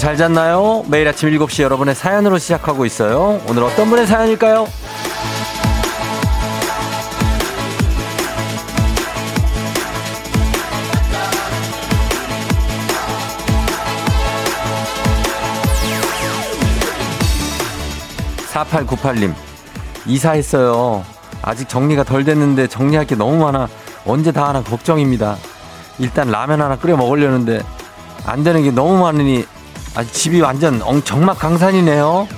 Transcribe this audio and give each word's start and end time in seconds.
잘 0.00 0.16
잤나요? 0.16 0.82
매일 0.88 1.06
아침 1.06 1.28
7시 1.28 1.62
여러분의 1.62 1.94
사연으로 1.94 2.38
시작하고 2.38 2.86
있어요. 2.86 3.38
오늘 3.46 3.64
어떤 3.64 3.90
분의 3.90 4.06
사연일까요? 4.06 4.66
4898님, 18.54 19.34
이사했어요. 20.06 21.04
아직 21.42 21.68
정리가 21.68 22.04
덜 22.04 22.24
됐는데 22.24 22.68
정리할 22.68 23.06
게 23.06 23.16
너무 23.16 23.36
많아. 23.44 23.68
언제 24.06 24.32
다 24.32 24.48
하나 24.48 24.62
걱정입니다. 24.62 25.36
일단 25.98 26.30
라면 26.30 26.62
하나 26.62 26.76
끓여 26.76 26.96
먹으려는데 26.96 27.60
안 28.24 28.42
되는 28.42 28.62
게 28.62 28.70
너무 28.70 28.98
많으니 28.98 29.44
아, 29.94 30.04
집이 30.04 30.40
완전 30.40 30.80
정막 31.04 31.38
강산이네요. 31.38 32.28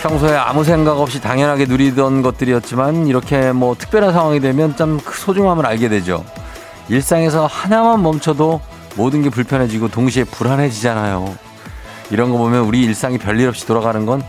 평소에 0.00 0.36
아무 0.36 0.64
생각 0.64 1.00
없이 1.00 1.20
당연하게 1.20 1.66
누리던 1.66 2.22
것들이었지만 2.22 3.06
이렇게 3.06 3.52
뭐 3.52 3.74
특별한 3.74 4.12
상황이 4.12 4.40
되면 4.40 4.76
좀그 4.76 5.16
소중함을 5.16 5.64
알게 5.66 5.88
되죠. 5.88 6.24
일상에서 6.88 7.46
하나만 7.46 8.02
멈춰도 8.02 8.60
모든 8.96 9.22
게 9.22 9.30
불편해지고 9.30 9.88
동시에 9.88 10.24
불안해지잖아요. 10.24 11.34
이런 12.10 12.30
거 12.30 12.38
보면 12.38 12.64
우리 12.64 12.82
일상이 12.82 13.18
별일 13.18 13.48
없이 13.48 13.66
돌아가는 13.66 14.04
건 14.04 14.22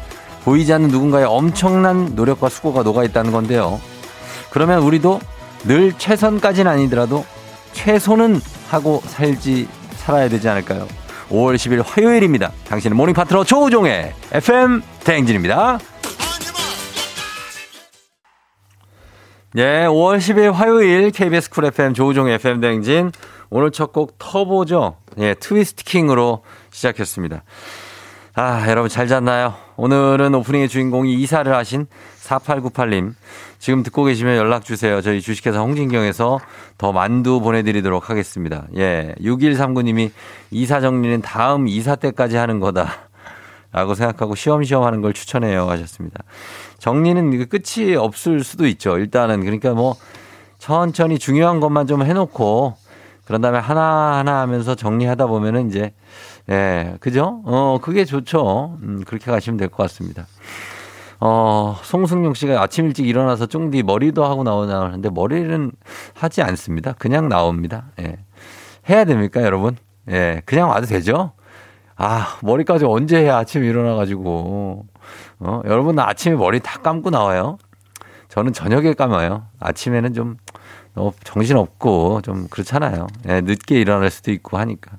보이지 0.44 0.72
않는 0.74 0.90
누군가의 0.90 1.26
엄청난 1.26 2.14
노력과 2.16 2.50
수고가 2.50 2.84
녹아 2.84 3.04
있다는 3.04 3.32
건데요. 3.32 3.82
그러면 4.52 4.80
우리도 4.80 5.20
늘 5.68 5.94
최선까지는 5.98 6.72
아니더라도 6.72 7.26
최소는 7.74 8.40
하고 8.70 9.02
살지 9.06 9.68
살아야 9.98 10.30
되지 10.30 10.48
않을까요? 10.50 10.88
5월 11.30 11.56
10일 11.56 11.84
화요일입니다. 11.84 12.52
당신의 12.68 12.96
모닝 12.96 13.14
파트너 13.16 13.44
조우종의 13.44 14.14
FM 14.32 14.82
대행진입니다. 15.04 15.80
예, 19.58 19.86
5월 19.88 20.18
10일 20.18 20.52
화요일 20.52 21.12
KBS 21.12 21.50
쿨 21.50 21.66
FM 21.66 21.94
조우종의 21.94 22.36
FM 22.36 22.60
대행진 22.62 23.12
오늘 23.50 23.72
첫 23.72 23.92
곡 23.94 24.18
터보죠. 24.20 24.98
예, 25.20 25.34
트위스트 25.34 25.84
킹으로 25.84 26.44
시작했습니다. 26.72 27.44
아, 28.36 28.66
여러분 28.70 28.90
잘 28.90 29.08
잤나요? 29.08 29.56
오늘은 29.78 30.36
오프닝의 30.36 30.68
주인공이 30.68 31.14
이사를 31.14 31.52
하신 31.56 31.88
4898님. 32.26 33.14
지금 33.60 33.84
듣고 33.84 34.04
계시면 34.04 34.36
연락 34.38 34.66
주세요. 34.66 35.02
저희 35.02 35.22
주식회사 35.22 35.60
홍진경에서 35.60 36.40
더 36.78 36.92
만두 36.92 37.40
보내드리도록 37.40 38.10
하겠습니다. 38.10 38.66
예. 38.78 39.14
6139님이 39.22 40.12
이사 40.52 40.82
정리는 40.82 41.22
다음 41.22 41.68
이사 41.68 41.96
때까지 41.96 42.38
하는 42.38 42.60
거다. 42.60 42.90
라고 43.72 43.94
생각하고 43.94 44.36
시험시험 44.36 44.84
하는 44.84 45.02
걸 45.02 45.14
추천해요. 45.14 45.70
하셨습니다. 45.70 46.24
정리는 46.80 47.48
끝이 47.50 47.96
없을 47.96 48.44
수도 48.44 48.68
있죠. 48.68 48.98
일단은. 48.98 49.42
그러니까 49.42 49.74
뭐 49.74 49.96
천천히 50.60 51.20
중요한 51.20 51.60
것만 51.60 51.86
좀 51.86 52.04
해놓고 52.04 52.76
그런 53.26 53.42
다음에 53.42 53.60
하나하나 53.60 54.40
하면서 54.42 54.76
정리하다 54.76 55.28
보면은 55.28 55.68
이제 55.70 55.94
예, 56.50 56.96
그죠? 57.00 57.42
어, 57.46 57.80
그게 57.82 58.06
좋죠. 58.06 58.78
음, 58.84 59.04
그렇게 59.06 59.30
가시면 59.32 59.58
될 59.58 59.68
것 59.68 59.78
같습니다. 59.84 60.28
어, 61.20 61.78
송승용 61.84 62.34
씨가 62.34 62.62
아침 62.62 62.86
일찍 62.88 63.08
일어나서 63.08 63.46
쫑디 63.46 63.84
머리도 63.84 64.26
하고 64.26 64.44
나오나 64.44 64.82
하는데 64.82 65.10
머리는 65.10 65.72
하지 66.14 66.42
않습니다. 66.42 66.94
그냥 66.94 67.30
나옵니다. 67.30 67.86
예. 68.00 68.18
해야 68.90 69.06
됩니까, 69.06 69.42
여러분? 69.42 69.78
예, 70.10 70.42
그냥 70.46 70.70
와도 70.70 70.86
되죠? 70.86 71.32
아, 71.96 72.38
머리까지 72.42 72.86
언제 72.86 73.18
해야 73.18 73.38
아침에 73.38 73.66
일어나가지고. 73.66 74.86
어, 75.40 75.62
여러분 75.66 75.98
아침에 76.00 76.36
머리 76.36 76.60
다 76.60 76.80
감고 76.80 77.10
나와요? 77.10 77.58
저는 78.30 78.54
저녁에 78.54 78.94
감아요. 78.94 79.48
아침에는 79.60 80.14
좀, 80.14 80.38
어, 80.96 81.12
정신없고 81.24 82.22
좀 82.22 82.48
그렇잖아요. 82.50 83.08
예, 83.30 83.42
늦게 83.42 83.80
일어날 83.80 84.10
수도 84.12 84.32
있고 84.32 84.58
하니까. 84.58 84.98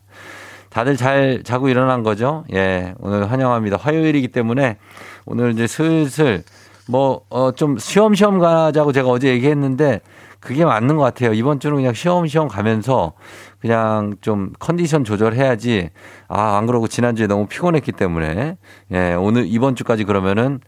다들 0.77 0.99
잘 0.99 1.41
자고 1.43 1.71
일어난 1.71 2.03
거죠? 2.03 2.45
예, 2.53 2.93
오늘 2.99 3.31
환영합니다. 3.33 3.79
화요일이기 3.79 4.29
때문에 4.29 4.77
오늘 5.25 5.53
이제 5.53 5.67
슬슬 5.67 6.45
뭐, 6.87 7.23
어, 7.31 7.53
좀 7.53 7.79
쉬엄쉬엄 7.79 8.39
가자고 8.39 8.93
제가 8.93 9.09
어제 9.09 9.29
얘기했는데 9.29 10.03
그게 10.39 10.67
맞는 10.67 10.97
것 10.97 11.03
같아요. 11.03 11.33
이번 11.33 11.61
주는 11.61 11.77
그냥 11.77 11.95
쉬엄쉬엄 11.95 12.49
가면서 12.49 13.15
그냥 13.59 14.17
좀 14.21 14.53
컨디션 14.59 15.03
조절해야지. 15.03 15.89
아, 16.29 16.59
안 16.59 16.67
그러고 16.67 16.89
지난주에 16.89 17.27
너무 17.27 17.47
피곤했기 17.47 17.93
때문에. 17.93 18.59
예, 18.93 19.15
오늘 19.15 19.47
이번 19.47 19.77
주까지 19.77 20.05
그러면은 20.05 20.61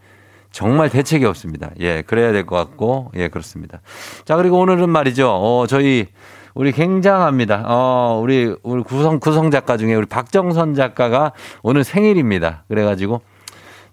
정말 0.51 0.89
대책이 0.89 1.23
없습니다. 1.25 1.69
예, 1.81 2.01
그래야 2.01 2.31
될 2.31 2.47
것 2.47 2.55
같고, 2.55 3.11
예, 3.15 3.27
그렇습니다. 3.27 3.81
자, 4.25 4.35
그리고 4.37 4.57
오늘은 4.57 4.89
말이죠. 4.89 5.29
어, 5.29 5.67
저희 5.67 6.07
우리 6.53 6.71
굉장합니다. 6.71 7.63
어, 7.67 8.19
우리, 8.21 8.55
우리 8.63 8.83
구성, 8.83 9.19
구성 9.19 9.51
작가 9.51 9.77
중에 9.77 9.95
우리 9.95 10.05
박정선 10.05 10.73
작가가 10.75 11.31
오늘 11.63 11.83
생일입니다. 11.83 12.63
그래가지고 12.67 13.21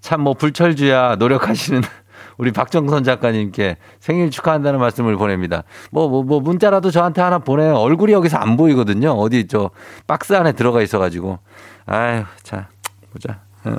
참 0.01 0.21
뭐 0.21 0.35
불철주야 0.35 1.17
노력하시는 1.17 1.83
우리 2.39 2.53
박정선 2.53 3.03
작가님께 3.05 3.77
생일 3.99 4.31
축하한다는 4.31 4.79
말씀을 4.79 5.17
보냅니다. 5.17 5.63
뭐, 5.91 6.09
뭐, 6.09 6.23
뭐, 6.23 6.41
문자라도 6.41 6.91
저한테 6.91 7.23
하나 7.23 7.39
보내요. 7.39 7.75
얼굴이 7.77 8.13
여기서 8.13 8.37
안 8.37 8.57
보이거든요. 8.57 9.13
어디 9.13 9.47
저 9.49 9.71
박스 10.07 10.35
안에 10.35 10.53
들어가 10.53 10.83
있어가지고. 10.83 11.39
아유, 11.87 12.25
자, 12.43 12.69
보자. 13.13 13.41
어. 13.65 13.77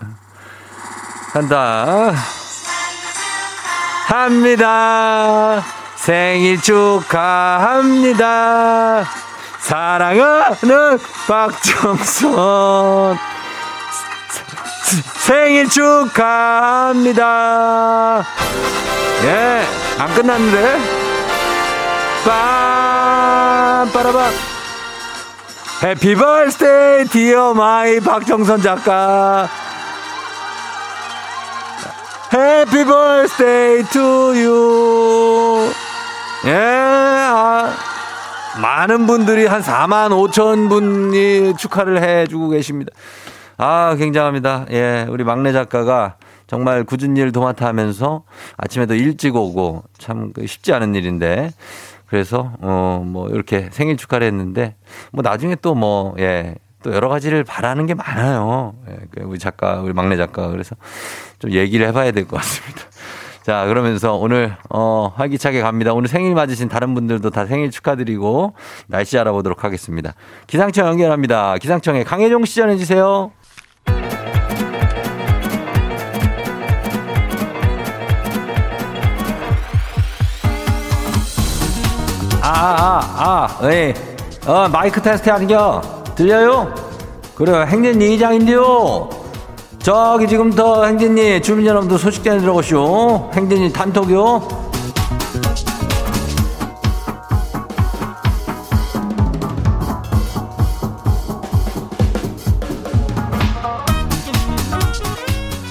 간다. 1.33 2.13
합니다. 4.07 5.61
생일 6.07 6.61
축하합니다. 6.61 8.15
사랑하는 9.59 10.97
박정선. 11.27 13.17
생일 15.17 15.67
축하합니다. 15.67 17.13
예, 19.25 19.65
안 19.97 20.13
끝났는데? 20.13 20.79
빰, 22.23 23.91
빠라밤. 23.91 24.31
Happy 25.83 26.15
birthday 26.15 27.09
dear 27.09 27.53
my 27.53 27.99
박정선 27.99 28.61
작가. 28.61 29.49
Happy 32.33 32.85
birthday 32.85 33.83
to 33.89 34.31
you. 34.37 35.86
예, 36.45 36.53
아, 36.55 37.73
많은 38.61 39.05
분들이 39.07 39.45
한 39.45 39.61
4만 39.61 40.09
5천 40.11 40.69
분이 40.69 41.57
축하를 41.57 42.01
해주고 42.01 42.49
계십니다. 42.49 42.91
아, 43.57 43.95
굉장합니다. 43.97 44.65
예, 44.71 45.05
우리 45.09 45.23
막내 45.23 45.51
작가가 45.51 46.15
정말 46.45 46.83
굳은 46.83 47.17
일 47.17 47.31
도맡아 47.31 47.65
하면서 47.65 48.23
아침에도 48.55 48.93
일찍 48.95 49.35
오고 49.35 49.83
참그 49.97 50.47
쉽지 50.47 50.73
않은 50.73 50.95
일인데 50.95 51.51
그래서 52.05 52.53
어 52.61 53.01
뭐 53.03 53.27
이렇게 53.29 53.69
생일 53.71 53.97
축하를 53.97 54.27
했는데 54.27 54.75
뭐 55.11 55.21
나중에 55.23 55.55
또 55.55 55.73
뭐 55.75 56.15
예. 56.19 56.55
또 56.83 56.93
여러 56.93 57.09
가지를 57.09 57.43
바라는 57.43 57.87
게 57.87 57.95
많아요. 57.95 58.75
예, 58.87 58.97
그 59.11 59.23
우리 59.23 59.39
작가, 59.39 59.81
우리 59.81 59.93
막내 59.93 60.15
작가. 60.15 60.47
그래서 60.49 60.75
좀 61.39 61.51
얘기를 61.51 61.87
해봐야 61.87 62.11
될 62.11 62.25
것 62.27 62.37
같습니다. 62.37 62.81
자, 63.47 63.65
그러면서 63.65 64.15
오늘, 64.15 64.57
어, 64.69 65.13
활기차게 65.15 65.61
갑니다. 65.61 65.93
오늘 65.93 66.09
생일 66.09 66.35
맞으신 66.35 66.67
다른 66.67 66.93
분들도 66.93 67.29
다 67.29 67.45
생일 67.45 67.71
축하드리고 67.71 68.55
날씨 68.87 69.17
알아보도록 69.17 69.63
하겠습니다. 69.63 70.15
기상청 70.47 70.85
연결합니다. 70.85 71.55
기상청에 71.55 72.03
강혜종 72.03 72.43
시 72.43 72.55
전해주세요. 72.55 73.31
아, 82.41 82.51
아, 82.51 83.47
아, 83.61 83.71
예. 83.71 83.93
어, 84.45 84.67
마이크 84.67 85.01
테스트 85.01 85.29
하는겨. 85.29 85.81
들려요? 86.15 86.75
그래요. 87.35 87.61
행진이 87.61 88.15
이장인데요. 88.15 89.26
저기 89.87 90.27
지금부터 90.27 90.83
행진이 90.83 91.41
주민 91.41 91.65
여러분들 91.65 91.97
소식 91.97 92.21
전해 92.21 92.41
들어오시오. 92.41 93.31
행진이 93.33 93.71
단톡요. 93.71 94.45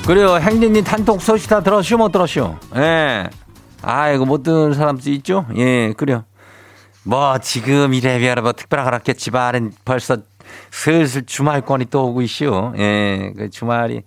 그래요. 0.07 0.37
행진이 0.37 0.83
단톡 0.83 1.21
소식 1.21 1.51
다 1.51 1.61
들었시오, 1.61 1.99
못 1.99 2.11
들었시오? 2.11 2.57
예. 2.77 3.29
아이고, 3.83 4.25
못 4.25 4.43
듣는 4.43 4.73
사람도 4.73 5.11
있죠? 5.11 5.45
예, 5.59 5.93
그래요. 5.93 6.25
뭐 7.03 7.37
지금 7.37 7.93
이래면 7.93 8.43
뭐 8.43 8.53
특별한 8.55 8.87
건 8.87 8.95
없겠지만 8.95 9.73
벌써 9.85 10.17
슬슬 10.71 11.25
주말권이 11.27 11.87
또 11.91 12.09
오고 12.09 12.23
있슈. 12.23 12.73
예, 12.79 13.33
그 13.37 13.51
주말이 13.51 14.03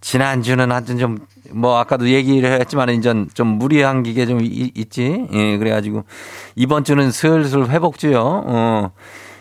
지난주는 0.00 0.70
하여튼 0.70 0.98
좀, 0.98 1.18
뭐, 1.52 1.78
아까도 1.78 2.08
얘기를 2.08 2.50
했지만, 2.60 2.90
이제 2.90 3.14
좀 3.34 3.46
무리한 3.46 4.02
기계 4.02 4.26
좀 4.26 4.40
있지. 4.42 5.28
예, 5.32 5.58
그래가지고, 5.58 6.04
이번 6.56 6.82
주는 6.82 7.10
슬슬 7.12 7.68
회복주요. 7.68 8.20
어. 8.20 8.90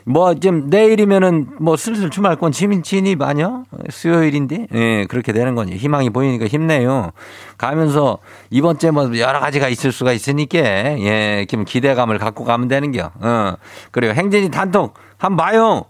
뭐, 0.04 0.34
지금 0.36 0.68
내일이면은 0.70 1.48
뭐 1.60 1.78
슬슬 1.78 2.10
주말권 2.10 2.52
진, 2.52 2.82
진입 2.84 3.22
아니야? 3.22 3.64
수요일인데? 3.90 4.68
예, 4.74 5.06
그렇게 5.08 5.32
되는 5.32 5.56
거니. 5.56 5.76
희망이 5.76 6.10
보이니까 6.10 6.48
힘내요. 6.48 7.12
가면서 7.58 8.18
이번 8.50 8.78
주에 8.78 8.92
뭐 8.92 9.16
여러 9.18 9.40
가지가 9.40 9.68
있을 9.68 9.92
수가 9.92 10.12
있으니까, 10.12 10.60
예, 10.60 11.46
좀 11.50 11.66
기대감을 11.66 12.18
갖고 12.18 12.44
가면 12.44 12.68
되는 12.68 12.92
겨. 12.92 13.12
어. 13.20 13.54
그리고 13.92 14.14
행진이 14.14 14.50
단톡 14.52 14.94
한번 15.18 15.46
봐요. 15.46 15.86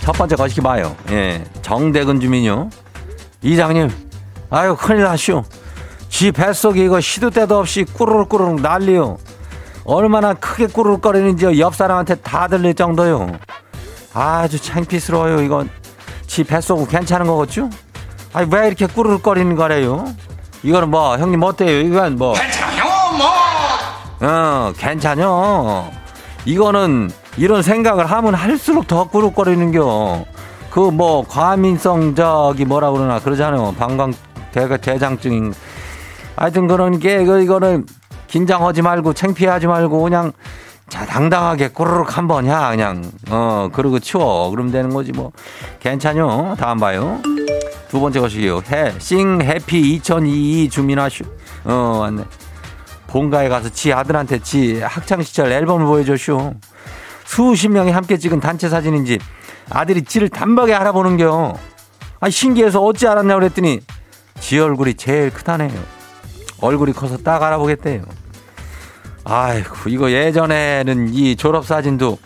첫 0.00 0.12
번째 0.12 0.36
거시기 0.36 0.60
봐요. 0.60 0.94
예. 1.10 1.42
정대근 1.62 2.20
주민요. 2.20 2.68
이장님, 3.42 3.90
아유, 4.50 4.76
큰일 4.78 5.02
났슈. 5.02 5.42
지 6.08 6.30
뱃속에 6.30 6.84
이거 6.84 7.00
시도 7.00 7.30
때도 7.30 7.58
없이 7.58 7.84
꾸르륵꾸르륵 7.84 8.60
난리요. 8.60 9.16
얼마나 9.84 10.34
크게 10.34 10.66
꾸르륵거리는지 10.66 11.58
옆 11.58 11.74
사람한테 11.74 12.16
다 12.16 12.48
들릴 12.48 12.74
정도요. 12.74 13.32
아주 14.12 14.60
창피스러워요, 14.60 15.40
이건. 15.40 15.70
지 16.26 16.44
뱃속 16.44 16.88
괜찮은 16.88 17.26
거겠죠? 17.26 17.70
아니, 18.32 18.48
왜 18.54 18.66
이렇게 18.66 18.86
꾸르륵거리는 18.86 19.56
거래요? 19.56 20.04
이거는 20.62 20.90
뭐, 20.90 21.16
형님 21.16 21.42
어때요? 21.42 21.80
이건 21.80 22.16
뭐. 22.16 22.34
괜찮아요, 22.34 22.83
뭐. 22.83 22.83
어, 24.24 24.72
괜찮요. 24.76 25.90
이거는 26.46 27.10
이런 27.36 27.62
생각을 27.62 28.06
하면 28.06 28.34
할수록 28.34 28.86
더 28.86 29.04
꾸룩거리는겨. 29.04 30.24
그 30.70 30.90
뭐 30.90 31.24
과민성 31.28 32.14
저기 32.14 32.64
뭐라 32.64 32.90
그러나 32.90 33.20
그러잖아요. 33.20 33.74
방광 33.78 34.12
대, 34.50 34.66
대장증인. 34.78 35.52
하여튼 36.36 36.66
그런 36.66 36.98
게 36.98 37.22
이거는 37.22 37.86
긴장하지 38.26 38.82
말고 38.82 39.12
창피하지 39.12 39.66
말고 39.68 40.02
그냥 40.02 40.32
자 40.88 41.06
당당하게 41.06 41.68
꾸르륵 41.68 42.16
한번 42.18 42.46
야 42.46 42.70
그냥 42.70 43.04
어 43.30 43.68
그러고 43.72 44.00
치워 44.00 44.50
그러면 44.50 44.72
되는 44.72 44.90
거지 44.90 45.12
뭐 45.12 45.30
괜찮요 45.80 46.56
다음 46.58 46.78
봐요 46.78 47.20
두 47.88 48.00
번째 48.00 48.20
것이요 48.20 48.62
해싱 48.70 49.40
해피 49.42 49.94
2022 49.94 50.68
주민아슈 50.68 51.24
어 51.64 51.98
맞네 52.00 52.24
본가에 53.14 53.48
가서 53.48 53.68
지 53.68 53.92
아들한테 53.92 54.40
지 54.40 54.80
학창 54.80 55.22
시절 55.22 55.52
앨범을 55.52 55.86
보여줬슈 55.86 56.54
수십 57.24 57.68
명이 57.68 57.92
함께 57.92 58.16
찍은 58.16 58.40
단체 58.40 58.68
사진인지 58.68 59.20
아들이 59.70 60.02
지를 60.02 60.28
단박에 60.28 60.74
알아보는겨. 60.74 61.56
아 62.18 62.28
신기해서 62.28 62.82
어찌 62.82 63.06
알았냐 63.06 63.36
그랬더니 63.36 63.78
지 64.40 64.58
얼굴이 64.58 64.94
제일 64.94 65.30
크다네요. 65.30 65.70
얼굴이 66.60 66.92
커서 66.92 67.16
딱 67.18 67.40
알아보겠대요. 67.40 68.02
아이고 69.22 69.88
이거 69.90 70.10
예전에는 70.10 71.14
이 71.14 71.36
졸업 71.36 71.66
사진도 71.66 72.18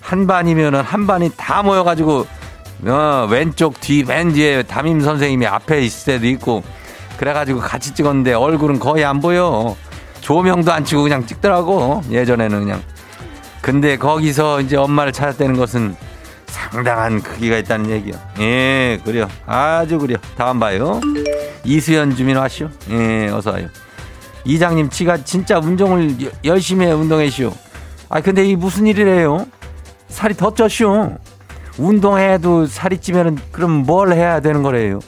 한 0.00 0.26
반이면은 0.26 0.80
한 0.80 1.06
반이 1.06 1.30
다 1.36 1.62
모여가지고 1.62 2.26
어, 2.88 3.28
왼쪽 3.30 3.80
뒤 3.80 4.02
맨 4.02 4.32
뒤에 4.32 4.64
담임 4.64 5.00
선생님이 5.00 5.46
앞에 5.46 5.82
있을 5.82 6.14
때도 6.14 6.26
있고 6.26 6.64
그래가지고 7.16 7.60
같이 7.60 7.94
찍었는데 7.94 8.34
얼굴은 8.34 8.80
거의 8.80 9.04
안 9.04 9.20
보여. 9.20 9.76
조명도 10.22 10.72
안 10.72 10.84
치고 10.84 11.02
그냥 11.02 11.26
찍더라고 11.26 12.02
예전에는 12.10 12.60
그냥. 12.60 12.80
근데 13.60 13.96
거기서 13.98 14.60
이제 14.62 14.76
엄마를 14.76 15.12
찾았다는 15.12 15.56
것은 15.56 15.94
상당한 16.46 17.20
크기가 17.22 17.58
있다는 17.58 17.90
얘기요. 17.90 18.14
예, 18.38 19.00
그래요. 19.04 19.28
아주 19.46 19.98
그래요. 19.98 20.18
다음 20.36 20.58
봐요. 20.60 21.00
이수연 21.64 22.16
주민 22.16 22.36
와시오. 22.36 22.68
예, 22.90 23.28
어서 23.28 23.52
와요. 23.52 23.68
이장님, 24.44 24.90
지가 24.90 25.18
진짜 25.18 25.58
운동을 25.58 26.16
열심히 26.44 26.86
해, 26.86 26.92
운동해시오. 26.92 27.52
아, 28.08 28.20
근데 28.20 28.44
이 28.44 28.56
무슨 28.56 28.86
일이래요? 28.86 29.46
살이 30.08 30.34
더 30.34 30.52
쪘시오. 30.52 31.16
운동해도 31.78 32.66
살이 32.66 32.98
찌면은 32.98 33.38
그럼 33.50 33.70
뭘 33.70 34.12
해야 34.12 34.40
되는 34.40 34.62
거래요? 34.62 34.98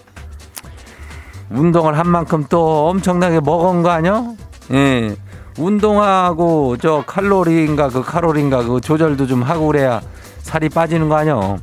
운동을 1.50 1.98
한 1.98 2.08
만큼 2.08 2.46
또 2.48 2.88
엄청나게 2.88 3.40
먹은 3.40 3.82
거 3.82 3.90
아니야? 3.90 4.24
예. 4.72 5.16
운동하고 5.58 6.76
저 6.78 7.04
칼로리인가 7.06 7.88
그 7.88 8.02
칼로리인가 8.02 8.64
그 8.64 8.80
조절도 8.80 9.26
좀 9.26 9.42
하고 9.42 9.68
그래야 9.68 10.00
살이 10.42 10.68
빠지는 10.68 11.08
거 11.08 11.16
아니요. 11.16 11.58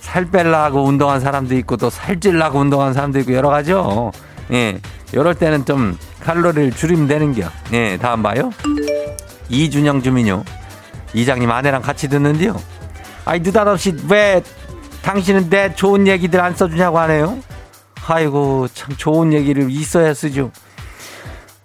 살 0.00 0.30
뺄라고 0.30 0.84
운동한 0.84 1.20
사람도 1.20 1.56
있고 1.56 1.76
또 1.76 1.90
살찔라고 1.90 2.60
운동한 2.60 2.92
사람도 2.92 3.18
있고 3.20 3.32
여러 3.34 3.48
가지요. 3.48 4.12
예. 4.52 4.78
이럴 5.12 5.34
때는 5.34 5.64
좀 5.64 5.96
칼로리를 6.20 6.72
줄이면 6.72 7.08
되는겨. 7.08 7.48
예. 7.72 7.96
다음 7.96 8.22
봐요. 8.22 8.50
이준영 9.48 10.02
주민요. 10.02 10.44
이장님 11.12 11.50
아내랑 11.50 11.82
같이 11.82 12.08
듣는데요. 12.08 12.56
아이 13.24 13.40
느닷없이 13.40 13.96
왜 14.08 14.42
당신은 15.02 15.50
내 15.50 15.74
좋은 15.74 16.06
얘기들 16.06 16.40
안 16.40 16.54
써주냐고 16.54 16.98
하네요. 17.00 17.38
아이고 18.06 18.68
참 18.72 18.94
좋은 18.96 19.32
얘기를 19.32 19.70
있어야 19.70 20.12
쓰죠. 20.14 20.50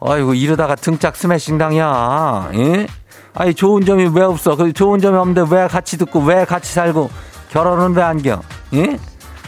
아이고 0.02 0.34
이러다가 0.34 0.76
등짝 0.76 1.16
스매싱 1.16 1.58
당이야. 1.58 2.52
예? 2.56 2.88
아니 3.34 3.54
좋은 3.54 3.86
점이 3.86 4.10
왜 4.14 4.24
없어? 4.24 4.56
그 4.56 4.72
좋은 4.74 5.00
점이 5.00 5.18
없는데 5.18 5.44
왜 5.56 5.68
같이 5.68 5.98
듣고 5.98 6.20
왜 6.22 6.46
같이 6.46 6.74
살고 6.74 7.10
결혼은 7.52 7.96
왜 7.96 8.02
안 8.04 8.22
겨? 8.22 8.42
예? 8.74 8.98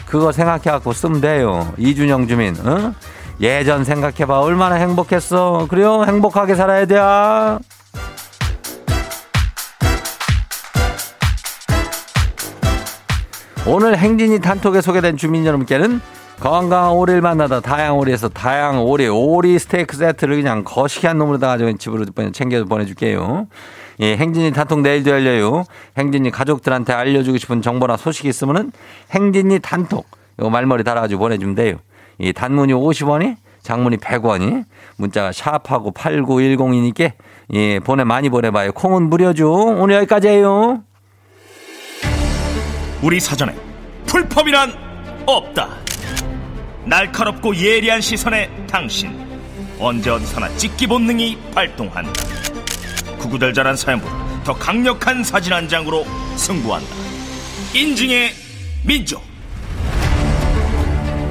그거 0.06 0.30
생각해갖고 0.32 0.92
쓰면 0.92 1.20
돼요. 1.20 1.72
이준영 1.78 2.28
주민. 2.28 2.54
어? 2.66 2.92
예전 3.40 3.82
생각해봐. 3.84 4.40
얼마나 4.40 4.74
행복했어. 4.76 5.66
그래요? 5.70 6.04
행복하게 6.04 6.54
살아야 6.54 6.84
돼. 6.86 6.98
오늘 13.66 13.96
행진이 13.96 14.40
단톡에 14.40 14.80
소개된 14.80 15.16
주민 15.16 15.46
여러분께는 15.46 16.00
건강한 16.42 16.90
오리를 16.90 17.20
만나다 17.20 17.60
다양한 17.60 17.92
오리에서 17.92 18.28
다양한 18.28 18.80
오리, 18.80 19.06
오리 19.06 19.56
스테이크 19.60 19.96
세트를 19.96 20.42
그냥 20.42 20.64
거시기한 20.64 21.16
놈으로 21.16 21.38
가지고 21.38 21.72
집으로 21.76 22.04
챙겨 22.32 22.64
보내줄게요. 22.64 23.46
예, 24.00 24.16
행진이 24.16 24.50
단톡 24.50 24.80
내일도 24.80 25.12
열려요. 25.12 25.62
행진이 25.96 26.32
가족들한테 26.32 26.94
알려주고 26.94 27.38
싶은 27.38 27.62
정보나 27.62 27.96
소식이 27.96 28.28
있으면은 28.28 28.72
행진이 29.12 29.60
단톡 29.60 30.04
요 30.40 30.50
말머리 30.50 30.82
달아가지고 30.82 31.20
보내주면 31.20 31.54
돼요. 31.54 31.76
이 32.18 32.32
단문이 32.32 32.72
50원이 32.72 33.36
장문이 33.62 33.98
100원이 33.98 34.64
문자가 34.96 35.30
샵하고 35.30 35.92
8910이니까 35.92 37.12
예, 37.52 37.78
보내 37.78 38.02
많이 38.02 38.28
보내봐요. 38.28 38.72
콩은 38.72 39.10
무료죠. 39.10 39.48
오늘 39.52 39.94
여기까지예요. 39.94 40.82
우리 43.00 43.20
사전에 43.20 43.54
풀펌이란 44.06 44.72
없다. 45.24 45.81
날카롭고 46.84 47.54
예리한 47.56 48.00
시선에 48.00 48.50
당신 48.68 49.16
언제 49.78 50.10
어디서나 50.10 50.48
찍기 50.56 50.86
본능이 50.86 51.38
발동한다 51.54 52.12
구구절절한 53.18 53.76
사연보다 53.76 54.42
더 54.44 54.54
강력한 54.54 55.22
사진 55.22 55.52
한 55.52 55.68
장으로 55.68 56.04
승부한다 56.36 56.88
인증의 57.74 58.30
민족 58.84 59.22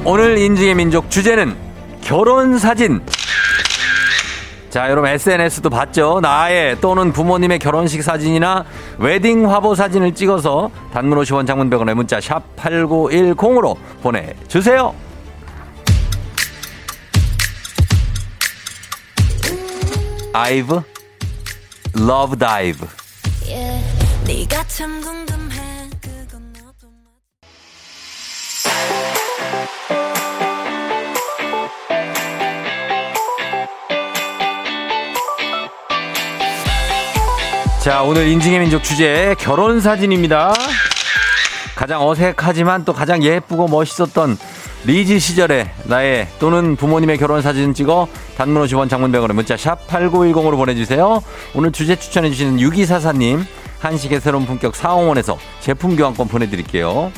오늘 0.04 0.38
인증의 0.38 0.74
민족 0.74 1.10
주제는 1.10 1.56
결혼 2.00 2.58
사진 2.58 3.00
자, 4.72 4.88
여러분 4.88 5.10
SNS도 5.10 5.68
봤죠? 5.68 6.20
나의 6.22 6.80
또는 6.80 7.12
부모님의 7.12 7.58
결혼식 7.58 8.02
사진이나 8.02 8.64
웨딩 8.96 9.50
화보 9.50 9.74
사진을 9.74 10.14
찍어서 10.14 10.70
단문 10.94 11.18
50원 11.18 11.46
장문 11.46 11.68
100원의 11.68 11.92
문자 11.92 12.18
샵 12.22 12.42
8910으로 12.56 13.76
보내 14.02 14.32
주세요. 14.48 14.94
궁금해. 25.02 25.90
그건 26.00 26.52
너도 26.54 26.88
자, 37.80 38.02
오늘 38.02 38.26
인증의 38.28 38.60
민족 38.60 38.82
주제 38.82 39.34
결혼 39.38 39.82
사진입니다. 39.82 40.54
가장 41.76 42.08
어색하지만 42.08 42.86
또 42.86 42.94
가장 42.94 43.22
예쁘고 43.22 43.68
멋있었던 43.68 44.38
리즈 44.84 45.18
시절에 45.18 45.70
나의 45.84 46.26
또는 46.40 46.74
부모님의 46.74 47.18
결혼 47.18 47.40
사진 47.40 47.72
찍어 47.72 48.08
단문 48.36 48.64
50원 48.64 48.90
장문병으로 48.90 49.32
문자 49.32 49.56
샵 49.56 49.86
8910으로 49.86 50.56
보내주세요. 50.56 51.22
오늘 51.54 51.70
주제 51.70 51.94
추천해주시는 51.94 52.56
6244님 52.56 53.44
한식의 53.78 54.20
새로운 54.20 54.44
품격 54.44 54.74
사홍원에서 54.74 55.38
제품 55.60 55.94
교환권 55.96 56.26
보내드릴게요. 56.28 57.12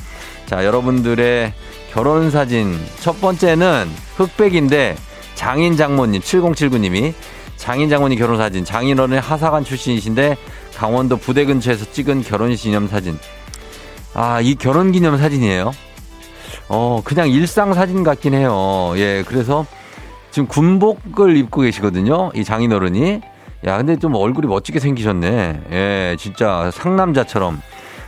자 0.47 0.65
여러분들의 0.65 1.55
결혼 1.93 2.31
사진 2.31 2.79
첫 3.01 3.19
번째는 3.21 3.89
흑백인데 4.17 4.97
장인 5.35 5.77
장모님 5.77 6.21
7079님이 6.21 7.15
장인 7.57 7.89
장모님 7.89 8.19
결혼 8.19 8.37
사진 8.37 8.65
장인어른의 8.65 9.21
하사관 9.21 9.65
출신이신데 9.65 10.37
강원도 10.77 11.17
부대 11.17 11.47
근처에서 11.47 11.91
찍은 11.93 12.25
결혼 12.25 12.55
기념 12.55 12.89
사진. 12.89 13.19
아 14.13 14.41
이 14.43 14.55
결혼 14.55 14.93
기념 14.93 15.17
사진이에요. 15.17 15.73
어, 16.69 17.01
그냥 17.05 17.29
일상 17.29 17.75
사진 17.75 18.03
같긴 18.03 18.35
해요. 18.35 18.93
예, 18.97 19.23
그래서 19.27 19.67
지금 20.31 20.49
군복을 20.49 21.37
입고 21.37 21.63
계시거든요. 21.63 22.31
이 22.35 22.45
장인어른이. 22.45 23.21
야, 23.67 23.77
근데 23.79 23.97
좀 23.97 24.15
얼굴이 24.15 24.47
멋지게 24.47 24.81
생기셨네. 24.81 25.61
예, 25.73 26.17
진짜 26.19 26.71
상남자처럼. 26.73 27.61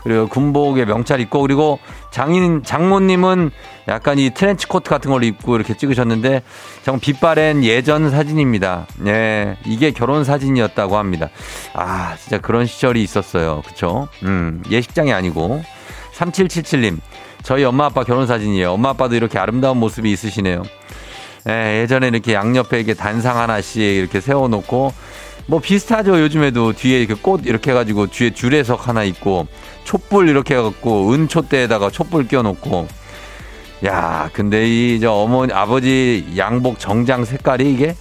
그리고 0.03 0.29
군복에 0.29 0.85
명찰 0.85 1.19
입고 1.21 1.41
그리고 1.41 1.81
장인 2.13 2.63
장모님은 2.63 3.51
약간 3.89 4.21
이 4.21 4.31
트렌치 4.31 4.69
코트 4.69 4.89
같은 4.89 5.11
걸 5.11 5.25
입고 5.25 5.57
이렇게 5.57 5.77
찍으셨는데 5.77 6.43
정말 6.85 7.01
빛바랜 7.01 7.65
예전 7.65 8.09
사진입니다. 8.11 8.87
예, 9.07 9.57
이게 9.65 9.91
결혼 9.91 10.23
사진이었다고 10.23 10.97
합니다. 10.97 11.29
아, 11.75 12.15
진짜 12.21 12.39
그런 12.39 12.67
시절이 12.67 13.03
있었어요. 13.03 13.63
그쵸? 13.67 14.07
음, 14.23 14.63
예식장이 14.71 15.13
아니고. 15.13 15.63
3777님, 16.15 16.99
저희 17.47 17.63
엄마 17.63 17.85
아빠 17.85 18.03
결혼 18.03 18.27
사진이에요. 18.27 18.73
엄마 18.73 18.89
아빠도 18.89 19.15
이렇게 19.15 19.39
아름다운 19.39 19.77
모습이 19.79 20.11
있으시네요. 20.11 20.65
예, 21.49 21.83
예전에 21.83 22.09
이렇게 22.09 22.35
양옆에 22.35 22.77
이렇게 22.77 22.93
단상 22.95 23.39
하나씩 23.39 23.81
이렇게 23.81 24.21
세워놓고 24.21 24.93
뭐 25.47 25.61
비슷하죠. 25.61 26.21
요즘에도 26.21 26.73
뒤에 26.73 26.99
이렇게 26.99 27.15
꽃 27.15 27.43
이렇게 27.47 27.71
해가지고 27.71 28.09
뒤에 28.09 28.31
줄에석 28.35 28.89
하나 28.89 29.05
있고 29.05 29.47
촛불 29.85 30.29
이렇게 30.29 30.57
해갖고 30.57 31.13
은촛대에다가 31.13 31.91
촛불 31.91 32.27
껴놓고 32.27 32.89
야, 33.87 34.29
근데 34.33 34.67
이 34.67 34.99
저 35.01 35.13
어머니 35.13 35.53
아버지 35.53 36.27
양복 36.37 36.81
정장 36.81 37.25
색깔이 37.25 37.73
이게 37.73 37.95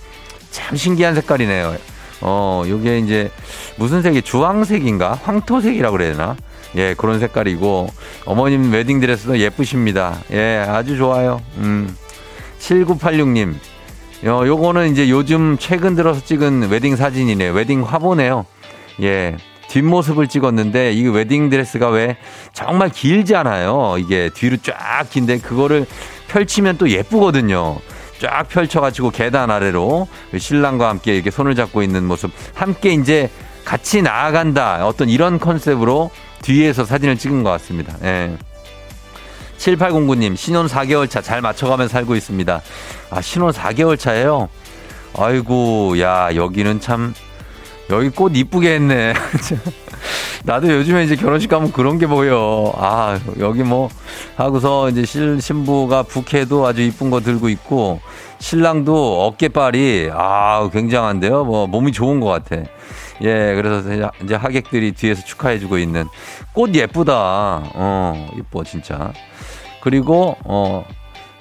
참 0.49 0.75
신기한 0.75 1.13
색깔이네요. 1.13 1.75
어, 2.21 2.63
요게 2.67 2.97
이제 2.97 3.29
무슨 3.75 4.01
색이 4.01 4.23
주황색인가? 4.23 5.19
황토색이라고 5.23 5.97
그래야 5.97 6.13
되나? 6.13 6.35
예, 6.75 6.93
그런 6.97 7.19
색깔이고 7.19 7.87
어머님 8.25 8.71
웨딩 8.71 8.99
드레스도 8.99 9.39
예쁘십니다. 9.39 10.17
예, 10.31 10.65
아주 10.67 10.97
좋아요. 10.97 11.41
음. 11.57 11.95
7986님. 12.59 13.55
요, 14.25 14.47
요거는 14.47 14.91
이제 14.91 15.09
요즘 15.09 15.57
최근 15.59 15.95
들어서 15.95 16.23
찍은 16.23 16.69
웨딩 16.69 16.95
사진이네요. 16.95 17.53
웨딩 17.53 17.83
화보네요. 17.83 18.45
예. 19.01 19.37
뒷모습을 19.67 20.27
찍었는데 20.27 20.93
이 20.93 21.07
웨딩 21.07 21.49
드레스가 21.49 21.89
왜 21.89 22.17
정말 22.53 22.89
길지 22.89 23.35
않아요. 23.35 23.95
이게 23.97 24.29
뒤로 24.33 24.57
쫙 24.57 25.05
긴데 25.09 25.39
그거를 25.39 25.85
펼치면 26.27 26.77
또 26.77 26.89
예쁘거든요. 26.89 27.77
쫙 28.19 28.47
펼쳐가지고 28.47 29.11
계단 29.11 29.51
아래로 29.51 30.07
신랑과 30.37 30.89
함께 30.89 31.15
이렇게 31.15 31.31
손을 31.31 31.55
잡고 31.55 31.83
있는 31.83 32.05
모습 32.05 32.31
함께 32.53 32.93
이제 32.93 33.29
같이 33.65 34.01
나아간다 34.01 34.87
어떤 34.87 35.09
이런 35.09 35.39
컨셉으로 35.39 36.11
뒤에서 36.45 36.85
사진을 36.85 37.17
찍은 37.17 37.43
것 37.43 37.49
같습니다. 37.51 37.95
예. 38.03 38.37
7809님, 39.57 40.35
신혼 40.35 40.67
4개월 40.67 41.09
차 41.09 41.21
잘 41.21 41.41
맞춰가며 41.41 41.87
살고 41.87 42.15
있습니다. 42.15 42.61
아, 43.09 43.21
신혼 43.21 43.51
4개월 43.51 43.97
차예요 43.97 44.47
아이고, 45.17 45.99
야, 46.01 46.29
여기는 46.35 46.79
참, 46.81 47.15
여기 47.89 48.09
꽃 48.09 48.35
이쁘게 48.35 48.75
했네. 48.75 49.13
나도 50.43 50.69
요즘에 50.71 51.05
이제 51.05 51.15
결혼식 51.15 51.49
가면 51.49 51.71
그런 51.71 51.97
게 51.97 52.05
보여. 52.05 52.71
아, 52.77 53.17
여기 53.39 53.63
뭐, 53.63 53.89
하고서 54.35 54.89
이제 54.89 55.03
실, 55.03 55.41
신부가 55.41 56.03
부케도 56.03 56.67
아주 56.67 56.81
이쁜 56.81 57.09
거 57.09 57.21
들고 57.21 57.49
있고, 57.49 58.01
신랑도 58.37 59.25
어깨빨이, 59.25 60.09
아, 60.13 60.69
굉장한데요. 60.71 61.45
뭐, 61.45 61.65
몸이 61.65 61.91
좋은 61.91 62.19
것 62.19 62.27
같아. 62.27 62.61
예, 63.21 63.55
그래서 63.55 64.11
이제 64.23 64.35
하객들이 64.35 64.91
뒤에서 64.91 65.23
축하해주고 65.23 65.77
있는 65.77 66.05
꽃 66.53 66.73
예쁘다. 66.73 67.13
어, 67.73 68.29
이뻐, 68.37 68.63
진짜. 68.63 69.13
그리고, 69.81 70.35
어, 70.43 70.85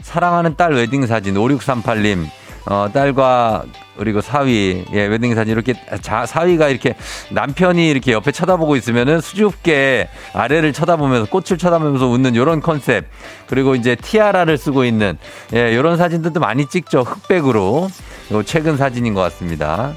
사랑하는 0.02 0.57
딸 0.57 0.73
웨딩 0.73 1.07
사진 1.07 1.35
5638님. 1.35 2.26
어, 2.66 2.88
딸과 2.93 3.64
그리고 3.99 4.21
사위, 4.21 4.85
예, 4.93 5.07
웨딩 5.07 5.35
사진 5.35 5.52
이렇게 5.52 5.75
자, 6.00 6.25
사위가 6.25 6.69
이렇게 6.69 6.95
남편이 7.31 7.88
이렇게 7.90 8.12
옆에 8.12 8.33
쳐다보고 8.33 8.76
있으면은 8.76 9.21
수줍게 9.21 10.09
아래를 10.33 10.73
쳐다보면서 10.73 11.31
꽃을 11.31 11.59
쳐다보면서 11.59 12.07
웃는 12.07 12.37
요런 12.37 12.61
컨셉. 12.61 13.07
그리고 13.47 13.75
이제 13.75 13.95
티아라를 13.95 14.57
쓰고 14.57 14.85
있는 14.85 15.19
예, 15.52 15.75
요런 15.76 15.97
사진들도 15.99 16.40
많이 16.40 16.66
찍죠. 16.66 17.02
흑백으로. 17.02 17.88
요 18.33 18.43
최근 18.43 18.76
사진인 18.78 19.12
것 19.12 19.21
같습니다. 19.21 19.93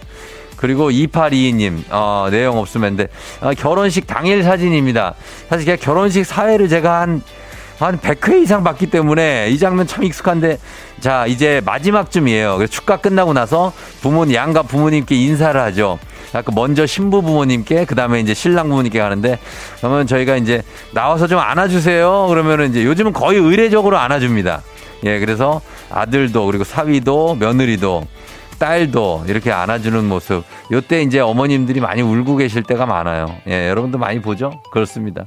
그리고 0.57 0.89
2822님, 0.89 1.83
어, 1.89 2.27
내용 2.29 2.57
없으면 2.57 2.97
돼. 2.97 3.07
어, 3.41 3.51
결혼식 3.57 4.05
당일 4.07 4.43
사진입니다. 4.43 5.13
사실 5.49 5.65
그냥 5.65 5.77
결혼식 5.79 6.25
사회를 6.25 6.67
제가 6.67 7.01
한, 7.01 7.21
한 7.79 7.97
100회 7.99 8.41
이상 8.41 8.63
봤기 8.63 8.87
때문에 8.87 9.49
이 9.49 9.59
장면 9.59 9.87
참 9.87 10.03
익숙한데, 10.03 10.57
자, 10.99 11.25
이제 11.27 11.61
마지막쯤이에요. 11.63 12.65
축가 12.67 12.97
끝나고 12.97 13.33
나서 13.33 13.71
부모님, 14.01 14.33
양가 14.33 14.63
부모님께 14.63 15.15
인사를 15.15 15.59
하죠. 15.61 15.99
아까 16.33 16.51
먼저 16.53 16.85
신부 16.85 17.21
부모님께, 17.21 17.85
그 17.85 17.95
다음에 17.95 18.19
이제 18.19 18.33
신랑 18.33 18.67
부모님께 18.69 18.99
가는데, 18.99 19.39
그러면 19.77 20.07
저희가 20.07 20.37
이제 20.37 20.63
나와서 20.91 21.27
좀 21.27 21.39
안아주세요. 21.39 22.25
그러면은 22.27 22.71
이제 22.71 22.83
요즘은 22.83 23.13
거의 23.13 23.39
의례적으로 23.39 23.97
안아줍니다. 23.97 24.63
예, 25.05 25.19
그래서 25.19 25.61
아들도, 25.91 26.45
그리고 26.47 26.63
사위도, 26.63 27.37
며느리도, 27.39 28.07
딸도 28.59 29.25
이렇게 29.27 29.51
안아주는 29.51 30.05
모습. 30.05 30.43
요때 30.71 31.01
이제 31.03 31.19
어머님들이 31.19 31.79
많이 31.79 32.01
울고 32.01 32.37
계실 32.37 32.63
때가 32.63 32.85
많아요. 32.85 33.35
예, 33.47 33.69
여러분도 33.69 33.97
많이 33.97 34.21
보죠? 34.21 34.61
그렇습니다. 34.71 35.23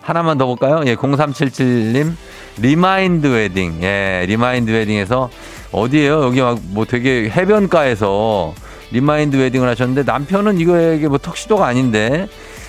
하나만 0.00 0.38
더 0.38 0.46
볼까요? 0.46 0.82
예, 0.86 0.96
0377님. 0.96 2.12
리마인드 2.58 3.26
웨딩. 3.28 3.78
예, 3.82 4.24
리마인드 4.26 4.70
웨딩에서 4.70 5.30
어디에요? 5.72 6.22
여기 6.24 6.40
막 6.40 6.58
뭐 6.72 6.84
되게 6.84 7.30
해변가에서 7.30 8.54
리마인드 8.90 9.36
웨딩을 9.36 9.68
하셨는데 9.68 10.02
남편은 10.10 10.58
이렇게 10.60 11.08
뭐 11.08 11.18
턱시도가 11.18 11.66
아닌데 11.66 12.28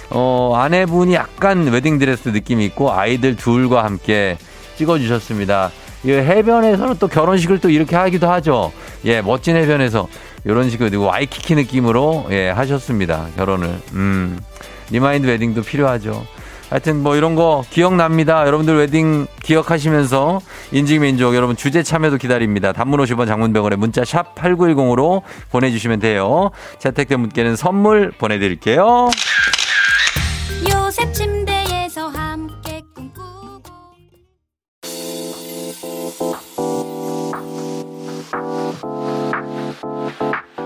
어, 0.09 0.53
아내분이 0.55 1.13
약간 1.15 1.67
웨딩 1.67 1.99
드레스 1.99 2.29
느낌이 2.29 2.63
있고 2.65 2.91
아이들 2.93 3.35
둘과 3.35 3.83
함께 3.83 4.37
찍어주셨습니다. 4.77 5.71
이 6.05 6.11
해변에서는 6.11 6.97
또 6.99 7.07
결혼식을 7.07 7.59
또 7.59 7.69
이렇게 7.69 7.95
하기도 7.95 8.29
하죠. 8.29 8.71
예, 9.05 9.21
멋진 9.21 9.55
해변에서 9.55 10.07
이런 10.45 10.69
식으로 10.69 11.01
와이키키 11.03 11.55
느낌으로 11.55 12.27
예, 12.31 12.49
하셨습니다. 12.49 13.27
결혼을. 13.35 13.79
음. 13.93 14.39
리마인드 14.89 15.27
웨딩도 15.27 15.63
필요하죠. 15.63 16.25
하여튼 16.69 17.03
뭐 17.03 17.15
이런 17.15 17.35
거 17.35 17.63
기억납니다. 17.69 18.45
여러분들 18.47 18.77
웨딩 18.77 19.27
기억하시면서 19.43 20.41
인증민족 20.71 21.35
여러분 21.35 21.55
주제 21.55 21.83
참여도 21.83 22.17
기다립니다. 22.17 22.71
단문 22.73 22.99
50원 22.99 23.27
장문 23.27 23.50
100원에 23.50 23.75
문자 23.75 24.03
샵 24.03 24.33
8910으로 24.35 25.21
보내주시면 25.51 25.99
돼요. 25.99 26.49
채택된 26.79 27.21
분께는 27.21 27.55
선물 27.55 28.11
보내드릴게요. 28.17 29.09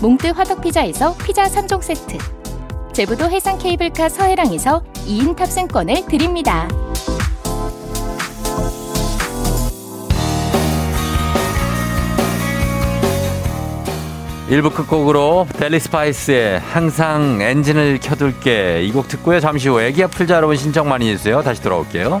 몽뜨 0.00 0.28
화덕피자에서 0.28 1.14
피자 1.16 1.44
3종 1.44 1.82
세트 1.82 2.18
제부도 2.92 3.30
해상 3.30 3.58
케이블카 3.58 4.08
서해랑에서 4.08 4.82
2인 5.06 5.36
탑승권을 5.36 6.06
드립니다. 6.06 6.68
1부 14.48 14.74
끝곡으로 14.74 15.46
델리 15.58 15.78
스파이스의 15.78 16.58
항상 16.58 17.40
엔진을 17.40 18.00
켜둘게 18.02 18.82
이 18.82 18.90
곡 18.92 19.06
듣고요. 19.06 19.38
잠시 19.38 19.68
후 19.68 19.80
애기야 19.80 20.08
풀자 20.08 20.34
여러분 20.36 20.56
신청 20.56 20.88
많이 20.88 21.08
해주세요. 21.10 21.42
다시 21.42 21.62
돌아올게요. 21.62 22.20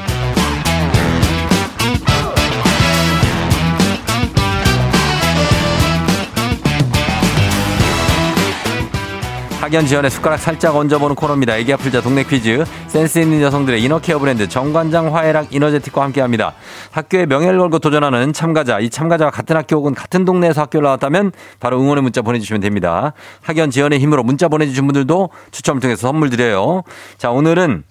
학연 9.71 9.85
지연의 9.85 10.11
숟가락 10.11 10.37
살짝 10.37 10.75
얹어보는 10.75 11.15
코너입니다. 11.15 11.55
애기 11.55 11.71
아플 11.71 11.91
자 11.91 12.01
동네 12.01 12.25
퀴즈. 12.25 12.65
센스 12.87 13.19
있는 13.19 13.41
여성들의 13.41 13.81
이너케어 13.81 14.19
브랜드 14.19 14.49
정관장 14.49 15.15
화해락 15.15 15.53
이너제틱과 15.53 16.01
함께합니다. 16.01 16.55
학교의 16.91 17.25
명예를 17.25 17.57
걸고 17.57 17.79
도전하는 17.79 18.33
참가자. 18.33 18.81
이 18.81 18.89
참가자와 18.89 19.31
같은 19.31 19.55
학교 19.55 19.77
혹은 19.77 19.95
같은 19.95 20.25
동네에서 20.25 20.63
학교를 20.63 20.83
나왔다면 20.83 21.31
바로 21.61 21.79
응원의 21.79 22.03
문자 22.03 22.21
보내주시면 22.21 22.59
됩니다. 22.59 23.13
학연 23.43 23.71
지연의 23.71 23.99
힘으로 23.99 24.23
문자 24.23 24.49
보내주신 24.49 24.85
분들도 24.87 25.29
추첨을 25.51 25.79
통해서 25.79 26.05
선물 26.05 26.29
드려요. 26.29 26.83
자 27.17 27.31
오늘은 27.31 27.83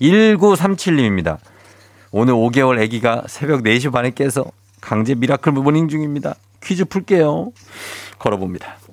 1937님입니다. 0.00 1.36
오늘 2.10 2.34
5개월 2.34 2.82
아기가 2.82 3.22
새벽 3.28 3.62
4시 3.62 3.92
반에 3.92 4.10
깨서 4.10 4.44
강제 4.80 5.14
miracle 5.14 5.52
morning 5.52 5.86
중입니다. 5.86 6.34
퀴즈 6.60 6.84
풀게요. 6.84 7.52
걸어봅니다. 8.18 8.87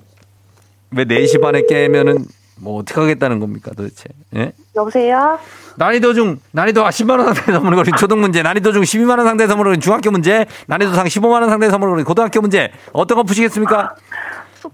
왜 0.90 1.04
4시 1.04 1.40
반에 1.40 1.62
깨면은 1.68 2.24
뭐 2.58 2.80
어떻게 2.80 3.00
하겠다는 3.00 3.38
겁니까 3.38 3.70
도대체? 3.76 4.04
예? 4.34 4.52
여보세요? 4.74 5.38
난이도 5.76 6.14
중 6.14 6.38
난이도 6.52 6.82
10만 6.84 7.18
원 7.18 7.34
상대 7.34 7.52
선물을 7.52 7.76
거린 7.76 7.94
초등 7.96 8.20
문제, 8.20 8.42
난이도 8.42 8.72
중 8.72 8.82
12만 8.82 9.18
원 9.18 9.26
상대 9.26 9.46
선물을 9.46 9.70
거린 9.70 9.80
중학교 9.80 10.10
문제, 10.10 10.46
난이도 10.66 10.92
상 10.92 11.06
15만 11.06 11.42
원 11.42 11.50
상대 11.50 11.68
선물을 11.68 11.92
거린 11.92 12.04
고등학교 12.04 12.40
문제. 12.40 12.70
어떤 12.92 13.16
거 13.16 13.22
푸시겠습니까? 13.24 13.94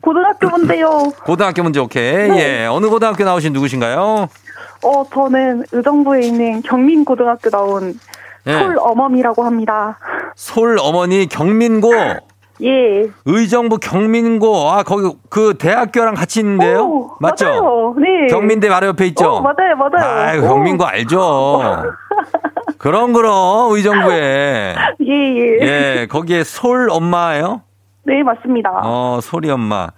고등학교 0.01 0.49
문제요. 0.49 1.13
고등학교 1.25 1.63
문제 1.63 1.81
오케이. 1.81 2.29
네. 2.29 2.63
예. 2.63 2.67
어느 2.67 2.87
고등학교 2.87 3.25
나오신 3.25 3.53
누구신가요? 3.53 4.29
어, 4.85 5.05
저는 5.13 5.65
의정부에 5.73 6.23
있는 6.23 6.63
경민고등학교 6.63 7.51
나온 7.51 7.99
예. 8.47 8.53
솔어멈이라고 8.53 9.45
합니다. 9.45 9.99
솔 10.37 10.79
어머니 10.81 11.27
경민고 11.27 11.93
예. 12.63 13.11
의정부 13.25 13.79
경민고 13.79 14.71
아 14.71 14.83
거기 14.83 15.17
그 15.29 15.55
대학교랑 15.59 16.15
같이 16.15 16.41
있는데요. 16.41 16.83
오, 16.83 17.11
맞죠? 17.21 17.47
맞아요. 17.47 17.95
네. 17.99 18.27
경민대 18.29 18.69
바로 18.69 18.89
옆에 18.89 19.07
있죠. 19.09 19.29
어, 19.37 19.41
맞아요, 19.41 19.77
맞아요. 19.77 20.43
오. 20.43 20.49
경민고 20.49 20.85
알죠. 20.85 21.83
그럼 22.79 23.13
그럼 23.13 23.73
의정부에 23.73 24.75
예, 25.03 25.13
예. 25.13 25.59
예 25.61 26.07
거기에 26.11 26.45
솔 26.45 26.89
엄마예요. 26.91 27.63
네, 28.05 28.23
맞습니다. 28.23 28.71
어 28.85 29.21
소리 29.23 29.51
엄마. 29.51 29.89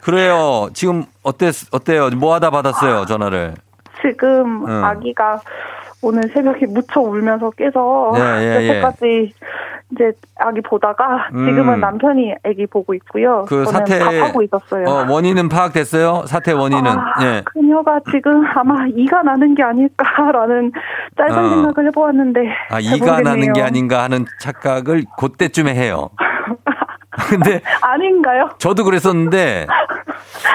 그래요. 0.00 0.68
지금 0.72 1.04
어때 1.22 1.50
어때요? 1.72 2.10
뭐 2.10 2.34
하다 2.34 2.50
받았어요 2.50 3.06
전화를? 3.06 3.54
지금 4.02 4.64
응. 4.68 4.84
아기가 4.84 5.40
오늘 6.06 6.22
새벽에 6.32 6.66
무척 6.66 7.00
울면서 7.02 7.50
깨서 7.50 8.12
예, 8.16 8.20
예, 8.20 8.60
예. 8.62 8.68
여태까지 8.68 9.32
이제 9.90 10.12
아기 10.38 10.60
보다가 10.60 11.28
음. 11.34 11.46
지금은 11.46 11.80
남편이 11.80 12.34
아기 12.44 12.66
보고 12.66 12.94
있고요. 12.94 13.44
그 13.48 13.64
사태 13.66 13.98
밥하고 13.98 14.42
있었어요. 14.42 14.84
어, 14.86 15.06
원인은 15.10 15.48
파악됐어요? 15.48 16.24
사태 16.26 16.52
원인은 16.52 16.86
아, 16.90 17.14
예. 17.22 17.42
그녀가 17.44 17.98
지금 18.10 18.44
아마 18.54 18.86
이가 18.86 19.22
나는 19.22 19.54
게 19.56 19.64
아닐까라는 19.64 20.70
짧은 21.18 21.38
어. 21.38 21.48
생각을 21.50 21.88
해보았는데 21.88 22.40
아잘 22.70 22.82
이가 22.96 23.20
나는 23.22 23.52
게. 23.52 23.62
아닌가 23.62 24.04
하는 24.04 24.26
착각을 24.40 25.04
그때쯤에 25.18 25.74
해요. 25.74 26.10
근데 27.10 27.60
아닌가요? 27.80 28.50
저도 28.58 28.84
그랬었는데 28.84 29.66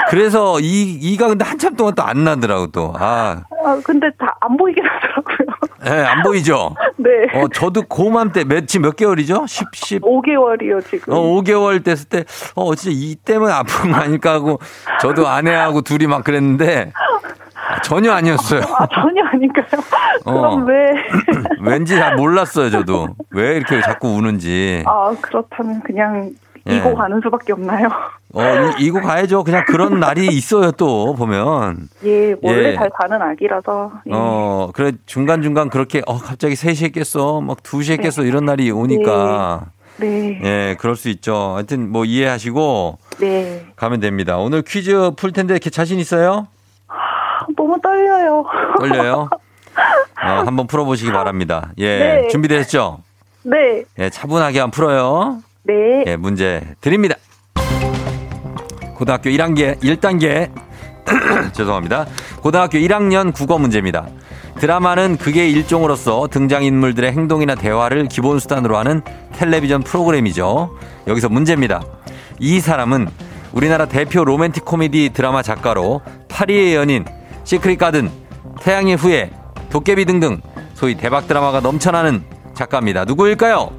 그래서 0.10 0.60
이 0.60 0.94
이가 1.02 1.28
근데 1.28 1.46
한참 1.46 1.76
동안 1.76 1.96
또 1.96 2.04
안 2.04 2.24
나더라고 2.24 2.68
또. 2.68 2.94
아 2.98 3.44
아, 3.64 3.80
근데 3.84 4.10
다 4.20 4.36
안 4.42 4.58
보이긴 4.58 4.84
하더라고요. 4.86 5.48
예, 5.86 6.04
안 6.04 6.24
보이죠? 6.24 6.76
네. 6.98 7.10
어, 7.36 7.48
저도 7.54 7.84
고맘 7.84 8.32
때, 8.32 8.44
몇, 8.44 8.68
지금 8.68 8.84
몇 8.88 8.96
개월이죠? 8.96 9.46
10, 9.48 9.68
10. 9.74 10.02
5개월이요, 10.02 10.84
지금. 10.88 11.14
어, 11.14 11.20
5개월 11.22 11.84
됐을 11.84 12.10
때, 12.10 12.24
어, 12.56 12.74
진짜 12.76 12.96
이 13.00 13.16
때문에 13.16 13.52
아픈 13.54 13.92
거 13.92 13.98
아닐까 14.00 14.34
하고, 14.34 14.60
저도 15.00 15.28
아내하고 15.28 15.82
둘이 15.82 16.08
막 16.08 16.24
그랬는데, 16.24 16.92
아, 16.96 17.82
전혀 17.82 18.12
아니었어요. 18.14 18.62
아, 18.62 18.88
전혀 18.94 19.24
아닌가요? 19.26 19.66
어. 20.26 20.34
그럼 20.34 20.68
왜? 20.68 20.92
왠지 21.62 21.96
잘 21.96 22.16
몰랐어요, 22.16 22.70
저도. 22.72 23.10
왜 23.32 23.58
이렇게 23.58 23.80
자꾸 23.82 24.10
우는지. 24.10 24.84
아, 24.88 25.16
그렇다면 25.22 25.82
그냥 25.84 26.30
예. 26.30 26.32
이고 26.68 26.96
가는 26.96 27.20
수밖에 27.24 27.54
없나요? 27.54 27.90
어, 28.34 28.42
이, 28.80 28.86
이거 28.86 29.02
가야죠. 29.02 29.44
그냥 29.44 29.66
그런 29.68 30.00
날이 30.00 30.28
있어요, 30.28 30.72
또, 30.72 31.16
보면. 31.16 31.90
예, 32.06 32.36
원래 32.42 32.70
예. 32.72 32.76
잘 32.76 32.90
자는 33.02 33.22
아기라서. 33.22 33.92
예. 34.08 34.12
어, 34.14 34.70
그래, 34.74 34.92
중간중간 35.06 35.70
그렇게, 35.70 36.02
어, 36.06 36.18
갑자기 36.18 36.54
3시에 36.54 36.94
깼어. 36.94 37.42
막 37.42 37.64
2시에 37.64 37.98
네. 38.02 38.10
깼어. 38.10 38.26
이런 38.26 38.46
날이 38.46 38.70
오니까. 38.72 39.66
네. 39.98 40.40
예, 40.44 40.76
그럴 40.80 40.96
수 40.96 41.10
있죠. 41.10 41.54
하여튼 41.56 41.92
뭐 41.92 42.06
이해하시고 42.06 42.98
네. 43.20 43.66
가면 43.76 44.00
됩니다. 44.00 44.38
오늘 44.38 44.64
퀴즈 44.64 45.12
풀 45.16 45.32
텐데 45.32 45.54
이렇게 45.54 45.70
자신 45.70 46.00
있어요? 46.00 46.48
아, 46.88 46.96
너무 47.56 47.80
떨려요. 47.82 48.44
떨려요? 48.80 49.30
어, 50.24 50.28
한번 50.46 50.66
풀어보시기 50.68 51.12
바랍니다. 51.12 51.72
예, 51.78 51.98
네. 52.22 52.28
준비되셨죠? 52.30 53.00
네. 53.44 53.84
예, 54.00 54.10
차분하게 54.10 54.60
한번 54.60 54.72
풀어요. 54.72 55.40
네. 55.72 56.04
예, 56.08 56.16
문제 56.18 56.62
드립니다. 56.82 57.16
고등학교 58.96 59.30
1학년 59.30 59.80
1단계 59.82 60.52
죄송합니다. 61.54 62.06
고등학교 62.42 62.78
1학년 62.78 63.34
국어 63.34 63.58
문제입니다. 63.58 64.08
드라마는 64.60 65.18
극의 65.18 65.52
일종으로서 65.52 66.28
등장인물들의 66.30 67.12
행동이나 67.14 67.56
대화를 67.56 68.08
기본 68.08 68.40
수단으로 68.40 68.78
하는 68.78 69.02
텔레비전 69.34 69.82
프로그램이죠. 69.82 70.78
여기서 71.08 71.30
문제입니다. 71.30 71.82
이 72.40 72.60
사람은 72.60 73.08
우리나라 73.54 73.86
대표 73.86 74.24
로맨틱 74.24 74.66
코미디 74.66 75.12
드라마 75.14 75.42
작가로 75.42 76.02
파리의 76.28 76.76
연인, 76.76 77.06
시크릿 77.44 77.80
가든, 77.80 78.12
태양의 78.62 78.98
후예, 78.98 79.32
도깨비 79.70 80.06
등등 80.06 80.42
소위 80.74 80.96
대박 80.96 81.28
드라마가 81.28 81.60
넘쳐나는 81.60 82.24
작가입니다. 82.54 83.06
누구일까요? 83.06 83.72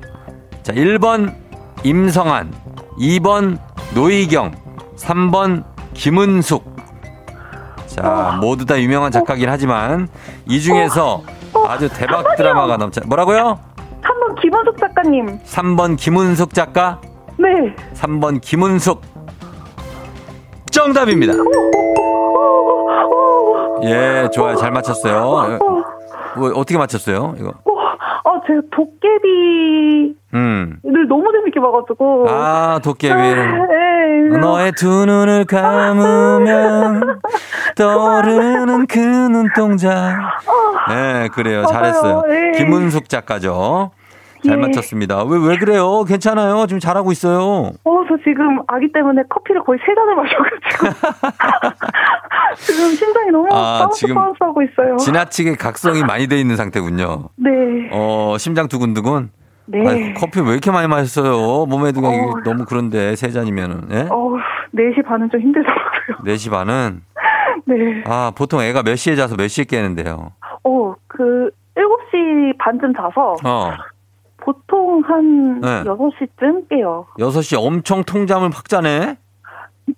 자, 0.63 0.73
1번 0.73 1.42
임성한, 1.85 2.53
2번 2.99 3.59
노희경, 3.95 4.53
3번 4.97 5.65
김은숙. 5.95 6.65
자, 7.87 8.39
모두 8.41 8.65
다 8.65 8.81
유명한 8.81 9.11
작가긴 9.11 9.49
하지만 9.49 10.09
이 10.47 10.61
중에서 10.61 11.23
아주 11.67 11.89
대박 11.89 12.37
드라마가 12.37 12.77
넘쳐. 12.77 13.01
뭐라고요? 13.05 13.59
3번 14.03 14.41
김원숙 14.41 14.79
작가님. 14.79 15.39
3번 15.45 15.97
김은숙 15.97 16.55
작가, 16.55 17.01
네. 17.39 17.49
3번 17.95 18.41
김은숙. 18.41 19.03
정답입니다. 20.71 21.35
예, 23.85 24.29
좋아요. 24.33 24.57
잘 24.57 24.71
맞췄어요. 24.71 25.59
뭐, 26.37 26.51
어떻게 26.55 26.79
맞췄어요? 26.79 27.35
이거. 27.39 27.53
아, 28.25 28.41
제가 28.47 28.61
도깨비를 28.71 30.15
음. 30.35 30.79
너무 31.09 31.33
재밌게 31.33 31.61
봐가지고. 31.61 32.27
아, 32.29 32.79
도깨비. 32.83 33.15
네. 33.15 34.39
너의 34.39 34.73
두 34.73 35.05
눈을 35.07 35.45
감으면 35.45 37.19
떠오르는 37.77 38.87
그 38.87 38.99
눈동자. 38.99 40.19
네, 40.89 41.29
그래요. 41.33 41.65
잘했어요. 41.67 42.23
맞아요. 42.27 42.35
예. 42.55 42.59
김은숙 42.59 43.09
작가죠. 43.09 43.91
잘 44.45 44.57
예. 44.59 44.61
맞췄습니다. 44.61 45.25
왜, 45.25 45.39
왜 45.49 45.57
그래요? 45.57 46.05
괜찮아요. 46.05 46.67
지금 46.67 46.81
잘하고 46.81 47.13
있어요. 47.13 47.71
어, 47.85 48.05
저 48.09 48.17
지금 48.25 48.59
아기 48.67 48.91
때문에 48.93 49.23
커피를 49.29 49.63
거의 49.63 49.79
세 49.87 49.95
잔을 49.95 50.15
마셔가지고. 50.17 51.73
지금 52.57 52.91
심장이 52.91 53.31
너무 53.31 53.47
아, 53.53 53.79
bounce 53.81 54.07
bounce 54.13 54.37
하고 54.41 54.63
있어요. 54.63 54.97
지나치게 54.97 55.55
각성이 55.57 56.03
많이 56.03 56.27
돼 56.27 56.41
있는 56.41 56.57
상태군요. 56.57 57.29
네. 57.37 57.51
어, 57.93 58.37
심장 58.39 58.69
두근두근. 58.69 59.31
네. 59.67 59.89
아이, 59.89 60.15
커피 60.15 60.41
왜 60.41 60.51
이렇게 60.53 60.71
많이 60.73 60.89
마셨어요? 60.89 61.67
몸에도 61.67 62.01
그냥 62.01 62.31
어. 62.31 62.41
너무 62.45 62.65
그런데, 62.69 63.15
세 63.15 63.31
잔이면은. 63.31 63.89
예? 63.93 64.09
어, 64.11 64.33
4시 64.75 65.05
반은 65.07 65.31
좀 65.31 65.41
힘들더라고요. 65.41 66.17
4시 66.27 66.51
반은. 66.51 67.03
네. 67.67 68.03
아, 68.07 68.33
보통 68.37 68.61
애가 68.61 68.83
몇 68.83 68.97
시에 68.97 69.15
자서 69.15 69.37
몇 69.37 69.47
시에 69.47 69.65
깨는데요? 69.65 70.33
어, 70.65 70.95
그, 71.07 71.51
7시 71.77 72.59
반쯤 72.59 72.93
자서 72.95 73.37
어. 73.45 73.73
보통 74.45 75.03
한 75.07 75.61
네. 75.61 75.69
6시쯤 75.85 76.69
깨요. 76.69 77.07
6시 77.19 77.57
엄청 77.59 78.03
통잠을 78.05 78.51
확 78.51 78.69
자네? 78.69 79.17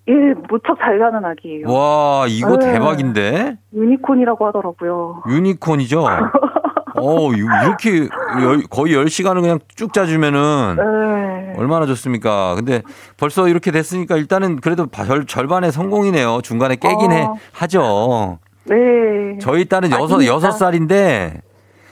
예, 0.08 0.12
무척 0.48 0.78
잘 0.78 0.98
자는 0.98 1.24
아기예요. 1.24 1.70
와, 1.70 2.26
이거 2.28 2.56
네. 2.58 2.72
대박인데? 2.72 3.56
유니콘이라고 3.74 4.46
하더라고요. 4.46 5.22
유니콘이죠? 5.28 6.04
어, 6.96 7.30
유- 7.36 7.48
이렇게 7.64 8.08
열- 8.42 8.62
거의 8.70 8.94
10시간을 8.94 9.40
그냥 9.40 9.58
쭉 9.74 9.92
자주면은 9.92 10.76
네. 10.76 11.54
얼마나 11.58 11.86
좋습니까? 11.86 12.54
근데 12.54 12.82
벌써 13.16 13.48
이렇게 13.48 13.70
됐으니까 13.70 14.16
일단은 14.16 14.56
그래도 14.56 14.86
바- 14.86 15.04
절, 15.04 15.26
절반의 15.26 15.72
성공이네요. 15.72 16.40
중간에 16.42 16.76
깨긴 16.76 17.12
해, 17.12 17.22
어. 17.24 17.34
하죠. 17.52 18.38
네. 18.66 19.38
저희 19.40 19.66
딸은 19.66 19.90
여섯, 19.90 20.14
아닙니다. 20.16 20.32
여섯 20.34 20.50
살인데 20.52 21.40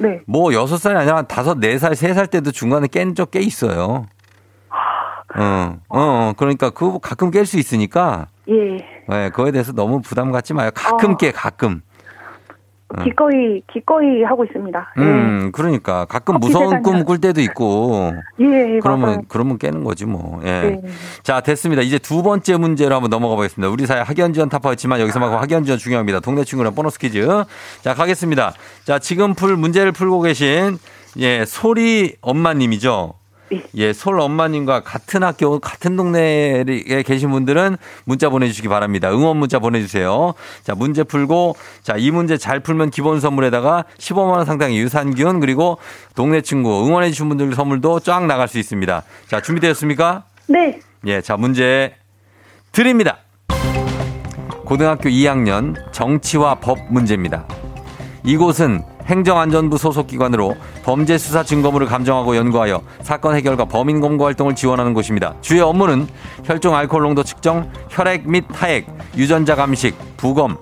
네. 0.03 0.21
뭐 0.27 0.53
여섯 0.53 0.77
살이 0.79 0.97
아니라 0.99 1.17
한 1.19 1.27
다섯, 1.27 1.59
네 1.59 1.79
살, 1.79 1.95
세 1.95 2.13
살 2.15 2.27
때도 2.27 2.51
중간에 2.51 2.89
깬 2.89 3.15
적 3.15 3.31
꽤 3.31 3.41
있어요. 3.41 4.07
어, 5.35 5.41
어, 5.41 5.79
어, 5.89 6.33
그러니까 6.37 6.71
그거 6.71 6.99
가끔 6.99 7.31
깰 7.31 7.47
수 7.47 7.59
있으니까, 7.59 8.27
예. 8.49 8.77
네, 9.09 9.31
그거에 9.31 9.51
대해서 9.51 9.73
너무 9.73 10.03
부담 10.03 10.31
갖지 10.31 10.53
마요. 10.53 10.71
가끔 10.75 11.13
어. 11.13 11.17
깨, 11.17 11.33
가끔. 11.33 11.81
어. 12.97 13.03
기꺼이, 13.05 13.63
기꺼이 13.73 14.23
하고 14.25 14.45
있습니다. 14.45 14.95
음, 14.99 15.51
그러니까 15.53 16.05
가끔 16.07 16.39
무서운. 16.39 16.83
꿈 16.83 17.05
꿀 17.05 17.21
때도 17.21 17.41
있고, 17.41 18.13
예, 18.41 18.75
예, 18.75 18.79
그러면 18.81 19.01
맞아요. 19.09 19.21
그러면 19.29 19.59
깨는 19.59 19.83
거지 19.85 20.05
뭐. 20.07 20.41
예. 20.45 20.61
네. 20.63 20.81
자 21.23 21.41
됐습니다. 21.41 21.83
이제 21.83 21.99
두 21.99 22.23
번째 22.23 22.57
문제로 22.59 22.95
한번 22.95 23.11
넘어가 23.11 23.35
보겠습니다. 23.37 23.71
우리 23.73 23.87
사회 23.87 24.01
학연 24.01 24.33
지원 24.33 24.49
타파였지만 24.49 25.01
여기서만큼 25.01 25.39
학연 25.39 25.65
지원 25.65 25.79
중요합니다. 25.79 26.21
동네 26.21 26.45
친구랑 26.45 26.75
보너스 26.75 26.99
퀴즈. 26.99 27.27
자 27.81 27.95
가겠습니다. 27.95 28.53
자 28.85 28.99
지금 28.99 29.35
풀 29.35 29.57
문제를 29.57 29.93
풀고 29.93 30.21
계신 30.23 30.79
예 31.19 31.45
소리 31.45 32.15
엄마님이죠. 32.21 33.15
네. 33.53 33.63
예, 33.75 33.93
솔 33.93 34.21
엄마님과 34.21 34.81
같은 34.81 35.23
학교, 35.23 35.59
같은 35.59 35.97
동네에 35.97 36.65
계신 37.05 37.31
분들은 37.31 37.77
문자 38.05 38.29
보내주시기 38.29 38.69
바랍니다. 38.69 39.11
응원 39.11 39.37
문자 39.37 39.59
보내주세요. 39.59 40.35
자, 40.63 40.75
문제 40.75 41.03
풀고, 41.03 41.57
자, 41.83 41.97
이 41.99 42.11
문제 42.11 42.37
잘 42.37 42.61
풀면 42.61 42.91
기본 42.91 43.21
선물에다가 43.21 43.85
15만원 43.99 44.45
상당의 44.45 44.79
유산균, 44.79 45.41
그리고 45.41 45.79
동네 46.15 46.41
친구 46.41 46.87
응원해주신 46.87 47.29
분들 47.29 47.55
선물도 47.55 48.01
쫙 48.01 48.27
나갈 48.27 48.49
수 48.49 48.59
있습니다. 48.59 49.03
자, 49.29 49.41
준비되었습니까? 49.41 50.25
네. 50.49 50.81
예, 51.07 51.21
자, 51.21 51.37
문제 51.37 51.95
드립니다. 52.73 53.19
고등학교 54.65 55.11
2학년 55.11 55.77
정치와 55.93 56.55
법 56.57 56.79
문제입니다. 56.91 57.47
이곳은 58.25 58.83
행정안전부 59.07 59.79
소속 59.79 60.07
기관으로 60.07 60.57
범죄 60.85 61.19
수사 61.19 61.43
증거물을 61.43 61.87
감정하고 61.87 62.37
연구하여 62.37 62.83
사건 63.03 63.35
해결과 63.35 63.65
범인 63.65 64.01
검거 64.01 64.25
활동을 64.25 64.55
지원하는 64.55 64.95
곳입니다. 64.95 65.35
주요 65.41 65.67
업무는 65.67 66.07
혈중 66.45 66.75
알코올 66.75 67.03
농도 67.03 67.23
측정, 67.23 67.71
혈액 67.91 68.29
및 68.29 68.45
타액, 68.53 68.87
유전자 69.17 69.55
감식, 69.55 69.97
부검 70.17 70.57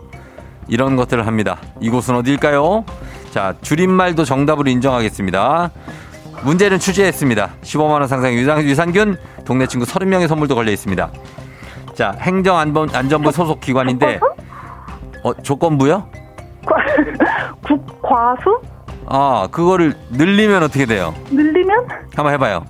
이런 0.69 0.97
것들을 0.97 1.27
합니다. 1.27 1.59
이곳은 1.81 2.17
어디일까요? 2.17 2.85
자, 3.33 3.55
줄임말도 3.63 4.25
정답으로 4.25 4.71
인정하겠습니다. 4.71 5.71
문제는 6.43 6.79
추지했습니다. 6.79 7.51
15만 7.63 7.91
원 7.91 8.09
상당의 8.09 8.39
유산, 8.39 8.63
유산 8.63 8.93
균, 8.93 9.17
동네 9.45 9.67
친구 9.67 9.85
30명의 9.85 10.27
선물도 10.27 10.55
걸려 10.55 10.73
있습니다. 10.73 11.11
자, 11.95 12.17
행정안전부 12.19 13.31
소속 13.31 13.61
기관인데 13.61 14.21
어, 15.23 15.35
조건부요? 15.43 16.09
국과수? 18.11 18.61
아, 19.07 19.47
그거를 19.51 19.95
늘리면 20.11 20.63
어떻게 20.65 20.85
돼요? 20.85 21.15
늘리면? 21.31 21.87
한번 22.15 22.35
해봐요. 22.35 22.67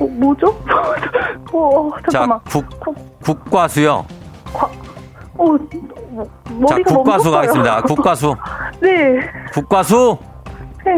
어, 0.00 0.04
뭐죠? 0.06 0.46
어, 1.52 1.90
잠깐만. 2.10 2.40
자, 2.48 2.60
국, 2.80 3.20
국과수요. 3.20 4.06
과, 4.54 4.70
어, 5.36 5.56
자, 6.66 6.78
국과수. 6.82 7.30
가겠습니다. 7.30 7.82
국과수. 7.92 8.34
네. 8.80 9.20
국과수 9.52 10.16
네. 10.84 10.92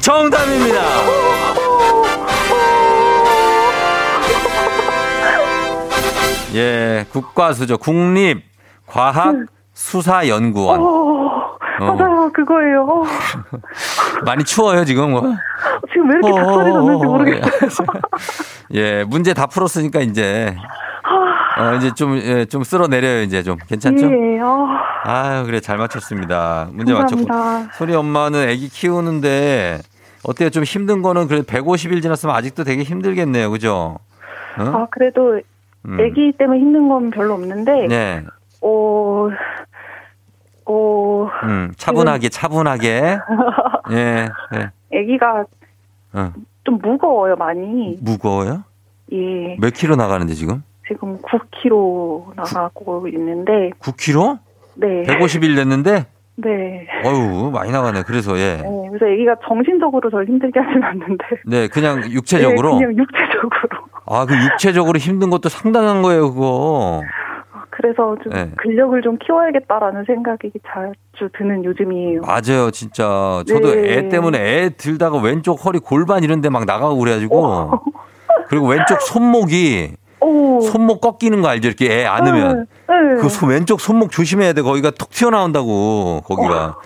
정답입니다. 0.00 0.80
예, 6.54 7.04
국과수죠. 7.10 7.78
국립 7.78 8.44
과학 8.86 9.34
수사연구원. 9.74 10.80
어, 10.80 10.84
어. 11.80 11.94
맞아요, 11.94 12.30
그거예요. 12.32 12.82
어, 12.82 13.02
많이 14.24 14.44
추워요, 14.44 14.84
지금 14.84 15.10
뭐. 15.12 15.22
지금 15.92 16.10
왜 16.10 16.18
이렇게 16.18 16.40
닭소리 16.40 16.72
났는지 16.72 17.06
모르겠어요. 17.06 17.86
예, 18.74 19.04
문제 19.04 19.34
다 19.34 19.46
풀었으니까 19.46 20.00
이제 20.00 20.54
어, 21.58 21.74
이제 21.76 21.92
좀, 21.94 22.16
예, 22.16 22.44
좀 22.46 22.64
쓸어내려요, 22.64 23.22
이제 23.22 23.42
좀. 23.42 23.56
괜찮죠? 23.68 24.06
예, 24.06 24.40
어, 24.40 24.68
아유, 25.04 25.44
그래, 25.44 25.60
잘 25.60 25.76
맞췄습니다. 25.76 26.68
문제 26.72 26.92
맞췄고. 26.94 27.26
감사합니다. 27.26 27.74
소리 27.74 27.94
엄마는 27.94 28.48
아기 28.48 28.68
키우는데, 28.68 29.80
어때요? 30.24 30.50
좀 30.50 30.62
힘든 30.64 31.02
거는 31.02 31.28
그래도 31.28 31.44
150일 31.44 32.00
지났으면 32.00 32.34
아직도 32.34 32.64
되게 32.64 32.82
힘들겠네요, 32.82 33.50
그죠? 33.50 33.98
어? 34.58 34.62
아, 34.62 34.86
그래도 34.90 35.40
음. 35.84 35.98
아기 36.00 36.32
때문에 36.38 36.58
힘든 36.60 36.88
건 36.88 37.10
별로 37.10 37.34
없는데, 37.34 37.86
네. 37.88 38.24
어, 38.62 39.28
어, 40.64 41.28
음, 41.44 41.72
차분하게, 41.76 42.28
차분하게. 42.28 42.88
예, 43.92 44.28
예. 44.54 44.98
아기가 44.98 45.44
어. 46.14 46.32
좀 46.64 46.78
무거워요, 46.78 47.36
많이. 47.36 47.98
무거워요? 48.00 48.64
예, 49.12 49.56
몇 49.60 49.70
킬로 49.74 49.96
나가는데 49.96 50.34
지금? 50.34 50.62
지금 50.86 51.18
9kg 51.18 52.34
나가고 52.36 53.08
있는데, 53.08 53.70
9킬로? 53.80 54.38
네. 54.74 55.02
150일 55.02 55.56
됐는데? 55.56 56.06
네. 56.36 56.86
어유 57.04 57.50
많이 57.50 57.70
나가네. 57.72 58.04
그래서, 58.06 58.38
예. 58.38 58.56
네, 58.56 58.88
그래서 58.90 59.06
아기가 59.06 59.36
정신적으로 59.46 60.10
절 60.10 60.26
힘들게 60.26 60.60
하진 60.60 60.82
않는데. 60.82 61.24
네, 61.46 61.68
그냥 61.68 62.02
육체적으로. 62.10 62.78
네, 62.78 62.86
그냥 62.86 62.96
육체적으로. 62.96 63.86
아, 64.06 64.26
그 64.26 64.34
육체적으로 64.34 64.98
힘든 64.98 65.30
것도 65.30 65.48
상당한 65.48 66.02
거예요, 66.02 66.32
그거. 66.32 67.02
그래서 67.74 68.14
좀 68.22 68.32
네. 68.34 68.50
근력을 68.58 69.00
좀 69.00 69.16
키워야겠다라는 69.18 70.04
생각이 70.06 70.52
자주 70.66 71.30
드는 71.36 71.64
요즘이에요. 71.64 72.20
맞아요, 72.20 72.70
진짜. 72.70 73.42
저도 73.48 73.74
네. 73.74 73.94
애 73.96 74.08
때문에 74.10 74.38
애 74.38 74.70
들다가 74.76 75.18
왼쪽 75.18 75.64
허리 75.64 75.78
골반 75.78 76.22
이런 76.22 76.40
데 76.42 76.50
막 76.50 76.66
나가고 76.66 76.98
그래가지고. 76.98 77.70
그리고 78.48 78.66
왼쪽 78.68 79.00
손목이, 79.00 79.92
오. 80.20 80.60
손목 80.60 81.00
꺾이는 81.00 81.40
거 81.40 81.48
알죠? 81.48 81.68
이렇게 81.68 82.00
애 82.00 82.04
안으면. 82.04 82.66
네. 82.88 82.94
그 83.22 83.30
손- 83.30 83.48
왼쪽 83.48 83.80
손목 83.80 84.10
조심해야 84.10 84.52
돼. 84.52 84.60
거기가 84.60 84.90
톡 84.90 85.08
튀어나온다고, 85.10 86.20
거기가. 86.26 86.76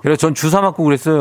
그래서 0.00 0.16
전 0.18 0.34
주사 0.34 0.60
맞고 0.60 0.82
그랬어요. 0.82 1.20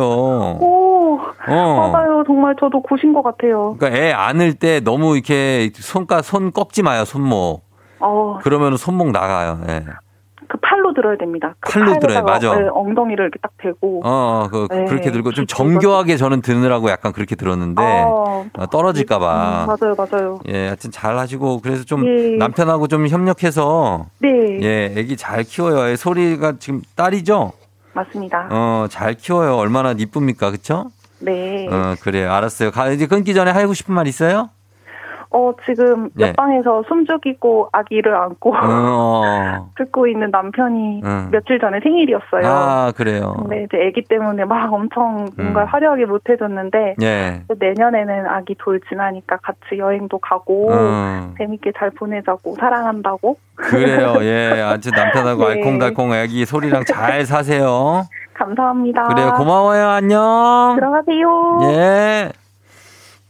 오. 0.59 1.19
어. 1.47 1.91
맞아요. 1.93 2.23
정말 2.25 2.55
저도 2.59 2.81
고신 2.81 3.13
것 3.13 3.21
같아요. 3.21 3.75
그러니까 3.77 3.99
애 4.01 4.11
안을 4.11 4.55
때 4.55 4.79
너무 4.79 5.13
이렇게 5.15 5.69
손가, 5.75 6.23
손 6.23 6.51
꺾지 6.51 6.81
마요, 6.81 7.05
손목. 7.05 7.61
어, 8.01 8.39
그러면 8.41 8.77
손목 8.77 9.11
나가요, 9.11 9.61
예. 9.67 9.85
그 10.47 10.57
팔로 10.57 10.93
들어야 10.93 11.15
됩니다. 11.17 11.55
그 11.61 11.71
팔로 11.71 11.97
들어야, 11.99 12.23
팔에다가, 12.23 12.31
맞아. 12.31 12.59
네, 12.59 12.67
엉덩이를 12.73 13.25
이렇게 13.25 13.39
딱 13.41 13.51
대고. 13.57 14.01
어, 14.03 14.49
그, 14.51 14.67
네, 14.69 14.85
그렇게 14.85 15.09
들고 15.11 15.31
좀 15.31 15.47
정교하게 15.47 16.17
저는 16.17 16.41
드느라고 16.41 16.89
약간 16.89 17.13
그렇게 17.13 17.35
들었는데. 17.35 17.81
어, 17.81 18.45
어, 18.57 18.65
떨어질까봐. 18.67 19.65
음, 19.65 19.67
맞아요, 19.67 19.95
맞아요. 19.97 20.39
예, 20.49 20.65
하여튼 20.65 20.91
잘 20.91 21.17
하시고, 21.17 21.61
그래서 21.61 21.85
좀 21.85 22.05
예. 22.05 22.35
남편하고 22.37 22.89
좀 22.89 23.07
협력해서, 23.07 24.07
네, 24.19 24.59
예, 24.61 24.93
애기 24.97 25.15
잘 25.15 25.43
키워요. 25.43 25.87
애 25.87 25.95
소리가 25.95 26.55
지금 26.59 26.81
딸이죠? 26.95 27.53
맞습니다. 27.93 28.47
어, 28.51 28.87
잘 28.89 29.13
키워요. 29.13 29.55
얼마나 29.55 29.91
이쁩니까? 29.91 30.51
그쵸? 30.51 30.91
네. 31.19 31.67
어, 31.69 31.95
그래요. 32.01 32.31
알았어요. 32.31 32.71
가, 32.71 32.89
이제 32.89 33.05
끊기 33.07 33.33
전에 33.33 33.51
하고 33.51 33.73
싶은 33.73 33.93
말 33.93 34.07
있어요? 34.07 34.49
어, 35.33 35.53
지금 35.65 36.09
네. 36.13 36.27
옆방에서 36.27 36.83
숨죽이고 36.89 37.69
아기를 37.71 38.13
안고 38.13 38.53
어, 38.53 39.69
듣고 39.77 40.07
있는 40.07 40.29
남편이 40.29 41.01
음. 41.03 41.29
며칠 41.31 41.57
전에 41.57 41.79
생일이었어요. 41.81 42.41
아, 42.45 42.91
그래요. 42.95 43.35
근데 43.39 43.63
이제 43.63 43.77
아기 43.87 44.01
때문에 44.01 44.43
막 44.43 44.71
엄청 44.73 45.27
뭔가 45.37 45.61
음. 45.61 45.65
화려하게 45.67 46.05
못 46.05 46.29
해줬는데 46.29 46.95
예. 47.01 47.43
내년에는 47.47 48.27
아기 48.27 48.55
돌 48.55 48.81
지나니까 48.89 49.37
같이 49.37 49.77
여행도 49.77 50.17
가고 50.19 50.69
어, 50.71 51.33
재밌게 51.37 51.71
잘 51.77 51.91
보내자고 51.91 52.55
사랑한다고 52.59 53.37
그래요. 53.55 54.15
예. 54.23 54.61
아주 54.61 54.91
남편하고 54.91 55.47
네. 55.47 55.55
알콩달콩 55.55 56.13
애기 56.13 56.45
소리랑 56.45 56.83
잘 56.83 57.25
사세요. 57.25 58.03
감사합니다. 58.33 59.03
그래요. 59.07 59.33
고마워요. 59.37 59.87
안녕. 59.87 60.75
들어가세요. 60.75 61.59
예. 61.71 62.31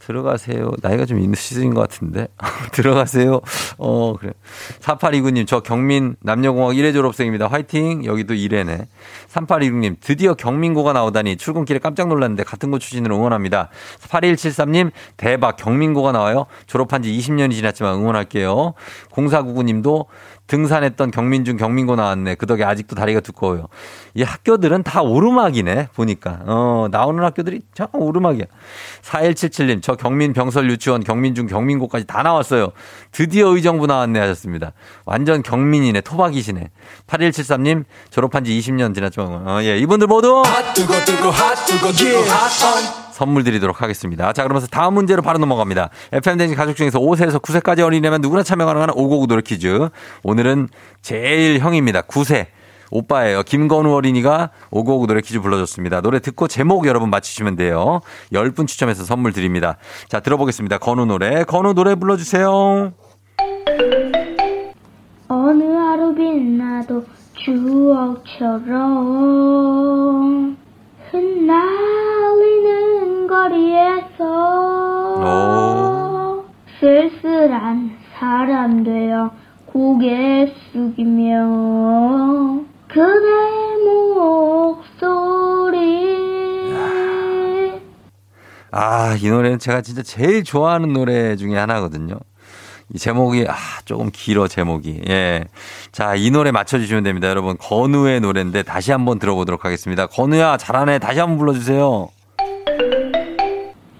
들어가세요. 0.02 0.72
나이가 0.82 1.06
좀 1.06 1.20
있으신 1.20 1.74
것 1.74 1.82
같은데. 1.82 2.28
들어가세요. 2.74 3.42
어, 3.78 4.16
그래. 4.18 4.34
4829님, 4.80 5.48
저 5.48 5.60
경민 5.60 6.16
남녀공학 6.22 6.76
1회 6.76 6.94
졸업생입니다. 6.94 7.48
화이팅! 7.48 8.06
여기도 8.06 8.34
1회네. 8.34 8.88
3826님, 9.30 9.98
드디어 10.02 10.34
경민고가 10.34 10.94
나오다니 10.94 11.38
출근길에 11.38 11.80
깜짝 11.80 12.08
놀랐는데 12.08 12.44
같은 12.44 12.72
곳 12.72 12.80
출신으로 12.80 13.16
응원합니다. 13.16 13.70
8173님, 14.10 14.92
대박, 15.18 15.56
경민고가 15.56 16.12
나와요. 16.12 16.48
졸업한 16.66 17.04
지 17.04 17.12
20년이 17.12 17.54
지났지만 17.54 17.96
응원할게요. 17.96 18.74
0499님도 19.12 20.06
등산했던 20.52 21.12
경민중 21.12 21.56
경민고 21.56 21.96
나왔네. 21.96 22.36
그 22.36 22.46
덕에 22.46 22.66
아직도 22.66 22.94
다리가 22.94 23.22
두꺼워요. 23.22 23.68
이 24.14 24.22
학교들은 24.22 24.84
다 24.84 25.02
오르막이네. 25.02 25.88
보니까. 25.96 26.40
어, 26.46 26.90
나오는 26.92 27.24
학교들이 27.24 27.62
참 27.74 27.88
오르막이야. 27.94 28.44
4177님, 29.02 29.82
저 29.82 29.96
경민 29.96 30.34
병설 30.34 30.70
유치원 30.70 31.06
경민중 31.06 31.48
경민고까지 31.48 32.06
다 32.06 32.22
나왔어요. 32.22 32.74
드디어 33.14 33.48
의정부 33.48 33.88
나왔네 33.88 34.20
하셨습니다. 34.20 34.74
완전 35.06 35.42
경민이네. 35.42 36.02
토박이시네. 36.02 36.70
8173님, 37.08 37.86
졸업한 38.10 38.44
지 38.44 38.52
20년 38.60 38.94
지났지만, 38.94 39.48
어, 39.48 39.64
예. 39.64 39.78
이분들 39.78 40.08
모두 40.08 40.44
뜨거 40.76 40.94
뜨거 41.06 41.30
핫 41.30 41.56
뜨거 41.66 41.94
뜨거 41.94 42.20
핫 42.24 43.11
선물 43.22 43.44
드리도록 43.44 43.84
하겠습니다. 43.84 44.34
자, 44.34 44.42
그러면서 44.42 44.66
다음 44.66 44.96
문제로 44.96 45.22
바로 45.22 45.38
넘어갑니다. 45.38 45.92
FM댕진 46.12 46.58
가족 46.58 46.76
중에서 46.76 47.00
5세에서 47.00 47.40
9세까지 47.40 47.82
어린이라면 47.82 48.20
누구나 48.22 48.42
참여 48.42 48.66
가능한 48.66 48.90
오고구 48.96 49.28
노래 49.28 49.44
퀴즈. 49.44 49.90
오늘은 50.24 50.70
제일 51.04 51.60
형입니다. 51.60 52.02
9세. 52.02 52.48
오빠예요. 52.90 53.44
김건우 53.44 53.94
어린이가 53.94 54.50
오고오고 54.72 55.06
노래 55.06 55.22
퀴즈 55.22 55.40
불러줬습니다. 55.40 56.02
노래 56.02 56.20
듣고 56.20 56.48
제목 56.48 56.88
여러분 56.88 57.12
맞히시면 57.12 57.58
돼요. 57.58 58.02
10분 58.34 58.68
추첨해서 58.68 59.04
선물 59.04 59.34
드립니다. 59.34 59.78
자, 60.10 60.20
들어보겠습니다. 60.20 60.80
건우 60.80 61.06
노래. 61.06 61.44
건우 61.44 61.76
노래 61.76 61.94
불러주세요. 61.94 62.92
어느 65.28 65.64
하루 65.64 66.16
빛나도 66.16 67.06
추억처럼 67.46 68.82
흩날리는 71.12 72.91
거리에서 73.32 74.28
쓸쓸한 76.82 77.98
사람 78.20 78.84
되어 78.84 79.32
고개 79.68 80.54
숙이며 80.74 82.60
그대 82.90 83.08
목소리 83.86 85.72
아, 88.74 89.16
이 89.22 89.30
노래는 89.30 89.60
제가 89.60 89.82
진짜 89.82 90.04
제일 90.04 90.44
좋아하는 90.44 90.92
노래 90.92 91.38
중에 91.38 91.58
하나거든요. 91.58 92.16
이 92.94 92.98
제목이, 92.98 93.46
아, 93.48 93.56
조금 93.86 94.10
길어, 94.12 94.50
제목이. 94.50 95.04
예. 95.08 95.46
자, 95.94 96.16
이 96.16 96.30
노래 96.32 96.52
맞춰주시면 96.52 97.04
됩니다. 97.04 97.30
여러분, 97.30 97.56
건우의 97.58 98.20
노래인데 98.20 98.64
다시 98.64 98.92
한번 98.92 99.20
들어보도록 99.20 99.64
하겠습니다. 99.64 100.08
건우야, 100.08 100.58
잘하네. 100.58 101.00
다시 101.00 101.20
한번 101.22 101.38
불러주세요. 101.38 102.10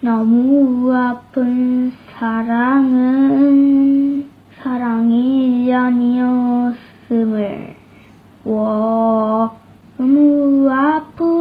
너무 0.04 0.92
아픈 0.92 1.92
사랑은 2.18 4.26
사랑이 4.58 5.72
아니었음을. 5.72 7.76
워 8.44 9.56
너무 9.98 10.68
아픈 10.72 11.41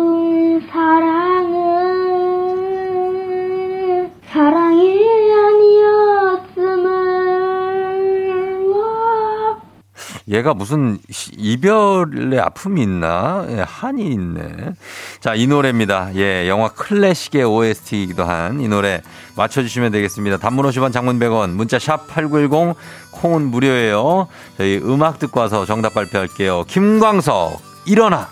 얘가 10.31 10.55
무슨 10.55 10.99
시- 11.11 11.33
이별의 11.37 12.39
아픔이 12.39 12.83
있나? 12.83 13.45
예, 13.51 13.65
한이 13.67 14.07
있네. 14.13 14.75
자, 15.21 15.35
이 15.35 15.47
노래입니다. 15.49 16.11
예, 16.15 16.47
영화 16.49 16.69
클래식의 16.69 17.43
OST이기도 17.45 18.25
한 18.25 18.61
이 18.61 18.69
노래 18.69 19.03
맞춰주시면 19.37 19.91
되겠습니다. 19.93 20.37
단문 20.39 20.65
50원, 20.67 20.93
장문 20.93 21.19
100원, 21.19 21.51
문자 21.51 21.79
샵 21.79 22.07
8910, 22.09 22.77
콩은 23.11 23.43
무료예요. 23.51 24.29
저희 24.57 24.79
음악 24.79 25.19
듣고 25.19 25.41
와서 25.41 25.65
정답 25.67 25.95
발표할게요. 25.95 26.65
김광석, 26.69 27.61
일어나! 27.87 28.29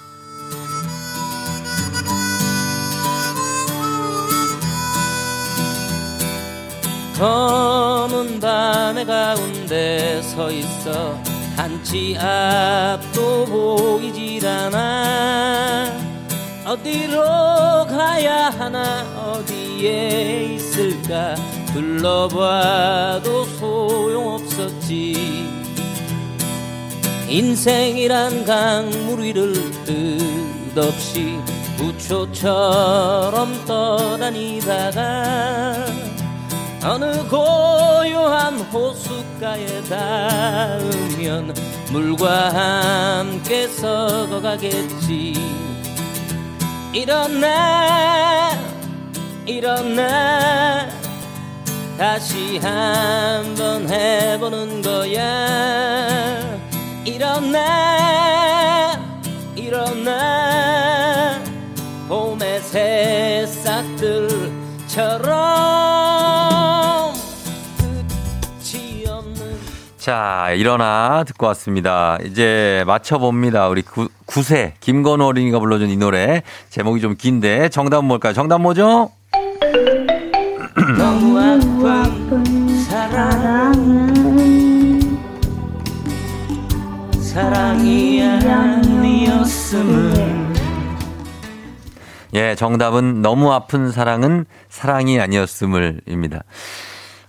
검은 7.19 8.39
밤의 8.41 9.05
가운데 9.07 10.23
서 10.23 10.51
있어 10.51 11.21
한치 11.59 12.17
앞도 12.17 13.45
보이질 13.47 14.47
않아. 14.47 15.93
어디로 16.65 17.21
가야 17.89 18.51
하나 18.51 19.03
어디에 19.17 20.55
있을까? 20.55 21.35
둘러봐도 21.73 23.45
소용없었지. 23.59 25.49
인생이란 27.29 28.45
강물 28.45 29.25
위를 29.25 29.53
끝없이 29.85 31.41
부초처럼 31.77 33.65
떠다니다가 33.67 34.99
어느 36.85 37.27
고요한 37.29 38.61
호숫가에 38.73 39.83
닿으면 39.83 41.55
물과 41.91 43.21
함께 43.21 43.67
썩어가겠지. 43.69 45.35
일어나 46.93 48.53
일어나. 49.45 50.89
다시 51.99 52.59
한번 52.59 53.89
해보는 53.89 54.83
거야. 54.83 56.39
일어나 57.05 58.93
일어나. 59.57 61.43
봄의 62.09 62.61
새싹들처럼 62.63 64.19
자, 69.99 70.53
일어나 70.55 71.25
듣고 71.25 71.47
왔습니다. 71.47 72.19
이제 72.25 72.85
맞춰봅니다. 72.87 73.69
우리 73.69 73.83
구, 73.83 74.09
구세 74.27 74.75
김건우 74.79 75.27
어린이가 75.27 75.59
불러준 75.59 75.91
이 75.91 75.97
노래. 75.97 76.43
제목이 76.71 77.01
좀 77.01 77.17
긴데 77.17 77.71
정답은 77.71 78.05
뭘까요? 78.05 78.33
정답 78.33 78.61
뭐죠? 78.61 79.11
너무 80.97 81.37
예, 92.35 92.55
정답은 92.55 93.21
너무 93.21 93.53
아픈 93.53 93.91
사랑은 93.91 94.45
사랑이 94.69 95.19
아니었음을입니다. 95.19 96.45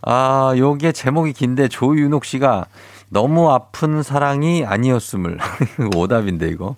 아, 0.01 0.53
요게 0.57 0.91
제목이 0.91 1.33
긴데 1.33 1.67
조윤옥 1.67 2.25
씨가 2.25 2.65
너무 3.09 3.49
아픈 3.51 4.03
사랑이 4.03 4.63
아니었음을. 4.65 5.39
오답인데, 5.95 6.47
이거. 6.49 6.75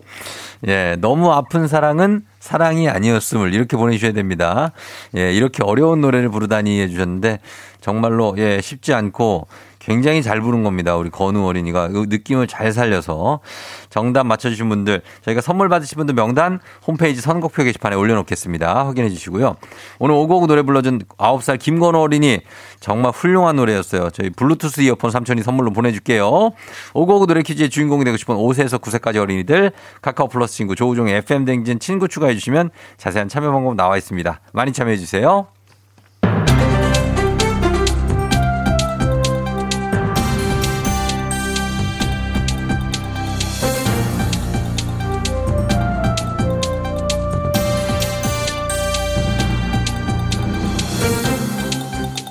예, 0.67 0.95
너무 0.99 1.31
아픈 1.31 1.67
사랑은 1.67 2.23
사랑이 2.39 2.87
아니었음을 2.87 3.53
이렇게 3.53 3.77
보내주셔야 3.77 4.11
됩니다. 4.13 4.71
예, 5.17 5.33
이렇게 5.33 5.63
어려운 5.63 6.01
노래를 6.01 6.29
부르다니 6.29 6.79
해주셨는데 6.81 7.39
정말로 7.81 8.35
예, 8.37 8.61
쉽지 8.61 8.93
않고 8.93 9.47
굉장히 9.91 10.23
잘 10.23 10.39
부른 10.39 10.63
겁니다. 10.63 10.95
우리 10.95 11.09
건우 11.09 11.45
어린이가 11.45 11.89
그 11.89 12.05
느낌을 12.07 12.47
잘 12.47 12.71
살려서 12.71 13.41
정답 13.89 14.25
맞춰주신 14.25 14.69
분들 14.69 15.01
저희가 15.25 15.41
선물 15.41 15.67
받으신 15.67 15.97
분들 15.97 16.15
명단 16.15 16.61
홈페이지 16.87 17.19
선곡표 17.19 17.63
게시판에 17.63 17.97
올려놓겠습니다. 17.97 18.85
확인해 18.85 19.09
주시고요. 19.09 19.57
오늘 19.99 20.15
오고오고 20.15 20.47
노래 20.47 20.61
불러준 20.61 21.01
9살 21.17 21.59
김건우 21.59 21.99
어린이 21.99 22.39
정말 22.79 23.11
훌륭한 23.11 23.57
노래였어요. 23.57 24.11
저희 24.11 24.29
블루투스 24.29 24.79
이어폰 24.79 25.11
삼촌이 25.11 25.43
선물로 25.43 25.73
보내줄게요. 25.73 26.51
오고오고 26.93 27.25
노래 27.25 27.41
퀴즈의 27.41 27.69
주인공이 27.69 28.05
되고 28.05 28.15
싶은 28.15 28.35
5세에서 28.35 28.79
9세까지 28.79 29.17
어린이들 29.17 29.73
카카오 30.01 30.29
플러스 30.29 30.55
친구 30.55 30.75
조우종의 30.75 31.15
FM 31.17 31.43
댕진 31.43 31.79
친구 31.79 32.07
추가해 32.07 32.33
주시면 32.33 32.69
자세한 32.95 33.27
참여 33.27 33.51
방법 33.51 33.75
나와 33.75 33.97
있습니다. 33.97 34.39
많이 34.53 34.71
참여해 34.71 34.95
주세요. 34.95 35.47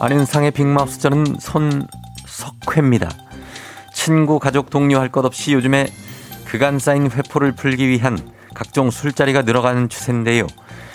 안윤상의 0.00 0.52
빅마우스 0.52 0.98
저는 0.98 1.24
손석회입니다. 1.38 3.10
친구, 3.92 4.38
가족, 4.38 4.70
동료 4.70 4.98
할 4.98 5.10
것 5.10 5.24
없이 5.26 5.52
요즘에 5.52 5.88
그간 6.46 6.78
쌓인 6.78 7.10
회포를 7.10 7.52
풀기 7.52 7.86
위한 7.88 8.18
각종 8.54 8.90
술자리가 8.90 9.42
늘어가는 9.42 9.88
추세인데요. 9.88 10.46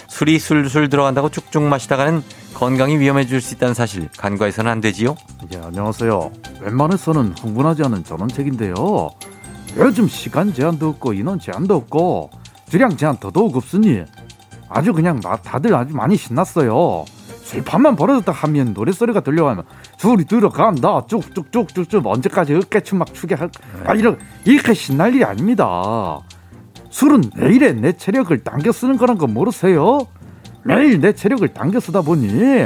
술이 0.08 0.40
술술 0.40 0.90
들어간다고 0.90 1.30
쭉쭉 1.30 1.64
마시다가는 1.64 2.24
건강이 2.56 2.98
위험해질 3.00 3.42
수 3.42 3.54
있다는 3.56 3.74
사실 3.74 4.10
간과해서는 4.18 4.72
안 4.72 4.82
되지요. 4.82 5.16
예, 5.54 5.58
안녕하세요. 5.58 6.32
웬만해서는 6.62 7.36
흥분하지 7.40 7.84
않은 7.84 8.04
전원책인데요. 8.06 9.10
요즘 9.78 10.08
시간 10.08 10.54
제한도 10.54 10.90
없고 10.90 11.14
인원 11.14 11.40
제한도 11.40 11.76
없고 11.76 12.30
주량 12.70 12.96
제한 12.98 13.18
더더욱 13.18 13.56
없으니 13.58 14.04
아주 14.70 14.94
그냥 14.94 15.20
나- 15.20 15.36
다들 15.36 15.76
아주 15.76 15.94
많이 15.96 16.16
신났어요. 16.16 17.06
술판만 17.46 17.96
벌어졌다 17.96 18.32
하면 18.32 18.74
노래소리가 18.74 19.20
들려가면 19.20 19.66
술이 19.98 20.26
들어간다 20.26 21.06
쭉쭉쭉쭉쭉 21.06 22.06
언제까지 22.06 22.56
어깨춤 22.56 22.98
막 22.98 23.14
추게 23.14 23.36
할 23.36 23.52
아, 23.86 23.94
이런 23.94 24.18
이렇게 24.46 24.74
신날 24.74 25.14
일이 25.14 25.24
아닙니다. 25.24 26.20
술은 26.90 27.22
매일의 27.36 27.76
내 27.76 27.94
체력을 27.94 28.36
당겨 28.44 28.72
쓰는 28.72 28.98
거란 28.98 29.20
거 29.20 29.28
모르세요? 29.28 30.08
매일 30.64 31.00
내 31.00 31.14
체력을 31.14 31.48
당겨 31.50 31.80
쓰다 31.80 32.02
보니 32.02 32.64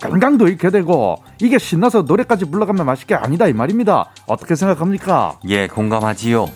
건강도 0.00 0.48
잃게 0.48 0.70
되고 0.70 1.16
이게 1.38 1.58
신나서 1.58 2.02
노래까지 2.02 2.46
불러가면 2.46 2.86
맛있게 2.86 3.14
아니다 3.14 3.46
이 3.46 3.52
말입니다. 3.52 4.06
어떻게 4.26 4.54
생각합니까? 4.54 5.38
예, 5.48 5.68
공감하지요. 5.68 6.46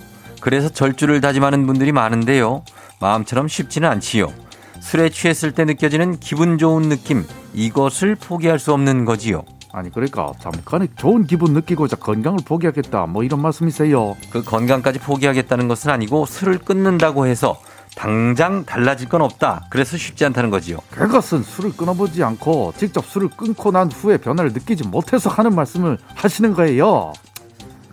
그래서 0.40 0.70
절주를 0.70 1.20
다짐하는 1.20 1.66
분들이 1.66 1.92
많은데요. 1.92 2.62
마음처럼 3.00 3.46
쉽지는 3.48 3.90
않지요. 3.90 4.32
술에 4.80 5.10
취했을 5.10 5.52
때 5.52 5.64
느껴지는 5.64 6.18
기분 6.20 6.58
좋은 6.58 6.88
느낌, 6.88 7.24
이것을 7.54 8.14
포기할 8.14 8.58
수 8.58 8.72
없는 8.72 9.04
거지요. 9.04 9.44
아니 9.72 9.90
그러니까 9.90 10.32
잠깐의 10.40 10.88
좋은 10.96 11.26
기분 11.26 11.52
느끼고자 11.52 11.96
건강을 11.96 12.38
포기하겠다 12.44 13.06
뭐 13.06 13.22
이런 13.22 13.42
말씀이세요? 13.42 14.16
그 14.30 14.42
건강까지 14.42 14.98
포기하겠다는 14.98 15.68
것은 15.68 15.90
아니고 15.90 16.24
술을 16.24 16.58
끊는다고 16.58 17.26
해서 17.26 17.60
당장 17.94 18.64
달라질 18.64 19.08
건 19.08 19.22
없다. 19.22 19.66
그래서 19.70 19.96
쉽지 19.96 20.24
않다는 20.24 20.50
거지요. 20.50 20.78
그것은 20.90 21.42
술을 21.42 21.76
끊어보지 21.76 22.22
않고 22.22 22.74
직접 22.76 23.04
술을 23.04 23.28
끊고 23.30 23.70
난 23.72 23.90
후에 23.90 24.18
변화를 24.18 24.52
느끼지 24.52 24.86
못해서 24.86 25.28
하는 25.28 25.54
말씀을 25.54 25.98
하시는 26.14 26.54
거예요. 26.54 27.12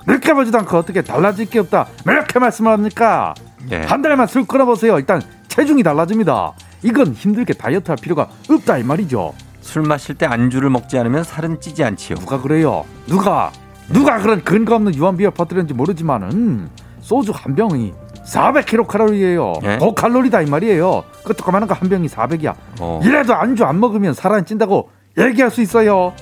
느껴보지도 0.07 0.59
않고 0.59 0.77
어떻게 0.77 1.01
달라질 1.01 1.47
게 1.49 1.59
없다. 1.59 1.87
왜 2.05 2.13
이렇게 2.13 2.37
말씀을 2.37 2.71
합니까? 2.71 3.33
예. 3.71 3.77
한 3.77 4.01
달만 4.01 4.27
술 4.27 4.45
끊어보세요. 4.45 4.99
일단 4.99 5.21
체중이 5.47 5.81
달라집니다. 5.81 6.53
이건 6.85 7.13
힘들게 7.13 7.53
다이어트 7.53 7.89
할 7.89 7.97
필요가 7.99 8.29
없다 8.49 8.77
이 8.77 8.83
말이죠. 8.83 9.33
술 9.61 9.81
마실 9.81 10.13
때 10.15 10.27
안주를 10.27 10.69
먹지 10.69 10.97
않으면 10.99 11.23
살은 11.23 11.59
찌지 11.59 11.83
않지요. 11.83 12.15
누가 12.19 12.39
그래요? 12.39 12.85
누가? 13.07 13.51
누가 13.91 14.19
그런 14.19 14.43
근거 14.43 14.75
없는 14.75 14.93
유한비어 14.93 15.31
퍼뜨렸는지 15.31 15.73
모르지만은 15.73 16.69
소주 17.01 17.31
한 17.35 17.55
병이 17.55 17.91
400kcal예요. 18.25 19.63
예? 19.63 19.77
고칼로리다 19.77 20.41
이 20.41 20.45
말이에요. 20.49 21.03
그것도 21.23 21.43
그만한 21.43 21.67
거 21.67 21.73
한 21.75 21.89
병이 21.89 22.07
400이야. 22.07 22.53
어. 22.79 22.99
이래도 23.03 23.33
안주 23.33 23.63
안 23.65 23.79
먹으면 23.79 24.13
살안 24.13 24.45
찐다고 24.45 24.89
얘기할 25.17 25.49
수 25.51 25.61
있어요. 25.61 26.13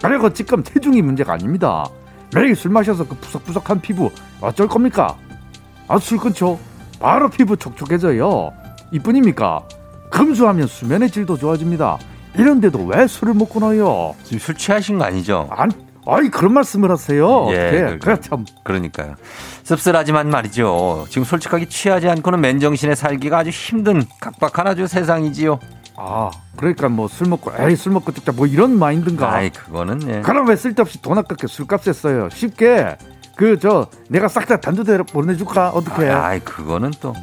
그리고 0.00 0.32
지금 0.32 0.62
체중이 0.62 1.02
문제가 1.02 1.32
아닙니다. 1.34 1.84
매일 2.34 2.54
술 2.56 2.70
마셔서 2.70 3.06
그 3.06 3.16
부석부석한 3.16 3.80
피부 3.80 4.10
어쩔 4.40 4.68
겁니까? 4.68 5.16
아 5.88 5.98
술 5.98 6.18
끊죠. 6.18 6.58
바로 7.00 7.28
피부 7.28 7.56
촉촉해져요. 7.56 8.52
이뿐입니까? 8.92 9.62
금수하면 10.12 10.66
수면의 10.68 11.10
질도 11.10 11.38
좋아집니다. 11.38 11.98
이런데도 12.36 12.84
왜 12.86 13.06
술을 13.06 13.34
못 13.34 13.46
끊어요? 13.46 14.14
지금 14.22 14.38
술 14.38 14.54
취하신 14.54 14.98
거 14.98 15.04
아니죠? 15.04 15.48
안, 15.50 15.70
아이 16.06 16.28
그런 16.28 16.52
말씀을 16.54 16.90
하세요. 16.90 17.48
예, 17.50 17.72
예, 17.74 17.80
그- 17.92 17.98
그래 17.98 18.16
참. 18.20 18.44
그러니까요. 18.62 19.14
씁쓸하지만 19.64 20.28
말이죠. 20.30 21.06
지금 21.08 21.24
솔직하게 21.24 21.66
취하지 21.68 22.08
않고는 22.08 22.40
맨정신에 22.40 22.94
살기가 22.94 23.38
아주 23.38 23.50
힘든 23.50 24.02
각박한 24.20 24.66
아주 24.66 24.86
세상이지요. 24.86 25.58
아, 25.96 26.30
그러니까 26.56 26.88
뭐 26.88 27.06
술 27.06 27.28
먹고 27.28 27.52
에이 27.58 27.76
술 27.76 27.92
먹고 27.92 28.12
듣자 28.12 28.32
뭐 28.32 28.46
이런 28.46 28.78
마인드인가? 28.78 29.30
아이 29.32 29.50
그거는 29.50 30.00
예. 30.08 30.20
그럼 30.22 30.48
왜 30.48 30.56
쓸데없이 30.56 31.00
돈 31.02 31.18
아깝게 31.18 31.46
술값에 31.46 31.92
써요? 31.92 32.28
쉽게 32.32 32.96
그 33.36 33.58
저 33.60 33.86
내가 34.08 34.28
싹 34.28 34.46
다 34.46 34.56
단두대로 34.58 35.04
보내줄까? 35.04 35.70
어떻게? 35.70 36.08
아, 36.08 36.26
아이 36.28 36.40
그거는 36.40 36.92
또 37.00 37.14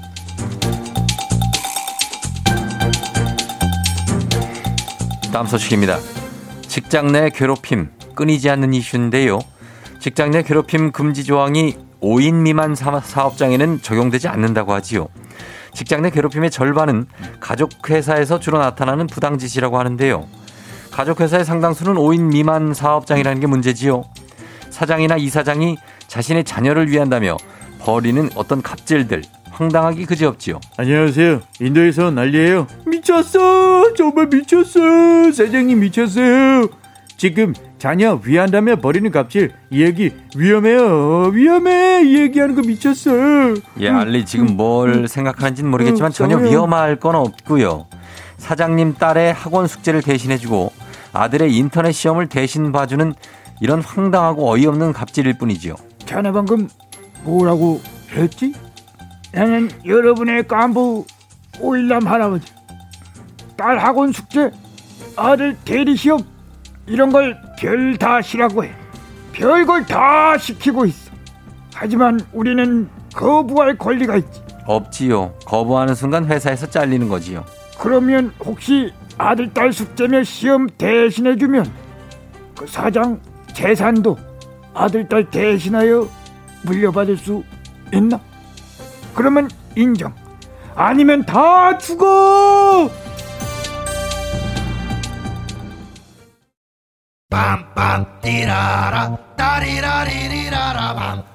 다음 5.31 5.45
소식입니다. 5.45 5.99
직장 6.67 7.11
내 7.11 7.29
괴롭힘 7.29 7.89
끊이지 8.15 8.49
않는 8.49 8.73
이슈인데요. 8.73 9.39
직장 9.99 10.31
내 10.31 10.43
괴롭힘 10.43 10.91
금지 10.91 11.23
조항이 11.23 11.75
5인 12.01 12.33
미만 12.35 12.75
사- 12.75 12.99
사업장에는 12.99 13.81
적용되지 13.81 14.27
않는다고 14.27 14.73
하지요. 14.73 15.07
직장 15.73 16.01
내 16.01 16.09
괴롭힘의 16.09 16.49
절반은 16.51 17.05
가족 17.39 17.69
회사에서 17.89 18.39
주로 18.39 18.57
나타나는 18.59 19.07
부당 19.07 19.37
짓이라고 19.37 19.77
하는데요. 19.77 20.27
가족 20.91 21.21
회사의 21.21 21.45
상당수는 21.45 21.93
5인 21.95 22.31
미만 22.31 22.73
사업장이라는 22.73 23.39
게 23.39 23.47
문제지요. 23.47 24.03
사장이나 24.71 25.17
이사장이 25.17 25.77
자신의 26.07 26.43
자녀를 26.43 26.89
위한다며 26.89 27.37
벌이는 27.79 28.29
어떤 28.35 28.61
갑질들 28.61 29.23
황당하기 29.63 30.05
그지없지요. 30.05 30.61
안녕하세요. 30.77 31.41
인도에서 31.59 32.11
난리예요. 32.11 32.65
미쳤어. 32.87 33.93
정말 33.93 34.27
미쳤어. 34.27 35.33
사장님 35.33 35.81
미쳤어요. 35.81 36.69
지금 37.17 37.53
자녀 37.77 38.17
위한다며 38.23 38.77
버리는 38.77 39.11
갑질 39.11 39.51
이 39.69 39.81
얘기 39.81 40.11
위험해요. 40.37 41.31
위험해. 41.33 42.03
이 42.05 42.19
얘기하는 42.19 42.55
거 42.55 42.61
미쳤어. 42.61 43.11
예, 43.81 43.89
알리 43.89 44.23
지금 44.25 44.55
뭘 44.55 45.09
생각하는지는 45.09 45.69
모르겠지만 45.69 46.11
음, 46.11 46.13
전혀 46.13 46.37
저요. 46.37 46.49
위험할 46.49 46.95
건 46.95 47.15
없고요. 47.15 47.87
사장님 48.37 48.93
딸의 48.93 49.33
학원 49.33 49.67
숙제를 49.67 50.01
대신해주고 50.01 50.71
아들의 51.11 51.53
인터넷 51.53 51.91
시험을 51.91 52.27
대신 52.27 52.71
봐주는 52.71 53.13
이런 53.59 53.81
황당하고 53.81 54.49
어이없는 54.49 54.93
갑질일 54.93 55.37
뿐이지요. 55.37 55.75
자네 56.05 56.31
방금 56.31 56.69
뭐라고 57.25 57.81
했지? 58.13 58.53
나는 59.31 59.69
여러분의 59.85 60.47
깐부 60.47 61.05
오일남 61.59 62.07
할아버지. 62.07 62.51
딸 63.55 63.77
학원 63.77 64.11
숙제, 64.11 64.51
아들 65.15 65.55
대리 65.65 65.95
시험 65.95 66.21
이런 66.87 67.11
걸 67.11 67.37
별 67.59 67.97
다 67.97 68.21
시라고 68.21 68.63
해. 68.63 68.71
별걸 69.33 69.85
다 69.85 70.37
시키고 70.37 70.85
있어. 70.85 71.11
하지만 71.73 72.19
우리는 72.31 72.89
거부할 73.13 73.77
권리가 73.77 74.15
있지. 74.17 74.41
없지요. 74.65 75.33
거부하는 75.45 75.93
순간 75.95 76.25
회사에서 76.25 76.67
잘리는 76.69 77.07
거지요. 77.09 77.43
그러면 77.79 78.31
혹시 78.45 78.93
아들 79.17 79.53
딸 79.53 79.73
숙제며 79.73 80.23
시험 80.23 80.67
대신해 80.77 81.35
주면 81.35 81.69
그 82.57 82.65
사장 82.67 83.19
재산도 83.53 84.17
아들 84.73 85.07
딸 85.09 85.29
대신하여 85.29 86.07
물려받을 86.63 87.17
수 87.17 87.43
있나? 87.93 88.19
그러면 89.19 89.49
인정. 89.75 90.13
아니면 90.75 91.25
다 91.25 91.77
죽어. 91.77 92.89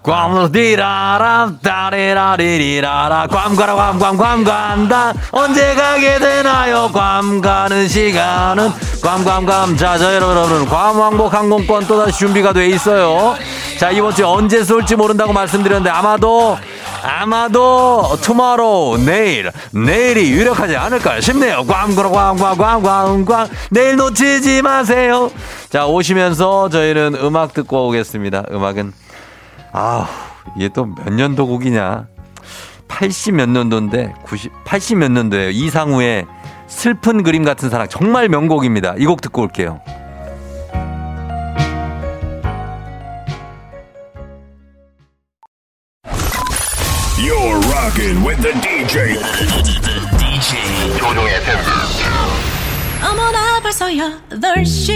꽝디라라 0.03 1.53
따리라리리라라. 1.61 3.27
꽝가라 3.27 3.75
꽝꽝꽝 3.75 4.45
간다. 4.45 5.13
언제 5.31 5.75
가게 5.75 6.19
되나요? 6.19 6.91
괌 6.91 7.43
가는 7.43 7.87
시간은. 7.87 8.71
꽝꽝꽝. 9.03 9.77
자저 9.77 10.15
여러분. 10.15 10.65
괌 10.65 10.90
왕복 10.90 11.35
항공권 11.35 11.87
또다시 11.87 12.19
준비가 12.19 12.55
돼 12.55 12.67
있어요. 12.69 13.35
자 13.79 13.91
이번 13.91 14.15
주에 14.15 14.25
언제 14.25 14.65
쏠지 14.65 14.97
모른다고 14.97 15.35
말씀드렸는데 15.35 15.91
아마도 15.91 16.57
아마도 17.05 18.17
tomorrow 18.23 18.99
내일 19.05 19.53
내일이 19.73 20.31
유력하지 20.33 20.75
않을까 20.77 21.21
싶네요 21.21 21.65
꽝그라 21.67 22.09
꽝꽝꽝꽝꽝 22.11 23.49
내일 23.71 23.97
놓치지 23.97 24.63
마세요 24.63 25.31
자 25.69 25.87
오시면서 25.87 26.71
저희는 26.71 27.17
음악 27.23 27.53
듣고 27.53 27.89
오겠습니다 27.89 28.45
음악은 28.51 28.93
아, 29.73 30.09
이게 30.57 30.69
또 30.69 30.87
몇 30.87 31.13
년도 31.13 31.47
곡이냐? 31.47 32.07
80 32.89 33.35
몇 33.35 33.49
년도인데 33.49 34.15
90 34.25 34.53
80 34.65 34.99
몇 34.99 35.11
년도예요. 35.11 35.51
이상우의 35.51 36.27
슬픈 36.69 37.23
그림 37.25 37.45
같은 37.45 37.71
사랑 37.71 37.89
정말 37.89 38.29
명곡입니다. 38.29 38.95
이 38.99 39.05
곡 39.07 39.21
듣고 39.21 39.43
올게요. 39.43 39.81
Rocking 48.05 48.23
with 48.23 48.43
the 48.43 48.53
DJ. 48.61 49.17
DJ 50.19 50.99
조종의 50.99 51.41
어머나 53.03 53.61
벌써 53.61 53.87
8시 53.87 54.93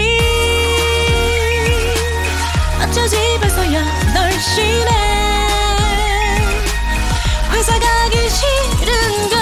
어쩌지 2.83 3.17
벌써 3.39 3.63
8시네 3.63 4.91
회사 7.51 7.79
가기 7.79 8.29
싫은걸 8.29 9.38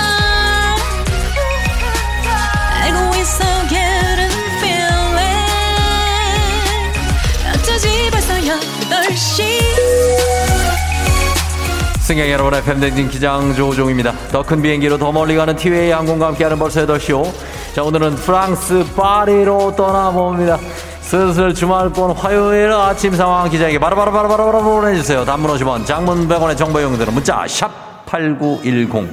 승객 12.08 12.32
여러분의 12.32 12.64
팬댕진 12.64 13.10
기장 13.10 13.53
조종입니다. 13.53 14.14
더 14.32 14.41
큰 14.41 14.62
비행기로 14.62 14.97
더 14.97 15.12
멀리 15.12 15.36
가는 15.36 15.53
티웨이 15.53 15.91
항공과 15.91 16.28
함께하는 16.28 16.58
벌써 16.58 16.86
8시오. 16.86 17.30
자, 17.76 17.84
오늘은 17.84 18.16
프랑스 18.16 18.86
파리로 18.95 19.76
떠나봅니다. 19.76 20.58
슬슬 21.01 21.53
주말권 21.53 22.12
화요일 22.12 22.72
아침 22.72 23.14
상황 23.14 23.49
기자에게 23.49 23.78
바로바로 23.78 24.14
바로바로 24.14 24.64
보내주세요. 24.64 25.26
단문 25.26 25.51
50원, 25.58 25.86
장문 25.86 26.30
100원의 26.30 26.55
정보 26.55 26.82
용들은 26.82 27.14
문자 27.14 27.43
샵8910. 27.45 29.10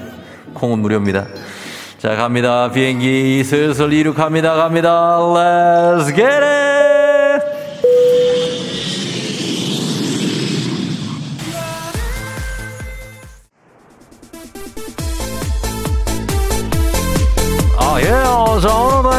콩은 0.54 0.78
무료입니다. 0.78 1.24
자, 1.98 2.14
갑니다. 2.14 2.70
비행기 2.70 3.42
슬슬 3.42 3.92
이륙합니다. 3.92 4.54
갑니다. 4.54 5.18
Let's 5.18 6.14
get 6.14 6.22
it! 6.22 6.73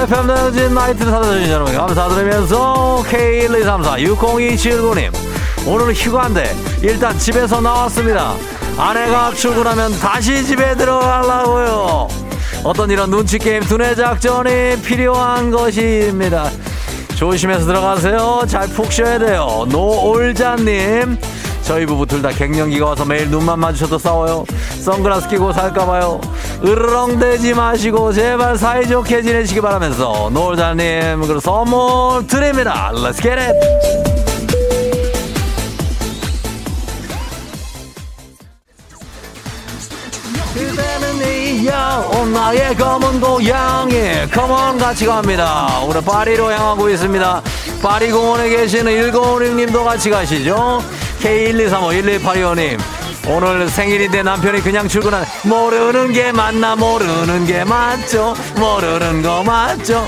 FM 0.05 0.27
댕진 0.27 0.73
나이트를 0.75 1.11
사주신 1.11 1.49
여러분 1.49 1.75
감사드리면서 1.75 3.03
K123-6027님 3.09 5.11
오늘은 5.67 5.93
휴가인데 5.93 6.55
일단 6.83 7.17
집에서 7.17 7.59
나왔습니다. 7.59 8.35
아내가 8.77 9.31
출근하면 9.33 9.97
다시 9.99 10.45
집에 10.45 10.75
들어가려고요. 10.75 12.07
어떤 12.63 12.91
이런 12.91 13.09
눈치 13.09 13.39
게임 13.39 13.63
두뇌 13.63 13.95
작전이 13.95 14.79
필요한 14.83 15.49
것입니다. 15.49 16.51
조심해서 17.15 17.65
들어가세요. 17.65 18.43
잘 18.47 18.67
푹 18.67 18.91
쉬어야 18.91 19.17
돼요. 19.17 19.65
노올자님. 19.69 21.17
저희 21.63 21.87
부부 21.87 22.05
둘 22.05 22.21
다 22.21 22.29
갱년기가 22.29 22.85
와서 22.85 23.05
매일 23.05 23.27
눈만 23.31 23.59
마주쳐도 23.59 23.97
싸워요. 23.97 24.45
선글라스 24.83 25.29
끼고 25.29 25.51
살까봐요. 25.51 26.21
으르렁대지 26.63 27.53
마시고 27.53 28.13
제발 28.13 28.57
사이좋게 28.57 29.21
지내시기 29.21 29.61
바라면서 29.61 30.29
노올자님 30.31 31.21
그리고 31.21 31.39
선물 31.39 32.25
드립니다. 32.27 32.91
Let's 32.93 33.21
get 33.21 33.39
it. 33.39 34.15
온 42.25 42.33
나의 42.33 42.75
검은 42.75 43.21
고양이. 43.21 44.29
컴온 44.31 44.77
같이 44.77 45.05
갑니다. 45.05 45.79
오늘 45.83 46.01
파리로 46.01 46.51
향하고 46.51 46.89
있습니다. 46.89 47.41
파리 47.81 48.11
공원에 48.11 48.49
계시는 48.49 49.11
1956님도 49.11 49.83
같이 49.83 50.09
가시죠. 50.09 50.81
K123511825님 51.21 52.94
오늘 53.27 53.67
생일인데 53.67 54.23
남편이 54.23 54.61
그냥 54.61 54.87
출근한 54.87 55.25
모르는 55.43 56.11
게 56.13 56.31
맞나 56.31 56.75
모르는 56.75 57.45
게 57.45 57.63
맞죠 57.63 58.35
모르는 58.57 59.21
거 59.21 59.43
맞죠 59.43 60.07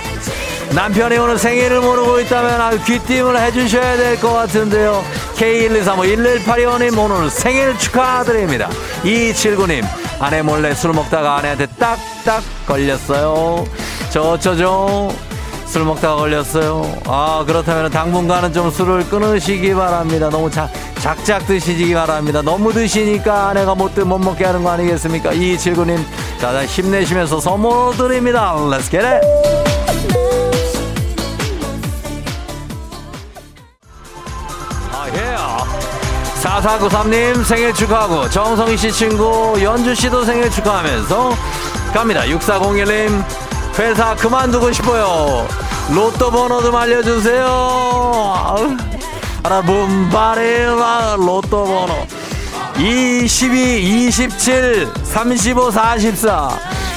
남편이 0.71 1.17
오늘 1.17 1.37
생일을 1.37 1.79
모르고 1.81 2.19
있다면 2.19 2.59
아주 2.61 2.83
귀띔을 2.83 3.39
해주셔야 3.39 3.95
될 3.95 4.17
것 4.19 4.33
같은데요. 4.33 5.01
K123511825님 5.37 6.97
오늘 6.97 7.29
생일 7.29 7.77
축하드립니다. 7.77 8.67
279님 9.03 9.85
아내 10.19 10.41
몰래 10.41 10.73
술 10.73 10.91
먹다가 10.91 11.37
아내한테 11.37 11.67
딱딱 11.79 12.43
걸렸어요. 12.65 13.65
저 14.09 14.21
어쩌죠? 14.21 15.15
술 15.67 15.83
먹다가 15.83 16.15
걸렸어요. 16.15 17.01
아 17.05 17.43
그렇다면 17.45 17.91
당분간은 17.91 18.53
좀 18.53 18.71
술을 18.71 19.07
끊으시기 19.09 19.73
바랍니다. 19.73 20.29
너무 20.29 20.49
자, 20.49 20.69
작작 20.99 21.45
드시기 21.45 21.93
바랍니다. 21.93 22.41
너무 22.41 22.71
드시니까 22.71 23.49
아내가 23.49 23.75
못, 23.75 23.93
드- 23.93 24.01
못 24.01 24.17
먹게 24.17 24.45
하는 24.45 24.63
거 24.63 24.71
아니겠습니까? 24.71 25.31
279님 25.31 25.97
자, 26.39 26.53
자 26.53 26.65
힘내시면서 26.65 27.39
선물 27.39 27.95
드립니다. 27.97 28.55
Let's 28.55 28.89
get 28.89 29.05
it! 29.05 29.27
아, 34.91 35.07
예. 35.13 35.35
4493님 36.41 37.43
생일 37.43 37.73
축하하고 37.73 38.29
정성희 38.29 38.77
씨 38.77 38.91
친구 38.91 39.53
연주 39.61 39.93
씨도 39.93 40.23
생일 40.23 40.49
축하하면서 40.49 41.33
갑니다. 41.93 42.21
6401님 42.21 43.46
회사 43.79 44.15
그만두고 44.15 44.71
싶어요. 44.71 45.47
로또 45.93 46.31
번호 46.31 46.61
좀 46.61 46.75
알려주세요. 46.75 47.45
아라붐바레라 49.43 51.15
로또 51.17 51.63
번호 51.63 52.07
22, 52.77 54.07
27, 54.07 54.91
35, 55.03 55.71
44 55.71 56.49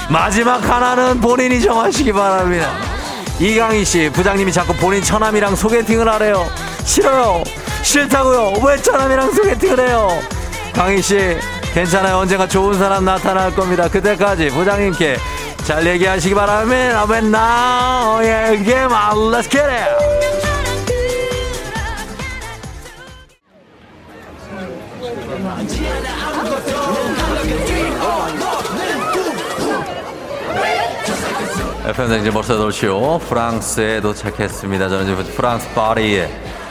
마지막 0.09 0.57
하나는 0.68 1.20
본인이 1.20 1.61
정하시기 1.61 2.12
바랍니다. 2.12 2.72
이강희 3.39 3.85
씨 3.85 4.11
부장님이 4.12 4.53
자꾸 4.53 4.74
본인 4.74 5.03
처남이랑 5.03 5.57
소개팅을 5.57 6.09
하래요. 6.09 6.47
싫어요. 6.85 7.43
싫다고요. 7.83 8.55
왜 8.62 8.76
처남이랑 8.76 9.33
소개팅을 9.33 9.89
해요? 9.89 10.09
강희 10.74 11.01
씨 11.01 11.39
괜찮아요. 11.72 12.16
언젠가 12.16 12.47
좋은 12.47 12.74
사람 12.78 13.05
나타날 13.05 13.55
겁니다. 13.55 13.89
그때까지 13.89 14.49
부장님께 14.49 15.16
잘 15.71 15.87
얘기하시기 15.87 16.35
바랍니다. 16.35 17.07
Yeah, 18.18 18.57
game 18.64 18.93
on, 18.93 19.31
let's 19.31 19.49
get 19.49 19.62
it. 19.62 19.87
이제 32.18 32.31
벌써 32.33 32.57
돌시오 32.57 33.18
프랑스에 33.21 34.01
도착했습니다. 34.01 34.89
저는 34.89 35.07
지금 35.07 35.25
프랑스 35.37 35.73
파리에 35.73 36.29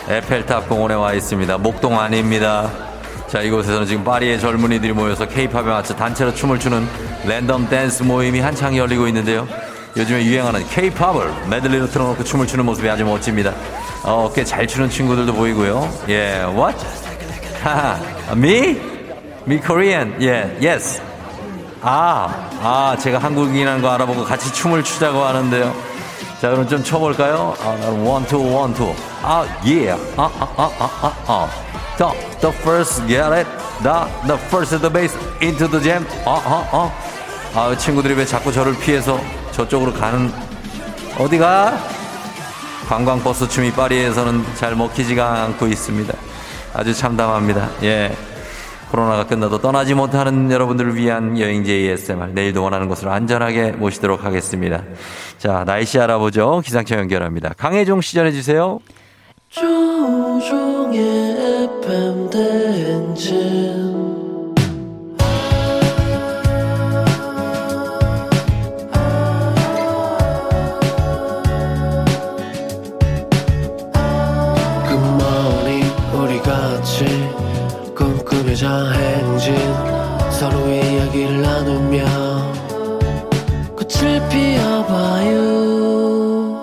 에펠탑 0.10 0.68
공원에 0.68 0.96
와 0.96 1.14
있습니다. 1.14 1.58
목동 1.60 1.98
아닙니다. 1.98 2.70
자 3.30 3.40
이곳에서는 3.42 3.88
지금 3.88 4.04
파리의 4.04 4.42
젊은이들이 4.42 4.92
모여서 4.92 5.26
케이팝에 5.26 5.64
맞춰 5.64 5.96
단체로 5.96 6.34
춤을 6.34 6.60
추는 6.60 6.86
랜덤 7.26 7.70
댄스 7.70 8.04
모임이 8.04 8.40
한창 8.40 8.76
열리고 8.76 9.08
있는데요. 9.08 9.48
요즘에 9.98 10.24
유행하는 10.26 10.66
케이팝을 10.68 11.48
메들리로 11.50 11.88
틀어놓고 11.88 12.24
춤을 12.24 12.48
추는 12.48 12.66
모습이 12.66 12.90
아주 12.90 13.04
멋집니다. 13.04 13.54
어, 14.04 14.26
어깨 14.26 14.44
잘 14.44 14.66
추는 14.68 14.90
친구들도 14.90 15.34
보이고요. 15.34 15.90
예, 16.10 16.44
what? 16.56 16.78
하하, 17.62 18.00
me? 18.32 18.80
Me 19.48 19.60
Korean? 19.60 20.16
예, 20.22 20.58
yes. 20.66 21.02
아, 21.82 22.50
아, 22.62 22.98
제가 23.00 23.20
한국인이라는 23.20 23.82
거 23.82 23.90
알아보고 23.90 24.24
같이 24.24 24.54
춤을 24.54 24.84
추자고 24.84 25.24
하는데요. 25.24 25.74
자, 26.42 26.50
그럼 26.50 26.68
좀 26.68 26.84
춰볼까요? 26.84 27.54
아, 27.60 27.76
나는 27.82 28.26
투. 28.26 28.96
아, 29.22 29.46
예. 29.66 29.92
아, 29.92 29.98
아, 30.18 30.48
아, 30.58 30.72
아, 30.80 30.90
아, 31.02 31.14
아. 31.28 31.50
The, 31.98 32.14
the 32.40 32.56
first, 32.62 33.06
get 33.08 33.34
it? 33.34 33.48
The, 33.84 34.08
the 34.26 34.38
first, 34.48 34.80
the 34.80 34.90
bass, 34.90 35.18
into 35.42 35.68
the 35.68 35.82
jam. 35.84 36.06
아, 36.26 36.40
아, 36.46 36.70
아. 36.72 37.09
아, 37.54 37.76
친구들이 37.76 38.14
왜 38.14 38.26
자꾸 38.26 38.52
저를 38.52 38.78
피해서 38.80 39.20
저쪽으로 39.52 39.94
가는, 39.94 40.32
어디가? 41.18 41.78
관광버스 42.88 43.50
춤이 43.50 43.72
파리에서는 43.72 44.44
잘 44.56 44.76
먹히지가 44.76 45.44
않고 45.44 45.68
있습니다. 45.68 46.14
아주 46.74 46.94
참담합니다. 46.94 47.70
예. 47.84 48.16
코로나가 48.92 49.28
끝나도 49.28 49.60
떠나지 49.62 49.94
못하는 49.94 50.50
여러분들을 50.50 50.96
위한 50.96 51.38
여행지 51.38 51.72
ASMR 51.72 52.32
내일도 52.34 52.64
원하는 52.64 52.88
곳으로 52.88 53.12
안전하게 53.12 53.74
모시도록 53.74 54.24
하겠습니다. 54.24 54.84
자 55.38 55.64
날씨 55.66 56.00
알아보죠. 56.00 56.62
기상청 56.66 56.98
연결합니다. 56.98 57.54
강혜종 57.58 58.02
시전해 58.02 58.32
주세요. 58.32 58.80
조종의 59.50 61.00
FM 61.84 62.30
대행진 62.32 64.19
꿈꾸며자 78.70 78.92
행진 78.92 79.56
서로의 80.32 80.94
이야기를 80.94 81.42
나누며 81.42 82.06
꽃을 83.76 84.22
피워봐요. 84.30 85.42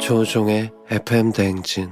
조종의 0.00 0.70
FM 0.88 1.32
대행진. 1.32 1.90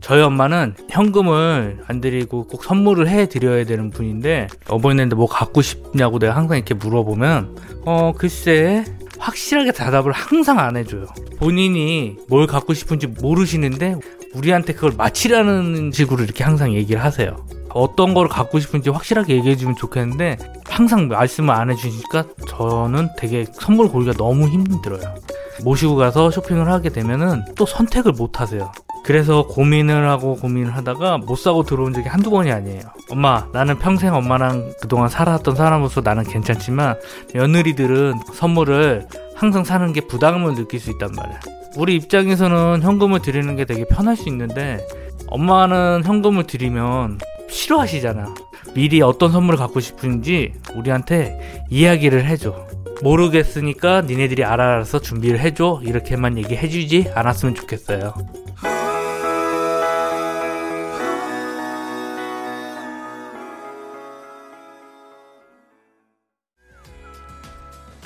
저희 0.00 0.22
엄마는 0.22 0.74
현금을 0.88 1.82
안 1.86 2.00
드리고 2.00 2.46
꼭 2.48 2.64
선물을 2.64 3.08
해 3.08 3.26
드려야 3.28 3.64
되는 3.64 3.90
분인데 3.90 4.48
어버이날인데 4.68 5.14
뭐 5.14 5.26
갖고 5.26 5.62
싶냐고 5.62 6.18
내가 6.18 6.34
항상 6.34 6.56
이렇게 6.56 6.74
물어보면 6.74 7.56
어 7.84 8.12
글쎄 8.16 8.84
확실하게 9.20 9.72
대답을 9.72 10.12
항상 10.12 10.58
안 10.58 10.76
해줘요. 10.76 11.06
본인이 11.38 12.16
뭘 12.28 12.46
갖고 12.46 12.74
싶은지 12.74 13.06
모르시는데 13.06 13.96
우리한테 14.34 14.72
그걸 14.72 14.92
맞히라는 14.96 15.92
식으로 15.92 16.24
이렇게 16.24 16.42
항상 16.42 16.74
얘기를 16.74 17.02
하세요. 17.02 17.36
어떤 17.72 18.14
걸 18.14 18.28
갖고 18.28 18.58
싶은지 18.58 18.90
확실하게 18.90 19.36
얘기해주면 19.36 19.76
좋겠는데 19.76 20.38
항상 20.68 21.08
말씀을 21.08 21.54
안 21.54 21.70
해주시니까 21.70 22.24
저는 22.48 23.10
되게 23.16 23.46
선물 23.52 23.88
고르기가 23.88 24.16
너무 24.16 24.48
힘들어요. 24.48 25.14
모시고 25.62 25.96
가서 25.96 26.30
쇼핑을 26.30 26.68
하게 26.68 26.88
되면은 26.88 27.44
또 27.56 27.66
선택을 27.66 28.12
못 28.12 28.40
하세요. 28.40 28.72
그래서 29.10 29.44
고민을 29.44 30.08
하고 30.08 30.36
고민을 30.36 30.76
하다가 30.76 31.18
못 31.18 31.34
사고 31.34 31.64
들어온 31.64 31.92
적이 31.92 32.06
한두 32.06 32.30
번이 32.30 32.52
아니에요. 32.52 32.82
엄마, 33.10 33.44
나는 33.52 33.76
평생 33.76 34.14
엄마랑 34.14 34.74
그동안 34.80 35.08
살아왔던 35.08 35.56
사람으로서 35.56 36.00
나는 36.00 36.22
괜찮지만 36.22 36.94
며느리들은 37.34 38.20
선물을 38.32 39.08
항상 39.34 39.64
사는 39.64 39.92
게 39.92 40.02
부담을 40.02 40.54
느낄 40.54 40.78
수 40.78 40.90
있단 40.92 41.10
말이야. 41.10 41.40
우리 41.76 41.96
입장에서는 41.96 42.82
현금을 42.82 43.20
드리는 43.20 43.56
게 43.56 43.64
되게 43.64 43.84
편할 43.84 44.16
수 44.16 44.28
있는데 44.28 44.86
엄마는 45.26 46.02
현금을 46.04 46.44
드리면 46.46 47.18
싫어하시잖아. 47.48 48.32
미리 48.74 49.02
어떤 49.02 49.32
선물을 49.32 49.58
갖고 49.58 49.80
싶은지 49.80 50.52
우리한테 50.76 51.64
이야기를 51.68 52.26
해줘. 52.26 52.54
모르겠으니까 53.02 54.02
니네들이 54.02 54.44
알아서 54.44 55.00
준비를 55.00 55.40
해줘. 55.40 55.80
이렇게만 55.82 56.38
얘기해주지 56.38 57.10
않았으면 57.12 57.56
좋겠어요. 57.56 58.14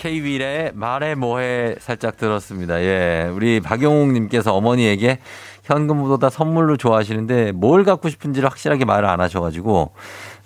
K윌의 0.05 0.73
말해 0.75 1.15
뭐해 1.15 1.77
살짝 1.81 2.19
들었습니다. 2.19 2.79
예. 2.83 3.31
우리 3.33 3.61
박영웅님께서 3.61 4.55
어머니에게 4.55 5.19
현금보다 5.63 6.29
선물로 6.29 6.77
좋아하시는데 6.77 7.53
뭘 7.53 7.85
갖고 7.85 8.11
싶은지를 8.11 8.47
확실하게 8.51 8.85
말을 8.85 9.09
안 9.09 9.23
하셔가지고, 9.23 9.93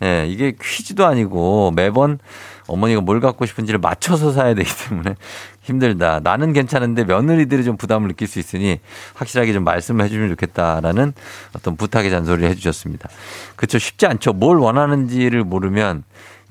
예. 0.04 0.26
이게 0.28 0.52
퀴즈도 0.62 1.04
아니고 1.06 1.72
매번 1.74 2.20
어머니가 2.68 3.00
뭘 3.00 3.18
갖고 3.18 3.46
싶은지를 3.46 3.80
맞춰서 3.80 4.30
사야 4.30 4.54
되기 4.54 4.70
때문에 4.88 5.16
힘들다. 5.62 6.20
나는 6.22 6.52
괜찮은데 6.52 7.02
며느리들이 7.02 7.64
좀 7.64 7.76
부담을 7.76 8.06
느낄 8.06 8.28
수 8.28 8.38
있으니 8.38 8.78
확실하게 9.14 9.52
좀 9.52 9.64
말씀을 9.64 10.04
해주면 10.04 10.28
좋겠다라는 10.28 11.14
어떤 11.56 11.76
부탁의 11.76 12.12
잔소리를 12.12 12.48
해주셨습니다. 12.50 13.08
그쵸. 13.56 13.78
쉽지 13.80 14.06
않죠. 14.06 14.34
뭘 14.34 14.58
원하는지를 14.58 15.42
모르면 15.42 16.04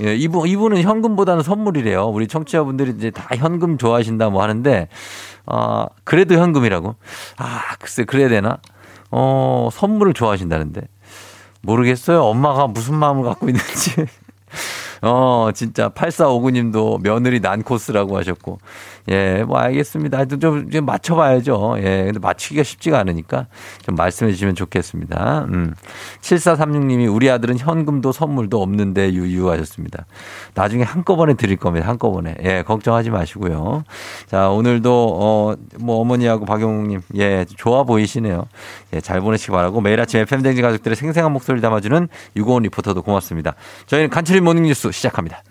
예, 0.04 0.16
이분, 0.16 0.48
이분은 0.48 0.82
현금보다는 0.82 1.44
선물이래요. 1.44 2.06
우리 2.06 2.28
청취자분들이 2.28 2.94
이제 2.98 3.10
다 3.10 3.28
현금 3.36 3.78
좋아하신다 3.78 4.30
뭐 4.30 4.44
하는데, 4.44 4.88
아, 5.46 5.88
그래도 6.04 6.36
현금이라고? 6.36 6.96
아, 7.38 7.62
글쎄, 7.80 8.04
그래야 8.04 8.30
되나? 8.30 8.60
어, 9.12 9.70
선물을 9.72 10.14
좋아하신다는데. 10.14 10.82
모르겠어요. 11.62 12.24
엄마가 12.24 12.68
무슨 12.68 12.96
마음을 12.96 13.24
갖고 13.24 13.48
있는지. 13.50 14.06
어, 15.02 15.50
진짜 15.54 15.90
8459님도 15.90 17.02
며느리 17.02 17.40
난 17.40 17.64
코스라고 17.64 18.18
하셨고. 18.18 18.60
예, 19.10 19.44
뭐 19.44 19.58
알겠습니다. 19.58 20.18
하여튼 20.18 20.40
좀, 20.40 20.70
좀 20.70 20.86
맞춰봐야죠. 20.86 21.76
예, 21.80 22.04
근데 22.06 22.20
맞추기가 22.20 22.64
쉽지가 22.64 23.00
않으니까 23.00 23.48
좀 23.84 23.96
말씀해 23.96 24.32
주시면 24.32 24.56
좋겠습니다. 24.56 25.46
음. 25.50 25.74
7436님이 26.22 27.14
우리 27.14 27.30
아들은 27.30 27.58
현금도 27.58 28.12
선물도 28.12 28.62
없는데 28.62 29.14
유유하셨습니다. 29.14 30.06
나중에 30.56 30.84
한꺼번에 30.84 31.36
드릴 31.36 31.58
겁니다. 31.58 31.88
한꺼번에. 31.88 32.36
예, 32.44 32.64
걱정하지 32.64 33.10
마시고요. 33.10 33.84
자, 34.28 34.50
오늘도, 34.50 35.18
어, 35.20 35.56
뭐 35.80 36.00
어머니하고 36.02 36.46
박영웅님, 36.46 37.02
예, 37.16 37.46
좋아 37.56 37.84
보이시네요. 37.84 38.46
예, 38.94 39.02
잘 39.02 39.22
보내시기 39.22 39.52
바라고 39.52 39.82
매일 39.82 40.00
아침 40.02 40.20
FM댕지 40.20 40.62
가족들의 40.62 40.96
생생한 40.96 41.32
목소리 41.32 41.62
담아주는 41.62 42.08
유고원 42.36 42.64
리포터도 42.64 43.02
고맙습니다. 43.02 43.56
저희는 43.86 44.10
간추린 44.10 44.44
모닝뉴스 44.44 44.92
시작합니다. 44.92 45.44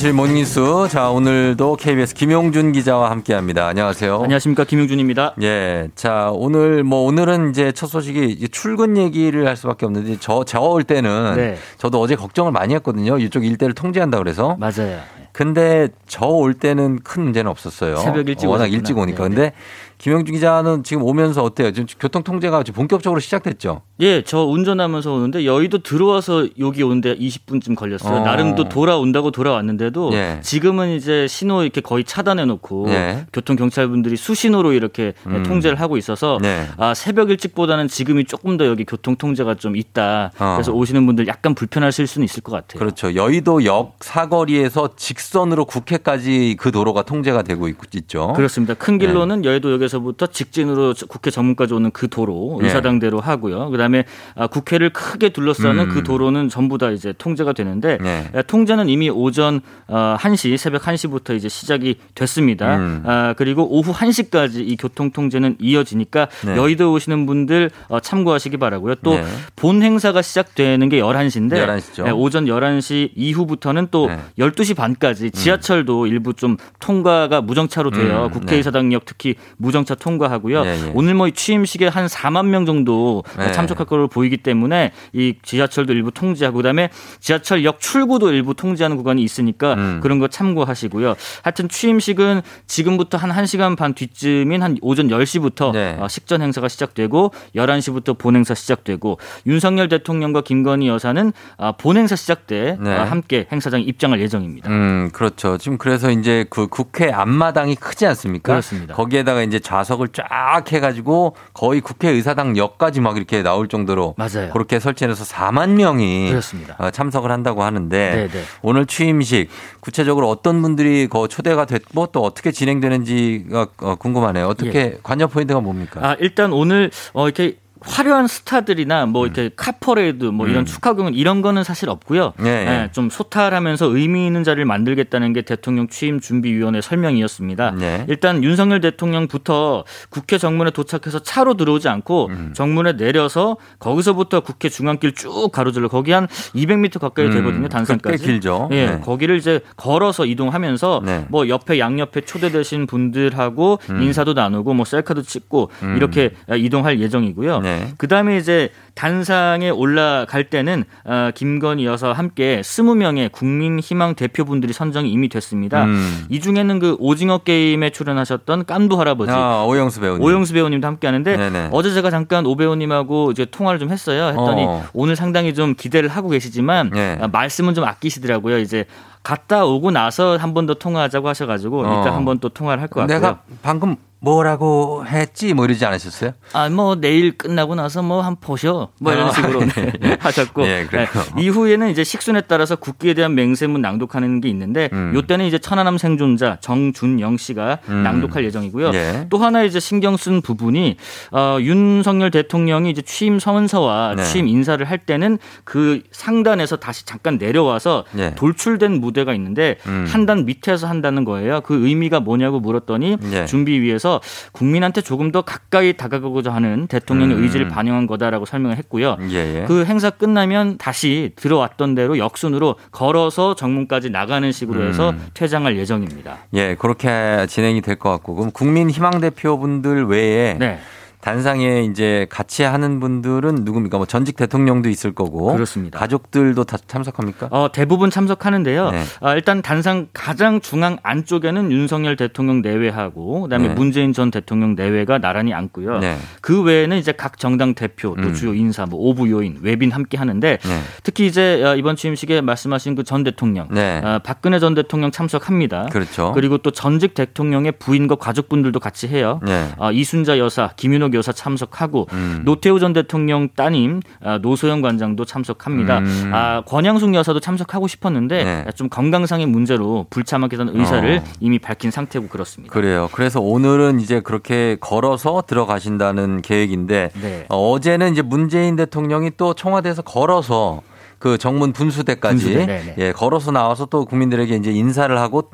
아침 0.00 0.16
모닝뉴스. 0.16 0.62
자, 0.88 1.10
오늘도 1.10 1.76
KBS 1.76 2.14
김용준 2.14 2.72
기자와 2.72 3.10
함께 3.10 3.34
합니다. 3.34 3.66
안녕하세요. 3.66 4.14
안녕하십니까. 4.22 4.64
김용준입니다. 4.64 5.34
예. 5.42 5.88
자, 5.94 6.30
오늘 6.32 6.82
뭐 6.84 7.00
오늘은 7.02 7.50
이제 7.50 7.70
첫 7.72 7.86
소식이 7.88 8.48
출근 8.48 8.96
얘기를 8.96 9.46
할 9.46 9.58
수밖에 9.58 9.84
없는데 9.84 10.16
저, 10.18 10.42
저 10.44 10.62
올 10.62 10.84
때는 10.84 11.34
네. 11.36 11.58
저도 11.76 12.00
어제 12.00 12.16
걱정을 12.16 12.50
많이 12.50 12.72
했거든요. 12.76 13.18
이쪽 13.18 13.44
일대를 13.44 13.74
통제한다 13.74 14.16
그래서. 14.16 14.56
맞아요. 14.58 15.00
근데 15.32 15.88
저 16.06 16.26
올 16.28 16.54
때는 16.54 17.00
큰 17.04 17.24
문제는 17.24 17.50
없었어요. 17.50 17.98
새벽 17.98 18.26
일찍 18.26 18.46
워낙 18.46 18.64
오셨구나. 18.64 18.76
일찍 18.78 18.96
오니까. 18.96 19.24
네, 19.24 19.28
근데 19.28 19.52
김용준 20.00 20.34
기자는 20.34 20.82
지금 20.82 21.02
오면서 21.02 21.42
어때요? 21.42 21.72
지금 21.72 21.86
교통 22.00 22.22
통제가 22.22 22.62
지금 22.62 22.78
본격적으로 22.78 23.20
시작됐죠? 23.20 23.82
예, 24.00 24.22
저 24.22 24.44
운전하면서 24.44 25.12
오는데 25.12 25.44
여의도 25.44 25.82
들어와서 25.82 26.48
여기 26.58 26.82
오는데 26.82 27.16
20분쯤 27.16 27.76
걸렸어요. 27.76 28.20
어. 28.20 28.24
나름 28.24 28.54
또 28.54 28.66
돌아온다고 28.66 29.30
돌아왔는데도 29.30 30.10
예. 30.14 30.40
지금은 30.42 30.96
이제 30.96 31.26
신호 31.28 31.62
이렇게 31.62 31.82
거의 31.82 32.04
차단해 32.04 32.46
놓고 32.46 32.86
예. 32.88 33.26
교통 33.30 33.56
경찰분들이 33.56 34.16
수신호로 34.16 34.72
이렇게 34.72 35.12
음. 35.26 35.42
통제를 35.42 35.78
하고 35.78 35.98
있어서 35.98 36.38
네. 36.40 36.66
아, 36.78 36.94
새벽 36.94 37.28
일찍보다는 37.28 37.88
지금이 37.88 38.24
조금 38.24 38.56
더 38.56 38.64
여기 38.64 38.86
교통 38.86 39.16
통제가 39.16 39.56
좀 39.56 39.76
있다. 39.76 40.32
어. 40.38 40.54
그래서 40.54 40.72
오시는 40.72 41.04
분들 41.04 41.26
약간 41.26 41.54
불편하실 41.54 42.06
수는 42.06 42.24
있을 42.24 42.42
것 42.42 42.52
같아요. 42.52 42.78
그렇죠. 42.78 43.14
여의도 43.14 43.66
역 43.66 43.96
사거리에서 44.00 44.96
직선으로 44.96 45.66
국회까지 45.66 46.56
그 46.58 46.72
도로가 46.72 47.02
통제가 47.02 47.42
되고 47.42 47.68
있, 47.68 47.76
있죠. 47.96 48.32
그렇습니다. 48.34 48.72
큰 48.72 48.96
길로는 48.96 49.44
여의도역에서 49.44 49.89
부터 49.98 50.26
직진으로 50.26 50.94
저- 50.94 51.06
국회 51.06 51.30
정문까지 51.30 51.74
오는 51.74 51.90
그 51.90 52.08
도로 52.08 52.58
네. 52.60 52.66
의사당대로 52.68 53.20
하고요. 53.20 53.70
그다음에 53.70 54.04
아, 54.36 54.46
국회를 54.46 54.90
크게 54.90 55.30
둘러싸는 55.30 55.84
음. 55.84 55.88
그 55.88 56.02
도로는 56.04 56.48
전부 56.48 56.78
다 56.78 56.90
이제 56.90 57.12
통제가 57.16 57.52
되는데 57.52 57.98
네. 58.00 58.30
에, 58.34 58.42
통제는 58.42 58.88
이미 58.88 59.10
오전 59.10 59.60
어, 59.88 60.16
1시 60.18 60.56
새벽 60.56 60.82
1시부터 60.82 61.34
이제 61.36 61.48
시작이 61.48 61.96
됐습니다. 62.14 62.76
음. 62.76 63.02
아, 63.04 63.34
그리고 63.36 63.66
오후 63.70 63.92
1시까지 63.92 64.56
이 64.68 64.76
교통 64.76 65.10
통제는 65.10 65.56
이어지니까 65.58 66.28
네. 66.46 66.56
여의도 66.56 66.92
오시는 66.92 67.26
분들 67.26 67.70
어, 67.88 68.00
참고하시기 68.00 68.56
바라고요. 68.58 68.96
또 69.02 69.14
네. 69.14 69.24
본 69.56 69.82
행사가 69.82 70.22
시작되는 70.22 70.88
게 70.88 71.00
11시인데 71.00 71.52
11시 71.66 71.94
죠. 71.94 72.04
오전 72.16 72.46
11시 72.46 73.10
이후부터는 73.16 73.88
또 73.90 74.06
네. 74.08 74.18
12시 74.38 74.76
반까지 74.76 75.30
지하철도 75.30 76.06
일부 76.06 76.34
좀 76.34 76.56
통과가 76.78 77.40
무정차로 77.40 77.90
돼요. 77.90 78.26
음, 78.26 78.30
국회의사당역 78.30 79.04
특히 79.04 79.34
무정 79.56 79.79
차 79.84 79.94
통과하고요. 79.94 80.64
예, 80.64 80.68
예. 80.68 80.92
오늘 80.94 81.14
뭐 81.14 81.28
취임식에 81.30 81.88
한 81.88 82.06
4만 82.06 82.46
명 82.46 82.66
정도 82.66 83.24
네. 83.38 83.52
참석할 83.52 83.86
걸로 83.86 84.08
보이기 84.08 84.38
때문에 84.38 84.92
이 85.12 85.34
지하철도 85.42 85.92
일부 85.92 86.10
통제하고 86.10 86.56
그다음에 86.58 86.90
지하철역 87.20 87.80
출구도 87.80 88.30
일부 88.32 88.54
통제하는 88.54 88.96
구간이 88.96 89.22
있으니까 89.22 89.74
음. 89.74 90.00
그런 90.02 90.18
거 90.18 90.28
참고하시고요. 90.28 91.14
하여튼 91.42 91.68
취임식은 91.68 92.42
지금부터 92.66 93.18
한 93.18 93.30
1시간 93.30 93.76
반 93.76 93.94
뒤쯤인 93.94 94.62
한 94.62 94.76
오전 94.82 95.08
10시부터 95.08 95.72
네. 95.72 95.96
어, 95.98 96.08
식전 96.08 96.42
행사가 96.42 96.68
시작되고 96.68 97.32
11시부터 97.54 98.18
본 98.18 98.36
행사 98.36 98.54
시작되고 98.54 99.18
윤석열 99.46 99.88
대통령과 99.88 100.42
김건희 100.42 100.88
여사는 100.88 101.32
아, 101.56 101.72
본 101.72 101.96
행사 101.96 102.16
시작 102.16 102.46
때 102.46 102.76
네. 102.80 102.94
아, 102.94 103.04
함께 103.04 103.46
행사장에 103.50 103.82
입장할 103.82 104.20
예정입니다. 104.20 104.68
음, 104.70 105.10
그렇죠. 105.12 105.58
지금 105.58 105.78
그래서 105.78 106.10
이제 106.10 106.44
그 106.50 106.66
국회 106.68 107.10
앞마당이 107.10 107.76
크지 107.76 108.06
않습니까? 108.06 108.52
그렇습니다. 108.52 108.94
거기에다가 108.94 109.42
이제 109.42 109.58
좌석을 109.70 110.08
쫙 110.08 110.64
해가지고 110.72 111.36
거의 111.54 111.80
국회의사당 111.80 112.56
역까지 112.56 113.00
막 113.00 113.16
이렇게 113.16 113.44
나올 113.44 113.68
정도로 113.68 114.16
맞아요. 114.18 114.50
그렇게 114.52 114.80
설치해서 114.80 115.22
4만 115.22 115.70
명이 115.70 116.28
그렇습니다. 116.30 116.74
어, 116.78 116.90
참석을 116.90 117.30
한다고 117.30 117.62
하는데 117.62 118.10
네, 118.16 118.28
네. 118.28 118.42
오늘 118.62 118.86
취임식 118.86 119.48
구체적으로 119.78 120.28
어떤 120.28 120.60
분들이 120.60 121.06
거 121.06 121.28
초대가 121.28 121.66
됐고 121.66 122.08
또 122.08 122.20
어떻게 122.24 122.50
진행되는지가 122.50 123.66
어, 123.78 123.94
궁금하네요. 123.94 124.48
어떻게 124.48 124.98
관여 125.04 125.28
포인트가 125.28 125.60
뭡니까? 125.60 126.00
아, 126.02 126.16
일단 126.18 126.52
오늘 126.52 126.90
어 127.12 127.26
이렇게 127.26 127.56
화려한 127.80 128.26
스타들이나 128.26 129.06
뭐 129.06 129.26
이렇게 129.26 129.50
카퍼레이드 129.54 130.24
뭐 130.26 130.46
이런 130.46 130.62
음. 130.62 130.64
축하 130.66 130.92
공연 130.92 131.14
이런 131.14 131.40
거는 131.42 131.64
사실 131.64 131.88
없고요. 131.88 132.34
예, 132.44 132.46
예. 132.46 132.50
예, 132.50 132.88
좀 132.92 133.08
소탈하면서 133.10 133.86
의미 133.86 134.26
있는 134.26 134.44
자리를 134.44 134.64
만들겠다는 134.64 135.32
게 135.32 135.42
대통령 135.42 135.88
취임 135.88 136.20
준비위원회 136.20 136.80
설명이었습니다. 136.80 137.72
네. 137.78 138.04
일단 138.08 138.44
윤석열 138.44 138.80
대통령부터 138.80 139.84
국회 140.10 140.36
정문에 140.38 140.70
도착해서 140.70 141.20
차로 141.20 141.54
들어오지 141.54 141.88
않고 141.88 142.28
음. 142.30 142.52
정문에 142.54 142.96
내려서 142.96 143.56
거기서부터 143.78 144.40
국회 144.40 144.68
중앙길 144.68 145.14
쭉 145.14 145.50
가로질러 145.52 145.88
거기 145.88 146.12
한 146.12 146.26
200m 146.54 146.98
가까이 147.00 147.26
음, 147.26 147.32
되거든요. 147.32 147.68
단상까지. 147.68 148.18
꽤 148.18 148.24
길죠. 148.24 148.68
예, 148.72 148.86
네. 148.86 149.00
거기를 149.00 149.36
이제 149.36 149.60
걸어서 149.76 150.26
이동하면서 150.26 151.02
네. 151.04 151.26
뭐 151.28 151.48
옆에 151.48 151.78
양옆에 151.78 152.22
초대되신 152.22 152.86
분들하고 152.86 153.78
음. 153.90 154.02
인사도 154.02 154.34
나누고 154.34 154.74
뭐 154.74 154.84
셀카도 154.84 155.22
찍고 155.22 155.70
음. 155.82 155.96
이렇게 155.96 156.34
이동할 156.50 157.00
예정이고요. 157.00 157.60
네. 157.60 157.69
그 157.98 158.08
다음에 158.08 158.36
이제 158.36 158.70
단상에 158.94 159.70
올라갈 159.70 160.44
때는 160.44 160.84
어, 161.04 161.30
김건희 161.34 161.86
여사와 161.86 162.12
함께 162.14 162.60
20명의 162.62 163.32
국민희망 163.32 164.14
대표분들이 164.14 164.72
선정이 164.72 165.10
이미 165.10 165.28
됐습니다. 165.28 165.84
음. 165.84 166.26
이 166.28 166.38
중에는 166.40 166.78
그 166.78 166.96
오징어 166.98 167.38
게임에 167.38 167.90
출연하셨던 167.90 168.66
깐부 168.66 168.98
할아버지 169.00 169.32
아, 169.32 169.64
오영수 169.66 170.00
배우님. 170.00 170.22
오영수 170.22 170.52
배우님도 170.52 170.86
함께 170.86 171.06
하는데 171.06 171.36
네네. 171.36 171.68
어제 171.72 171.92
제가 171.94 172.10
잠깐 172.10 172.44
오 172.46 172.56
배우님하고 172.56 173.30
이제 173.30 173.46
통화를 173.46 173.78
좀 173.78 173.90
했어요. 173.90 174.26
했더니 174.28 174.64
어. 174.66 174.84
오늘 174.92 175.16
상당히 175.16 175.54
좀 175.54 175.74
기대를 175.74 176.08
하고 176.10 176.28
계시지만 176.28 176.90
네. 176.90 177.18
아, 177.20 177.28
말씀은 177.28 177.74
좀 177.74 177.84
아끼시더라고요. 177.84 178.58
이제 178.58 178.84
갔다 179.22 179.64
오고 179.64 179.90
나서 179.90 180.36
한 180.36 180.54
번 180.54 180.66
더 180.66 180.74
통화하자고 180.74 181.28
하셔가지고 181.28 181.80
어. 181.86 182.00
이따 182.02 182.14
한 182.14 182.24
번 182.24 182.38
또 182.38 182.48
통화를 182.48 182.80
할 182.82 182.88
것 182.88 183.00
같고요. 183.00 183.18
내가 183.18 183.40
방금 183.62 183.96
뭐라고 184.20 185.04
했지 185.06 185.54
뭐 185.54 185.64
이러지 185.64 185.84
않으셨어요? 185.84 186.32
아, 186.52 186.68
뭐, 186.68 186.94
내일 186.94 187.36
끝나고 187.38 187.74
나서 187.74 188.02
뭐, 188.02 188.20
한 188.20 188.36
보셔. 188.36 188.90
뭐, 189.00 189.12
이런 189.12 189.28
아, 189.28 189.32
식으로 189.32 189.60
네. 189.60 189.92
네, 189.98 190.16
하셨고. 190.20 190.66
예, 190.66 190.86
그래요. 190.88 191.06
네, 191.36 191.42
이후에는 191.42 191.90
이제 191.90 192.04
식순에 192.04 192.42
따라서 192.42 192.76
국기에 192.76 193.14
대한 193.14 193.34
맹세문 193.34 193.80
낭독하는 193.80 194.42
게 194.42 194.48
있는데, 194.50 194.90
음. 194.92 195.12
요때는 195.14 195.46
이제 195.46 195.58
천안함 195.58 195.96
생존자 195.96 196.58
정준영 196.60 197.38
씨가 197.38 197.78
음. 197.88 198.02
낭독할 198.02 198.44
예정이고요. 198.44 198.90
예. 198.92 199.26
또 199.30 199.38
하나 199.38 199.62
이제 199.62 199.80
신경 199.80 200.18
쓴 200.18 200.42
부분이, 200.42 200.96
어, 201.32 201.56
윤석열 201.60 202.30
대통령이 202.30 202.90
이제 202.90 203.00
취임 203.00 203.38
서문서와 203.38 204.16
네. 204.16 204.24
취임 204.24 204.48
인사를 204.48 204.84
할 204.84 204.98
때는 204.98 205.38
그 205.64 206.02
상단에서 206.12 206.76
다시 206.76 207.06
잠깐 207.06 207.38
내려와서 207.38 208.04
예. 208.18 208.34
돌출된 208.34 209.00
무대가 209.00 209.32
있는데, 209.32 209.78
음. 209.86 210.04
한단 210.06 210.44
밑에서 210.44 210.88
한다는 210.88 211.24
거예요. 211.24 211.62
그 211.62 211.86
의미가 211.86 212.20
뭐냐고 212.20 212.60
물었더니, 212.60 213.16
예. 213.32 213.46
준비위에서 213.46 214.09
국민한테 214.52 215.00
조금 215.02 215.30
더 215.30 215.42
가까이 215.42 215.92
다가가고자 215.92 216.52
하는 216.52 216.88
대통령의 216.88 217.36
음. 217.36 217.42
의지를 217.44 217.68
반영한 217.68 218.08
거다라고 218.08 218.44
설명을 218.46 218.76
했고요. 218.78 219.16
예, 219.30 219.60
예. 219.60 219.64
그 219.68 219.84
행사 219.84 220.10
끝나면 220.10 220.78
다시 220.78 221.30
들어왔던 221.36 221.94
대로 221.94 222.18
역순으로 222.18 222.76
걸어서 222.90 223.54
정문까지 223.54 224.10
나가는 224.10 224.50
식으로 224.50 224.88
해서 224.88 225.10
음. 225.10 225.26
퇴장할 225.34 225.76
예정입니다. 225.76 226.38
예, 226.54 226.74
그렇게 226.74 227.46
진행이 227.48 227.82
될 227.82 228.00
것 228.00 228.10
같고. 228.10 228.34
그럼 228.34 228.50
국민 228.50 228.88
희망 228.90 229.20
대표분들 229.20 230.06
외에 230.06 230.54
네. 230.58 230.80
단상에 231.20 231.82
이제 231.82 232.26
같이 232.30 232.62
하는 232.62 232.98
분들은 233.00 233.56
누굽니까? 233.64 233.98
뭐 233.98 234.06
전직 234.06 234.36
대통령도 234.36 234.88
있을 234.88 235.12
거고. 235.12 235.52
그렇습니다. 235.52 235.98
가족들도 235.98 236.64
다 236.64 236.78
참석합니까? 236.86 237.48
어, 237.50 237.68
대부분 237.72 238.10
참석하는데요. 238.10 238.90
네. 238.90 239.02
아, 239.20 239.34
일단 239.34 239.60
단상 239.60 240.08
가장 240.12 240.60
중앙 240.60 240.96
안쪽에는 241.02 241.70
윤석열 241.70 242.16
대통령 242.16 242.62
내외하고 242.62 243.42
그다음에 243.42 243.68
네. 243.68 243.74
문재인 243.74 244.12
전 244.12 244.30
대통령 244.30 244.74
내외가 244.74 245.18
나란히 245.18 245.52
앉고요. 245.52 245.98
네. 245.98 246.16
그 246.40 246.62
외에는 246.62 246.96
이제 246.96 247.12
각 247.12 247.38
정당 247.38 247.74
대표, 247.74 248.16
또 248.16 248.28
음. 248.28 248.34
주요 248.34 248.54
인사, 248.54 248.86
뭐 248.86 248.98
오부 249.00 249.30
요인, 249.30 249.58
외빈 249.60 249.90
함께 249.90 250.16
하는데 250.16 250.58
네. 250.62 250.80
특히 251.02 251.26
이제 251.26 251.62
어, 251.62 251.76
이번 251.76 251.96
취임식에 251.96 252.40
말씀하신 252.40 252.94
그 252.94 253.04
전 253.10 253.24
대통령, 253.24 253.66
네. 253.72 254.00
어, 254.04 254.20
박근혜 254.22 254.58
전 254.60 254.74
대통령 254.74 255.10
참석합니다. 255.10 255.86
그렇죠. 255.90 256.30
그리고 256.32 256.58
또 256.58 256.70
전직 256.70 257.14
대통령의 257.14 257.72
부인과 257.72 258.14
가족분들도 258.14 258.78
같이 258.78 259.08
해요. 259.08 259.40
네. 259.44 259.68
어, 259.78 259.90
이순자 259.90 260.38
여사, 260.38 260.70
김윤 260.76 261.09
옥 261.10 261.14
여사 261.14 261.32
참석하고 261.32 262.06
음. 262.12 262.42
노태우 262.44 262.78
전 262.78 262.92
대통령 262.92 263.48
따님 263.54 264.00
아, 264.22 264.38
노소영 264.38 264.80
관장도 264.80 265.24
참석합니다. 265.24 265.98
음. 265.98 266.30
아, 266.32 266.62
권양숙 266.66 267.14
여사도 267.14 267.40
참석하고 267.40 267.88
싶었는데 267.88 268.44
네. 268.44 268.64
좀 268.74 268.88
건강상의 268.88 269.46
문제로 269.46 270.06
불참하겠다는 270.10 270.78
의사를 270.78 271.18
어. 271.18 271.24
이미 271.40 271.58
밝힌 271.58 271.90
상태고 271.90 272.28
그렇습니다. 272.28 272.72
그래요. 272.72 273.08
그래서 273.12 273.40
오늘은 273.40 274.00
이제 274.00 274.20
그렇게 274.20 274.76
걸어서 274.80 275.42
들어가신다는 275.46 276.42
계획인데 276.42 277.10
네. 277.20 277.46
어, 277.48 277.70
어제는 277.72 278.12
이제 278.12 278.22
문재인 278.22 278.76
대통령이 278.76 279.32
또 279.36 279.54
청와대에서 279.54 280.02
걸어서 280.02 280.82
그 281.20 281.38
정문 281.38 281.72
분수대까지 281.72 282.42
분수대, 282.42 282.66
네네. 282.66 282.94
예, 282.98 283.12
걸어서 283.12 283.52
나와서 283.52 283.84
또 283.86 284.04
국민들에게 284.06 284.56
이제 284.56 284.72
인사를 284.72 285.16
하고 285.16 285.50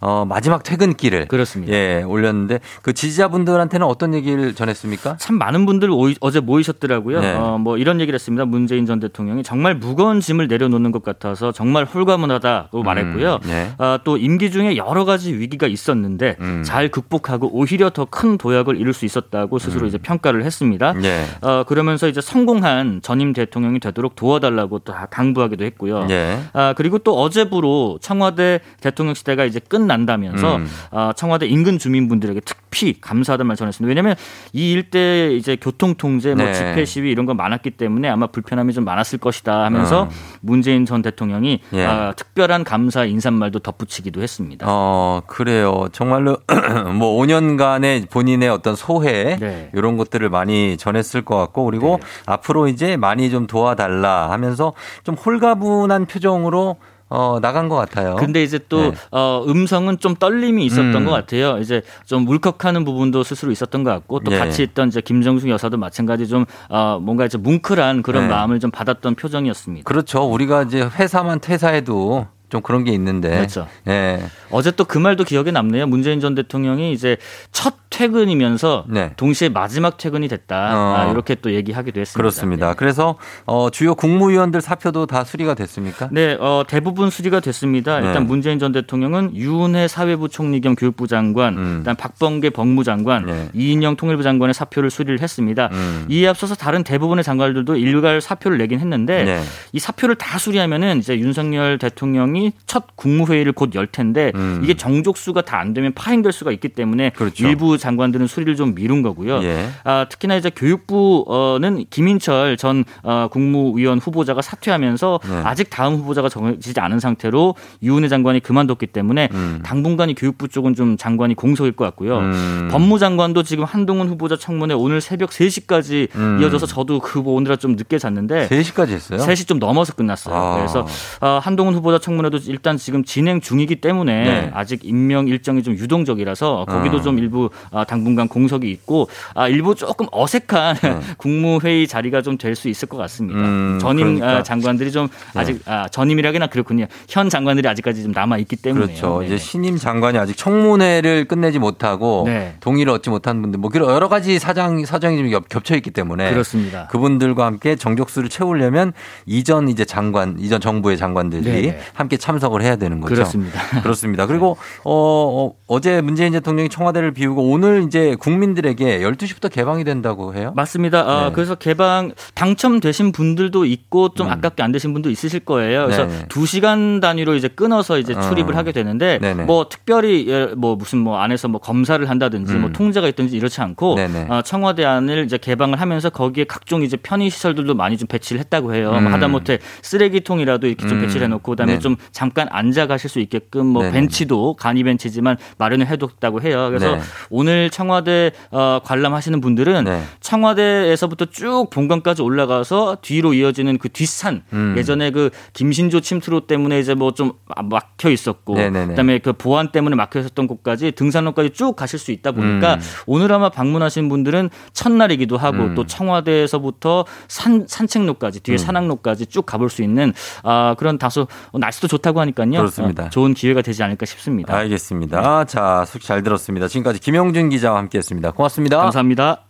어, 0.00 0.24
마지막 0.26 0.62
퇴근길을 0.62 1.26
그렇습니다. 1.26 1.72
예, 1.72 2.02
올렸는데 2.04 2.60
그 2.82 2.92
지지자분들한테는 2.94 3.84
어떤 3.84 4.14
얘기를 4.14 4.54
전했습니까? 4.54 5.16
참 5.18 5.36
많은 5.36 5.66
분들 5.66 5.90
오이- 5.90 6.14
어제 6.20 6.38
모이셨더라고요. 6.38 7.20
네. 7.20 7.34
어, 7.34 7.58
뭐 7.58 7.76
이런 7.78 8.00
얘기를 8.00 8.14
했습니다. 8.14 8.44
문재인 8.44 8.86
전 8.86 9.00
대통령이 9.00 9.42
정말 9.42 9.74
무거운 9.74 10.20
짐을 10.20 10.46
내려놓는 10.46 10.92
것 10.92 11.02
같아서 11.02 11.50
정말 11.50 11.84
홀가분하다고 11.84 12.82
말했고요. 12.84 13.40
네. 13.44 13.72
아, 13.78 13.98
또 14.04 14.16
임기 14.16 14.52
중에 14.52 14.76
여러 14.76 15.04
가지 15.04 15.34
위기가 15.34 15.66
있었는데 15.66 16.36
음. 16.40 16.62
잘 16.64 16.88
극복하고 16.90 17.50
오히려 17.52 17.90
더 17.90 18.06
큰 18.08 18.38
도약을 18.38 18.76
이룰 18.80 18.94
수 18.94 19.04
있었다고 19.04 19.58
스스로 19.58 19.86
이제 19.86 19.98
평가를 19.98 20.44
했습니다. 20.44 20.94
예. 21.02 21.24
어, 21.42 21.64
그러면서 21.64 22.08
이제 22.08 22.20
성공한 22.20 23.00
전임 23.02 23.32
대통령이 23.32 23.80
되도록 23.80 24.14
도와달라고 24.16 24.78
또 24.80 24.92
당부하기도 25.10 25.64
했고요. 25.64 26.06
예. 26.10 26.38
아, 26.52 26.74
그리고 26.76 26.98
또 26.98 27.20
어제부로 27.20 27.98
청와대 28.00 28.60
대통령 28.80 29.14
시대가 29.14 29.44
이제 29.44 29.60
끝난다면서 29.60 30.56
음. 30.56 30.68
아, 30.90 31.12
청와대 31.16 31.46
인근 31.46 31.78
주민분들에게 31.78 32.40
특히 32.44 33.00
감사하다는 33.00 33.46
말 33.46 33.56
전했습니다. 33.56 33.88
왜냐하면 33.88 34.16
이 34.52 34.72
일대 34.72 35.34
이제 35.34 35.56
교통 35.60 35.94
통제, 35.94 36.34
뭐 36.34 36.44
네. 36.44 36.54
집회 36.54 36.84
시위 36.84 37.10
이런 37.10 37.26
거 37.26 37.34
많았기 37.34 37.70
때문에 37.72 38.08
아마 38.08 38.26
불편함이 38.26 38.72
좀 38.72 38.84
많았을 38.84 39.18
것이다 39.18 39.64
하면서 39.64 40.02
어. 40.02 40.08
문재인 40.40 40.86
전 40.86 41.02
대통령이 41.02 41.60
예. 41.72 41.84
아, 41.84 42.12
특별한 42.12 42.64
감사 42.64 43.04
인사말도 43.04 43.60
덧붙이기도 43.60 44.22
했습니다. 44.22 44.66
어, 44.68 45.22
그래요. 45.26 45.88
정말로 45.92 46.38
뭐 46.94 47.20
5년간의 47.20 48.10
본인의 48.10 48.48
어떤 48.48 48.76
소회 48.76 49.36
네. 49.36 49.70
이런 49.74 49.96
것들을 49.96 50.28
많이 50.28 50.76
전했을 50.76 51.22
것 51.22 51.36
같고 51.36 51.64
그리고 51.64 52.00
앞으로 52.26 52.68
이제 52.68 52.96
많이 52.96 53.30
좀 53.30 53.46
도와달라 53.46 54.30
하면서 54.30 54.72
좀 55.04 55.14
홀가분한 55.14 56.06
표정으로 56.06 56.76
어, 57.10 57.38
나간 57.40 57.68
것 57.68 57.76
같아요. 57.76 58.16
근데 58.16 58.42
이제 58.42 58.58
또 58.68 58.90
네. 58.90 58.92
어, 59.10 59.42
음성은 59.48 59.98
좀 59.98 60.14
떨림이 60.14 60.64
있었던 60.66 60.94
음. 60.94 61.04
것 61.06 61.10
같아요. 61.10 61.58
이제 61.58 61.82
좀 62.04 62.28
울컥하는 62.28 62.84
부분도 62.84 63.22
스스로 63.22 63.50
있었던 63.50 63.82
것 63.82 63.90
같고 63.90 64.20
또 64.20 64.32
예. 64.32 64.38
같이 64.38 64.62
있던 64.62 64.88
이제 64.88 65.00
김정숙 65.00 65.48
여사도 65.48 65.78
마찬가지 65.78 66.28
좀 66.28 66.44
어, 66.68 66.98
뭔가 67.00 67.24
이제 67.24 67.38
뭉클한 67.38 68.02
그런 68.02 68.24
네. 68.24 68.34
마음을 68.34 68.60
좀 68.60 68.70
받았던 68.70 69.14
표정이었습니다. 69.14 69.84
그렇죠. 69.84 70.22
우리가 70.22 70.64
이제 70.64 70.82
회사만 70.82 71.40
퇴사해도 71.40 72.26
좀 72.48 72.62
그런 72.62 72.84
게 72.84 72.92
있는데. 72.92 73.30
그렇죠. 73.30 73.66
예. 73.86 74.22
어제 74.50 74.70
또 74.72 74.88
그 74.88 74.96
말도 74.96 75.24
기억에 75.24 75.50
남네요. 75.50 75.86
문재인 75.86 76.18
전 76.18 76.34
대통령이 76.34 76.92
이제 76.92 77.18
첫 77.52 77.74
퇴근이면서 77.90 78.84
네. 78.88 79.12
동시에 79.16 79.48
마지막 79.50 79.98
퇴근이 79.98 80.28
됐다. 80.28 80.56
어. 80.56 80.94
아, 80.96 81.10
이렇게 81.10 81.34
또 81.34 81.52
얘기하기도 81.52 82.00
했습니다. 82.00 82.16
그렇습니다. 82.16 82.74
그래서 82.74 83.16
어, 83.44 83.68
주요 83.70 83.94
국무위원들 83.94 84.60
사표도 84.62 85.06
다 85.06 85.24
수리가 85.24 85.54
됐습니까? 85.54 86.08
네, 86.10 86.36
어, 86.40 86.64
대부분 86.66 87.10
수리가 87.10 87.40
됐습니다. 87.40 87.98
일단 87.98 88.14
네. 88.14 88.20
문재인 88.20 88.58
전 88.58 88.72
대통령은 88.72 89.34
유은혜 89.36 89.88
사회부 89.88 90.28
총리 90.28 90.60
겸 90.60 90.74
교육부 90.74 91.06
장관, 91.06 91.56
음. 91.58 91.74
일단 91.78 91.96
박범계 91.96 92.50
법무장관, 92.50 93.26
네. 93.26 93.48
이인영 93.54 93.96
통일부 93.96 94.22
장관의 94.22 94.54
사표를 94.54 94.90
수리를 94.90 95.20
했습니다. 95.20 95.68
음. 95.72 96.06
이에 96.08 96.28
앞서서 96.28 96.54
다른 96.54 96.84
대부분의 96.84 97.24
장관들도 97.24 97.76
일괄 97.76 98.20
사표를 98.20 98.58
내긴 98.58 98.80
했는데 98.80 99.24
네. 99.24 99.42
이 99.72 99.78
사표를 99.78 100.14
다 100.16 100.38
수리하면은 100.38 100.98
이제 100.98 101.18
윤석열 101.18 101.78
대통령이 101.78 102.37
첫 102.66 102.96
국무회의를 102.96 103.52
곧 103.52 103.68
열 103.74 103.86
텐데 103.86 104.32
음. 104.34 104.60
이게 104.64 104.74
정족수가 104.74 105.42
다 105.42 105.58
안 105.58 105.74
되면 105.74 105.92
파행될 105.92 106.30
수가 106.32 106.52
있기 106.52 106.68
때문에 106.68 107.10
그렇죠. 107.10 107.46
일부 107.46 107.76
장관들은 107.78 108.28
수리를 108.28 108.54
좀 108.54 108.74
미룬 108.76 109.02
거고요. 109.02 109.42
예. 109.42 109.68
아, 109.84 110.06
특히나 110.08 110.36
이제 110.36 110.50
교육부는 110.54 111.84
김인철 111.90 112.56
전 112.56 112.84
어, 113.02 113.28
국무위원 113.30 113.98
후보자가 113.98 114.40
사퇴하면서 114.42 115.20
네. 115.28 115.36
아직 115.44 115.68
다음 115.70 115.96
후보자가 115.96 116.28
정해지지 116.28 116.78
않은 116.80 117.00
상태로 117.00 117.54
유은혜 117.82 118.08
장관이 118.08 118.40
그만뒀기 118.40 118.86
때문에 118.88 119.28
음. 119.32 119.60
당분간 119.64 120.10
이 120.10 120.14
교육부 120.14 120.48
쪽은 120.48 120.74
좀 120.74 120.96
장관이 120.96 121.34
공석일 121.34 121.72
것 121.72 121.84
같고요. 121.86 122.18
음. 122.18 122.68
법무장관도 122.70 123.42
지금 123.42 123.64
한동훈 123.64 124.08
후보자 124.08 124.36
청문회 124.36 124.74
오늘 124.74 125.00
새벽 125.00 125.30
3시까지 125.30 126.08
음. 126.14 126.38
이어져서 126.40 126.66
저도 126.66 127.00
그거 127.00 127.32
오느라 127.32 127.56
좀 127.56 127.72
늦게 127.76 127.98
잤는데 127.98 128.48
3시까지 128.48 128.90
했어요? 128.90 129.18
3시 129.20 129.46
좀 129.48 129.58
넘어서 129.58 129.92
끝났어요. 129.94 130.34
아. 130.34 130.56
그래서 130.56 130.86
어, 131.20 131.40
한동훈 131.42 131.74
후보자 131.74 131.98
청문회 131.98 132.27
도 132.30 132.38
일단 132.46 132.76
지금 132.76 133.04
진행 133.04 133.40
중이기 133.40 133.76
때문에 133.76 134.24
네. 134.24 134.50
아직 134.54 134.80
임명 134.84 135.28
일정이 135.28 135.62
좀 135.62 135.74
유동적이라서 135.74 136.66
거기도 136.68 136.98
아. 136.98 137.02
좀 137.02 137.18
일부 137.18 137.50
아, 137.70 137.84
당분간 137.84 138.28
공석이 138.28 138.70
있고 138.70 139.08
아, 139.34 139.48
일부 139.48 139.74
조금 139.74 140.06
어색한 140.12 140.76
국무회의 141.18 141.86
자리가 141.86 142.22
좀 142.22 142.36
될 142.38 142.54
수 142.54 142.68
있을 142.68 142.88
것 142.88 142.96
같습니다. 142.98 143.38
네. 143.40 143.46
음, 143.46 143.78
전임 143.80 144.16
그러니까. 144.16 144.38
아, 144.38 144.42
장관들이 144.42 144.90
좀 144.92 145.08
아직 145.34 145.60
아, 145.66 145.88
전임이라기나 145.88 146.48
그렇군요. 146.48 146.86
현 147.08 147.28
장관들이 147.28 147.66
아직까지 147.68 148.02
좀 148.02 148.12
남아 148.12 148.38
있기 148.38 148.56
때문에 148.56 148.86
그렇죠. 148.86 149.22
이제 149.22 149.36
신임 149.38 149.76
장관이 149.76 150.18
아직 150.18 150.36
청문회를 150.36 151.26
끝내지 151.26 151.58
못하고 151.58 152.24
네. 152.26 152.54
동의를 152.60 152.92
얻지 152.94 153.10
못한 153.10 153.40
분들, 153.42 153.58
뭐 153.60 153.70
여러 153.74 154.08
가지 154.08 154.38
사정 154.38 154.84
사정이 154.84 155.16
좀 155.18 155.30
겹- 155.30 155.48
겹쳐 155.48 155.74
있기 155.76 155.90
때문에 155.90 156.30
그렇습니다. 156.30 156.86
그분들과 156.88 157.46
함께 157.46 157.76
정족수를 157.76 158.28
채우려면 158.28 158.92
이전 159.26 159.68
이제 159.68 159.84
장관, 159.84 160.36
이전 160.38 160.60
정부의 160.60 160.96
장관들이. 160.96 161.72
함께 161.94 162.16
참석을 162.18 162.62
해야 162.62 162.76
되는 162.76 163.00
거죠. 163.00 163.14
그렇습니다. 163.14 163.60
그렇습니다. 163.82 164.26
그리고 164.26 164.56
어, 164.84 165.52
어, 165.66 165.80
제 165.80 166.00
문재인 166.00 166.32
대통령이 166.32 166.68
청와대를 166.68 167.12
비우고 167.12 167.50
오늘 167.50 167.84
이제 167.84 168.16
국민들에게 168.16 169.00
12시부터 169.00 169.50
개방이 169.50 169.84
된다고 169.84 170.34
해요. 170.34 170.52
맞습니다. 170.56 171.00
아, 171.00 171.24
네. 171.26 171.32
그래서 171.32 171.54
개방 171.54 172.12
당첨되신 172.34 173.12
분들도 173.12 173.64
있고 173.64 174.10
좀 174.10 174.28
아깝게 174.28 174.62
안 174.62 174.72
되신 174.72 174.92
분도 174.92 175.10
있으실 175.10 175.40
거예요. 175.40 175.84
그래서 175.84 176.04
음. 176.04 176.08
네네. 176.08 176.24
두 176.28 176.46
시간 176.46 177.00
단위로 177.00 177.34
이제 177.34 177.48
끊어서 177.48 177.98
이제 177.98 178.14
어. 178.14 178.20
출입을 178.20 178.56
하게 178.56 178.72
되는데 178.72 179.18
네네. 179.20 179.44
뭐 179.44 179.68
특별히 179.68 180.26
예, 180.28 180.46
뭐 180.56 180.76
무슨 180.76 180.98
뭐 180.98 181.18
안에서 181.18 181.48
뭐 181.48 181.60
검사를 181.60 182.08
한다든지 182.08 182.54
뭐 182.54 182.70
음. 182.70 182.72
통제가 182.72 183.08
있든지 183.08 183.36
이렇지 183.36 183.60
않고 183.60 183.94
네네. 183.96 184.26
어, 184.28 184.42
청와대 184.42 184.84
안을 184.84 185.24
이제 185.24 185.38
개방을 185.38 185.80
하면서 185.80 186.10
거기에 186.10 186.44
각종 186.44 186.82
이제 186.82 186.96
편의 186.96 187.30
시설들도 187.30 187.74
많이 187.74 187.96
좀 187.96 188.06
배치를 188.08 188.40
했다고 188.40 188.74
해요. 188.74 188.90
뭐 188.90 188.98
음. 188.98 189.12
하다못해 189.12 189.58
쓰레기통이라도 189.82 190.66
이렇게 190.66 190.86
좀 190.86 190.98
음. 190.98 191.02
배치를 191.02 191.24
해놓고 191.24 191.50
그다음에 191.52 191.74
네. 191.74 191.78
좀 191.78 191.96
잠깐 192.12 192.48
앉아 192.50 192.86
가실 192.86 193.10
수 193.10 193.20
있게끔 193.20 193.66
뭐 193.66 193.82
네네. 193.82 193.92
벤치도 193.92 194.54
간이 194.54 194.84
벤치지만 194.84 195.36
마련을 195.58 195.86
해뒀다고 195.86 196.40
해요. 196.40 196.68
그래서 196.68 196.96
네. 196.96 197.00
오늘 197.28 197.68
청와대 197.70 198.32
어, 198.50 198.80
관람하시는 198.84 199.40
분들은 199.40 199.84
네. 199.84 200.02
청와대에서부터 200.20 201.26
쭉 201.26 201.66
본관까지 201.70 202.22
올라가서 202.22 202.98
뒤로 203.02 203.34
이어지는 203.34 203.78
그 203.78 203.90
뒷산 203.90 204.42
음. 204.52 204.74
예전에 204.78 205.10
그 205.10 205.30
김신조 205.52 206.00
침투로 206.00 206.46
때문에 206.46 206.80
이제 206.80 206.94
뭐 206.94 207.12
좀 207.18 207.32
막혀 207.64 208.10
있었고 208.10 208.54
네네네. 208.54 208.86
그다음에 208.90 209.18
그 209.18 209.32
보안 209.32 209.72
때문에 209.72 209.96
막혀 209.96 210.20
있었던 210.20 210.46
곳까지 210.46 210.92
등산로까지 210.92 211.50
쭉 211.50 211.74
가실 211.74 211.98
수 211.98 212.12
있다 212.12 212.30
보니까 212.30 212.74
음. 212.74 212.80
오늘 213.06 213.32
아마 213.32 213.48
방문하신 213.48 214.08
분들은 214.08 214.50
첫날이기도 214.72 215.36
하고 215.36 215.56
음. 215.56 215.74
또 215.74 215.84
청와대에서부터 215.84 217.06
산 217.26 217.66
산책로까지 217.66 218.38
뒤에 218.40 218.54
음. 218.54 218.58
산악로까지 218.58 219.26
쭉 219.26 219.44
가볼 219.44 219.68
수 219.68 219.82
있는 219.82 220.12
아 220.44 220.76
그런 220.78 220.96
다소 220.96 221.26
날씨도 221.52 221.88
좋 221.88 221.97
다고 222.02 222.20
하니까요. 222.20 222.50
그렇습니다. 222.50 223.04
어, 223.04 223.08
좋은 223.10 223.34
기회가 223.34 223.62
되지 223.62 223.82
않을까 223.82 224.06
싶습니다. 224.06 224.54
알겠습니다. 224.56 225.44
자, 225.44 225.84
숙 225.86 226.02
잘 226.02 226.22
들었습니다. 226.22 226.68
지금까지 226.68 227.00
김영준 227.00 227.48
기자와 227.50 227.78
함께 227.78 227.98
했습니다. 227.98 228.30
고맙습니다. 228.30 228.78
감사합니다. 228.78 229.40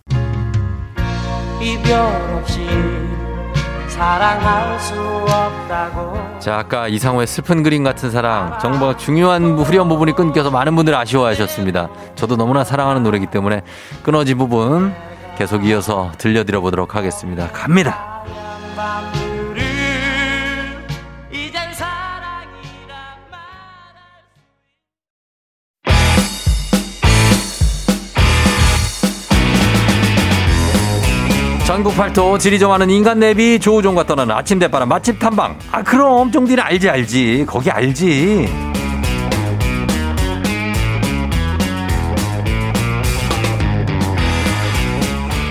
이별 1.60 1.98
없이 2.36 2.66
사랑할 3.88 4.78
수 4.78 4.94
없다고 4.94 6.38
자, 6.38 6.58
아까 6.58 6.86
이상호의 6.88 7.26
슬픈 7.26 7.62
그림 7.64 7.82
같은 7.82 8.10
사랑. 8.10 8.56
정말 8.60 8.96
중요한 8.96 9.58
후렴 9.58 9.88
부분이 9.88 10.12
끊겨서 10.12 10.50
많은 10.52 10.76
분들이 10.76 10.94
아쉬워하셨습니다. 10.96 11.88
저도 12.14 12.36
너무나 12.36 12.62
사랑하는 12.62 13.02
노래이기 13.02 13.26
때문에 13.26 13.62
끊어진 14.04 14.38
부분 14.38 14.94
계속 15.36 15.64
이어서 15.66 16.12
들려드려 16.18 16.60
보도록 16.60 16.94
하겠습니다. 16.94 17.48
갑니다. 17.48 18.22
전국 31.78 31.94
팔도 31.94 32.38
지리 32.38 32.58
정하는 32.58 32.90
인간 32.90 33.20
내비 33.20 33.60
조우종과 33.60 34.02
떠나는 34.02 34.34
아침 34.34 34.58
대바람 34.58 34.88
맛집 34.88 35.20
탐방. 35.20 35.56
아, 35.70 35.80
그럼 35.80 36.32
쫑디는 36.32 36.60
알지 36.60 36.90
알지. 36.90 37.44
거기 37.46 37.70
알지. 37.70 38.48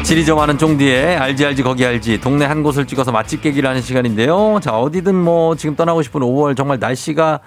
지리 0.03 0.25
정하는 0.25 0.57
쫑디의 0.57 1.15
알지 1.15 1.45
알지 1.45 1.63
거기 1.63 1.85
알지 1.85 2.19
동네 2.19 2.43
한 2.43 2.61
곳을 2.61 2.85
찍어서 2.85 3.13
맛집 3.13 3.41
깨기를 3.41 3.69
하는 3.69 3.81
시간인데요. 3.81 4.59
자 4.61 4.77
어디든 4.77 5.15
뭐 5.15 5.55
지금 5.55 5.77
떠나고 5.77 6.01
싶은 6.01 6.19
5월 6.19 6.57
정말 6.57 6.77
날씨가 6.77 7.39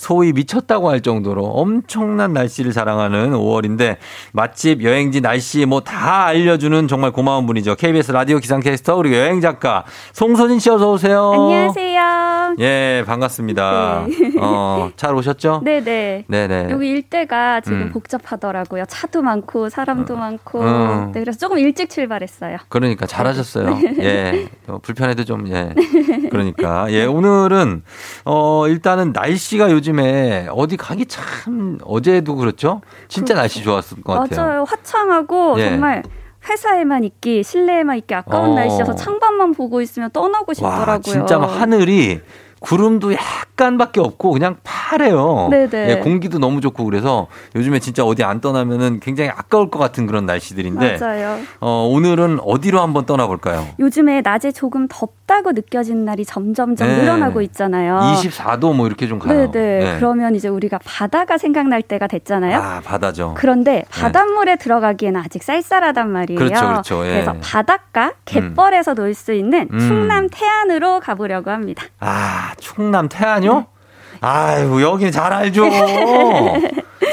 소위 0.00 0.32
미쳤다고 0.32 0.88
할 0.88 1.02
정도로 1.02 1.44
엄청난 1.44 2.32
날씨를 2.32 2.72
자랑하는 2.72 3.32
5월인데 3.32 3.98
맛집, 4.32 4.82
여행지, 4.82 5.20
날씨 5.20 5.66
뭐 5.66 5.80
다 5.80 6.24
알려주는 6.26 6.88
정말 6.88 7.10
고마운 7.10 7.46
분이죠. 7.46 7.74
KBS 7.74 8.12
라디오 8.12 8.38
기상캐스터 8.38 8.96
그리고 8.96 9.16
여행 9.16 9.40
작가 9.42 9.84
송소진 10.12 10.58
씨 10.58 10.70
어서 10.70 10.90
오세요. 10.92 11.32
안녕하세요. 11.34 12.29
예, 12.58 13.04
반갑습니다. 13.06 14.06
네. 14.08 14.32
어, 14.40 14.90
잘 14.96 15.14
오셨죠? 15.14 15.62
네네. 15.64 16.24
네네. 16.28 16.68
여기 16.70 16.88
일대가 16.88 17.60
지금 17.60 17.82
음. 17.82 17.90
복잡하더라고요. 17.92 18.84
차도 18.86 19.22
많고 19.22 19.68
사람도 19.68 20.16
많고. 20.16 20.60
음. 20.60 21.12
네, 21.12 21.20
그래서 21.20 21.38
조금 21.38 21.58
일찍 21.58 21.90
출발했어요. 21.90 22.58
그러니까 22.68 23.06
잘하셨어요. 23.06 23.70
네. 23.78 23.94
예. 24.00 24.48
어, 24.66 24.78
불편해도 24.82 25.24
좀, 25.24 25.48
예. 25.48 25.74
그러니까. 26.30 26.90
예, 26.90 27.04
오늘은, 27.04 27.82
어, 28.24 28.66
일단은 28.68 29.12
날씨가 29.12 29.70
요즘에 29.70 30.48
어디 30.50 30.76
가기 30.76 31.06
참, 31.06 31.78
어제도 31.84 32.36
그렇죠? 32.36 32.80
진짜 33.08 33.34
날씨 33.34 33.62
좋았을 33.62 34.02
것 34.02 34.14
같아요. 34.14 34.46
맞아요. 34.46 34.64
화창하고 34.64 35.56
예. 35.58 35.70
정말 35.70 36.02
회사에만 36.48 37.04
있기, 37.04 37.42
실내에만 37.42 37.98
있기 37.98 38.14
아까운 38.14 38.50
어. 38.50 38.54
날씨여서 38.54 38.94
창밖만 38.94 39.52
보고 39.52 39.80
있으면 39.80 40.10
떠나고 40.10 40.54
싶더라고요. 40.54 40.90
와, 40.90 40.98
진짜 40.98 41.38
막 41.38 41.46
하늘이 41.46 42.20
구름도 42.60 43.14
약간밖에 43.14 44.00
없고 44.00 44.32
그냥 44.32 44.56
파래요. 44.62 45.48
네네. 45.50 45.90
예, 45.90 45.96
공기도 45.96 46.38
너무 46.38 46.60
좋고 46.60 46.84
그래서 46.84 47.26
요즘에 47.56 47.78
진짜 47.78 48.04
어디 48.04 48.22
안 48.22 48.40
떠나면은 48.40 49.00
굉장히 49.00 49.30
아까울 49.30 49.70
것 49.70 49.78
같은 49.78 50.06
그런 50.06 50.26
날씨들인데. 50.26 50.98
맞아요. 50.98 51.38
어, 51.60 51.88
오늘은 51.90 52.38
어디로 52.44 52.80
한번 52.80 53.06
떠나볼까요? 53.06 53.66
요즘에 53.78 54.20
낮에 54.20 54.52
조금 54.52 54.86
덥다고 54.88 55.52
느껴지는 55.52 56.04
날이 56.04 56.24
점점점 56.24 56.86
네. 56.86 57.00
늘어나고 57.02 57.40
있잖아요. 57.42 57.98
24도 57.98 58.74
뭐 58.74 58.86
이렇게 58.86 59.08
좀 59.08 59.18
가요. 59.18 59.50
네네. 59.50 59.84
네. 59.84 59.96
그러면 59.96 60.34
이제 60.34 60.48
우리가 60.48 60.78
바다가 60.84 61.38
생각날 61.38 61.82
때가 61.82 62.06
됐잖아요. 62.06 62.58
아, 62.58 62.80
바다죠. 62.84 63.34
그런데 63.36 63.84
바닷물에 63.90 64.56
들어가기에는 64.56 65.20
아직 65.20 65.42
쌀쌀하단 65.42 66.10
말이에요. 66.10 66.38
그렇죠, 66.38 66.68
그렇죠. 66.68 67.06
예. 67.06 67.14
래서 67.16 67.34
바닷가 67.42 68.12
갯벌에서 68.26 68.94
놀수 68.94 69.32
있는 69.32 69.68
음. 69.72 69.78
충남 69.78 70.28
태안으로 70.30 71.00
가보려고 71.00 71.50
합니다. 71.50 71.84
아, 72.00 72.49
충남 72.58 73.08
태안요? 73.08 73.66
아이고, 74.20 74.82
여기 74.82 75.10
잘 75.12 75.32
알죠. 75.32 75.64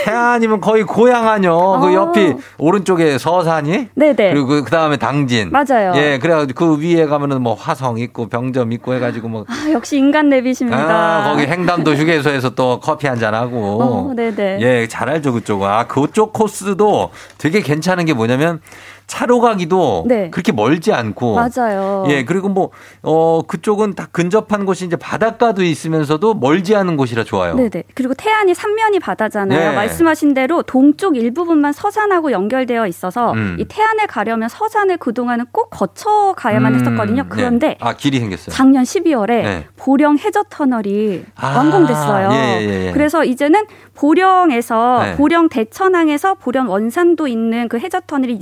태안이면 0.06 0.62
거의 0.62 0.84
고향 0.84 1.28
아니요. 1.28 1.80
그 1.82 1.88
어. 1.88 1.94
옆이 1.94 2.36
오른쪽에 2.58 3.18
서산이. 3.18 3.90
네네. 3.94 4.16
그리고 4.32 4.48
그 4.64 4.66
다음에 4.66 4.96
당진. 4.98 5.50
맞아요. 5.52 5.94
예, 5.96 6.18
그래가지고 6.18 6.78
그 6.78 6.82
위에 6.82 7.06
가면은 7.06 7.42
뭐 7.42 7.54
화성 7.56 7.98
있고 8.00 8.28
병점 8.30 8.72
있고 8.74 8.94
해가지고 8.94 9.28
뭐. 9.28 9.46
아, 9.50 9.70
역시 9.72 9.98
인간 9.98 10.30
내비십니다. 10.30 10.78
아, 10.78 11.32
거기 11.32 11.46
횡담도 11.46 11.94
휴게소에서 11.96 12.52
또 12.52 12.80
커피 12.82 13.08
한 13.08 13.18
잔 13.18 13.34
하고. 13.34 13.82
어, 13.82 14.14
네네. 14.16 14.60
예, 14.62 14.88
잘 14.88 15.10
알죠, 15.10 15.34
그쪽은. 15.34 15.68
아, 15.68 15.88
그쪽 15.88 16.32
코스도 16.34 17.10
되게 17.38 17.62
괜찮은 17.62 18.06
게 18.06 18.14
뭐냐면 18.14 18.62
차로 19.08 19.40
가기도 19.40 20.04
네. 20.06 20.30
그렇게 20.30 20.52
멀지 20.52 20.92
않고. 20.92 21.36
맞아요. 21.36 22.06
예, 22.10 22.26
그리고 22.26 22.50
뭐, 22.50 22.72
어, 23.02 23.42
그쪽은 23.48 23.94
다 23.96 24.08
근접한 24.12 24.66
곳이 24.66 24.86
이제 24.86 24.98
바닷가도 24.98 25.64
있으면서도 25.64 26.34
멀지 26.36 26.76
않은 26.76 26.98
곳이라 26.98 27.24
좋아요. 27.24 27.56
네네. 27.56 27.86
그리고 27.96 28.14
태안이 28.14 28.54
삼면이 28.54 29.00
바다잖아요. 29.00 29.70
네. 29.70 29.76
말씀하신 29.76 30.34
대로 30.34 30.62
동쪽 30.62 31.16
일부분만 31.16 31.72
서산하고 31.72 32.34
연결되어 32.34 32.86
있어서 32.88 33.32
음. 33.32 33.56
이 33.60 33.66
태안에 33.66 34.06
가려면 34.08 34.50
서산을 34.50 34.98
그 34.98 35.14
동안은 35.14 35.46
꼭 35.54 35.70
거쳐 35.70 36.34
가야만 36.36 36.74
음, 36.74 36.80
했었거든요. 36.80 37.26
그런데 37.30 37.68
네. 37.70 37.78
아, 37.80 37.94
길이 37.94 38.20
생겼어요. 38.20 38.54
작년 38.54 38.84
12월에 38.84 39.28
네. 39.28 39.66
보령 39.78 40.18
해저 40.18 40.44
터널이 40.50 41.26
아, 41.36 41.58
완공됐어요. 41.58 42.30
예, 42.34 42.62
예, 42.62 42.88
예. 42.88 42.92
그래서 42.92 43.24
이제는 43.24 43.66
보령에서 43.96 45.00
네. 45.04 45.16
보령 45.16 45.48
대천항에서 45.48 46.36
보령 46.36 46.70
원산도 46.70 47.28
있는 47.28 47.70
그 47.70 47.80
해저 47.80 48.02
터널이 48.02 48.40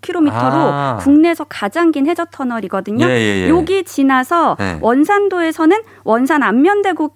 6.9km로 0.00 0.30
아. 0.32 0.98
국내에서 1.00 1.44
가장 1.48 1.90
긴 1.90 2.06
해저 2.06 2.24
터널이거든요. 2.30 3.04
예, 3.06 3.10
예, 3.10 3.44
예. 3.44 3.48
여기 3.48 3.84
지나서 3.84 4.56
네. 4.58 4.78
원산도에서는 4.80 5.78
원산 6.04 6.42
안면대교 6.42 7.10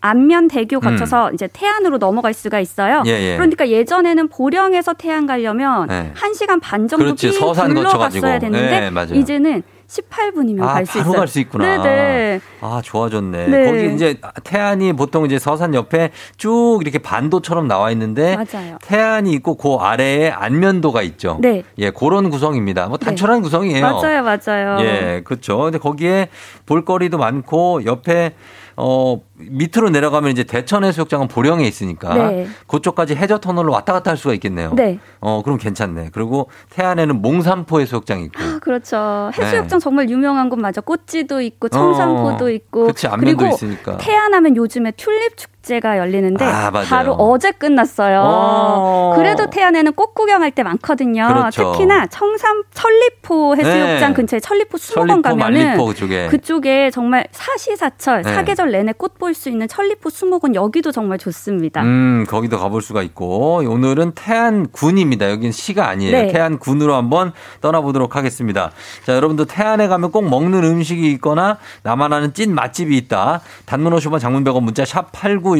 안면대교 0.00 0.76
음. 0.76 0.80
거쳐서 0.80 1.32
이제 1.32 1.48
태안으로 1.52 1.98
넘어갈 1.98 2.34
수가 2.34 2.60
있어요. 2.60 3.02
예, 3.06 3.10
예. 3.10 3.36
그러니까 3.36 3.68
예전에는 3.68 4.28
보령에서 4.28 4.92
태안 4.94 5.26
가려면 5.26 5.86
네. 5.86 6.12
1시간 6.14 6.60
반 6.60 6.88
정도 6.88 7.04
그렇지, 7.06 7.28
삥 7.28 7.32
서산 7.38 7.74
거쳐가지고. 7.74 8.20
둘러갔어야 8.20 8.38
됐는데 8.38 8.90
네. 8.90 9.18
이제는 9.18 9.62
18분이면 9.88 10.62
아, 10.62 10.74
갈수 10.74 10.98
바로 10.98 11.02
있어요. 11.10 11.18
갈수 11.18 11.40
있구나. 11.40 11.82
네네. 11.82 12.40
아, 12.60 12.80
좋아졌네. 12.84 13.46
네. 13.48 13.64
거기 13.64 13.94
이제 13.94 14.20
태안이 14.44 14.92
보통 14.92 15.24
이제 15.24 15.38
서산 15.38 15.74
옆에 15.74 16.10
쭉 16.36 16.78
이렇게 16.82 16.98
반도처럼 16.98 17.66
나와 17.66 17.90
있는데 17.92 18.36
맞아요. 18.36 18.76
태안이 18.82 19.32
있고 19.32 19.56
그 19.56 19.74
아래에 19.76 20.30
안면도가 20.30 21.02
있죠. 21.02 21.38
네. 21.40 21.62
예, 21.78 21.90
그런 21.90 22.28
구성입니다. 22.28 22.88
뭐 22.88 22.98
단촐한 22.98 23.40
구성이에요. 23.40 23.82
맞아요, 23.82 24.22
맞아요. 24.22 24.78
예, 24.80 25.22
그렇죠. 25.24 25.58
근데 25.58 25.78
거기에 25.78 26.28
볼거리도 26.66 27.16
많고 27.16 27.84
옆에 27.86 28.34
어 28.80 29.20
밑으로 29.34 29.90
내려가면 29.90 30.30
이제 30.30 30.44
대천 30.44 30.84
해수욕장은 30.84 31.26
보령에 31.26 31.66
있으니까 31.66 32.14
네. 32.14 32.46
그쪽까지 32.68 33.16
해저 33.16 33.38
터널로 33.38 33.72
왔다 33.72 33.92
갔다 33.92 34.12
할 34.12 34.16
수가 34.16 34.34
있겠네요. 34.34 34.72
네. 34.76 35.00
어 35.18 35.42
그럼 35.42 35.58
괜찮네. 35.58 36.10
그리고 36.12 36.48
태안에는 36.70 37.20
몽산포 37.20 37.80
해수욕장이 37.80 38.26
있고. 38.26 38.40
아, 38.40 38.58
그렇죠. 38.60 39.30
해수욕장 39.36 39.77
정말 39.80 40.08
유명한 40.10 40.48
곳 40.48 40.58
맞아. 40.58 40.80
꽃지도 40.80 41.40
있고 41.42 41.68
청산포도 41.68 42.46
어, 42.46 42.50
있고. 42.50 42.86
그치, 42.86 43.08
그리고 43.18 43.46
있으니까. 43.46 43.98
태안하면 43.98 44.56
요즘에 44.56 44.92
튤립 44.92 45.36
축제 45.36 45.57
가 45.80 45.98
열리는데 45.98 46.44
아. 46.44 46.70
바로 46.70 47.12
어제 47.12 47.52
끝났어요. 47.52 48.22
어. 48.24 49.12
그래도 49.16 49.48
태안에는 49.50 49.92
꽃 49.92 50.14
구경할 50.14 50.50
때 50.50 50.62
많거든요. 50.62 51.28
그렇죠. 51.28 51.72
특히나 51.72 52.06
청산 52.06 52.62
천리포 52.72 53.54
해수욕장 53.56 54.10
네. 54.10 54.14
근처에 54.14 54.40
천리포 54.40 54.78
수목원 54.78 55.22
천리포, 55.22 55.28
가면은 55.44 55.76
그쪽에. 55.86 56.26
그쪽에 56.28 56.90
정말 56.90 57.26
사시사철 57.32 58.22
네. 58.22 58.34
사계절 58.34 58.72
내내 58.72 58.92
꽃 58.96 59.18
볼 59.18 59.34
수 59.34 59.50
있는 59.50 59.68
천리포 59.68 60.08
수목원 60.10 60.54
여기도 60.54 60.90
정말 60.90 61.18
좋습니다. 61.18 61.82
음, 61.82 62.24
거기도 62.28 62.58
가볼 62.58 62.80
수가 62.82 63.02
있고, 63.02 63.62
오늘은 63.66 64.12
태안군입니다. 64.12 65.30
여긴 65.30 65.52
시가 65.52 65.88
아니에요. 65.88 66.12
네. 66.12 66.26
태안군으로 66.32 66.94
한번 66.94 67.32
떠나보도록 67.60 68.16
하겠습니다. 68.16 68.70
자, 69.04 69.14
여러분도 69.14 69.44
태안에 69.44 69.86
가면 69.88 70.10
꼭 70.10 70.28
먹는 70.28 70.64
음식이 70.64 71.10
있거나 71.12 71.58
나만 71.82 72.12
아는 72.12 72.32
찐 72.32 72.54
맛집이 72.54 72.96
있다. 72.96 73.40
단문 73.66 73.92
50원 73.94 74.18
장문 74.20 74.44
100원 74.44 74.62
문자 74.62 74.84
샵 74.84 75.10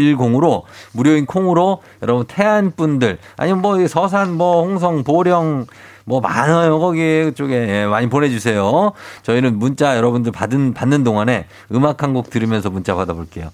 8910으로 0.01 0.63
무료인 0.93 1.27
콩으로 1.27 1.83
여러분 2.03 2.25
태안 2.27 2.73
분들, 2.75 3.19
아니면 3.37 3.63
뭐 3.63 3.87
서산, 3.87 4.35
뭐 4.35 4.63
홍성, 4.65 5.05
보령, 5.05 5.67
뭐 6.05 6.21
많아요 6.21 6.79
거기 6.79 7.33
쪽에 7.35 7.55
예, 7.55 7.87
많이 7.87 8.09
보내주세요. 8.09 8.93
저희는 9.23 9.59
문자 9.59 9.97
여러분들 9.97 10.33
받은 10.33 10.73
받는 10.73 11.05
동안에 11.05 11.47
음악 11.73 12.03
한 12.03 12.15
곡 12.15 12.31
들으면서 12.31 12.71
문자 12.71 12.95
받아볼게요. 12.95 13.51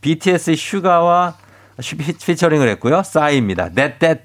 BTS의 0.00 0.56
슈가와 0.56 1.34
피처링을 2.24 2.68
했고요. 2.70 3.02
싸이입니다. 3.04 3.68
That 3.70 3.98
That 3.98 4.22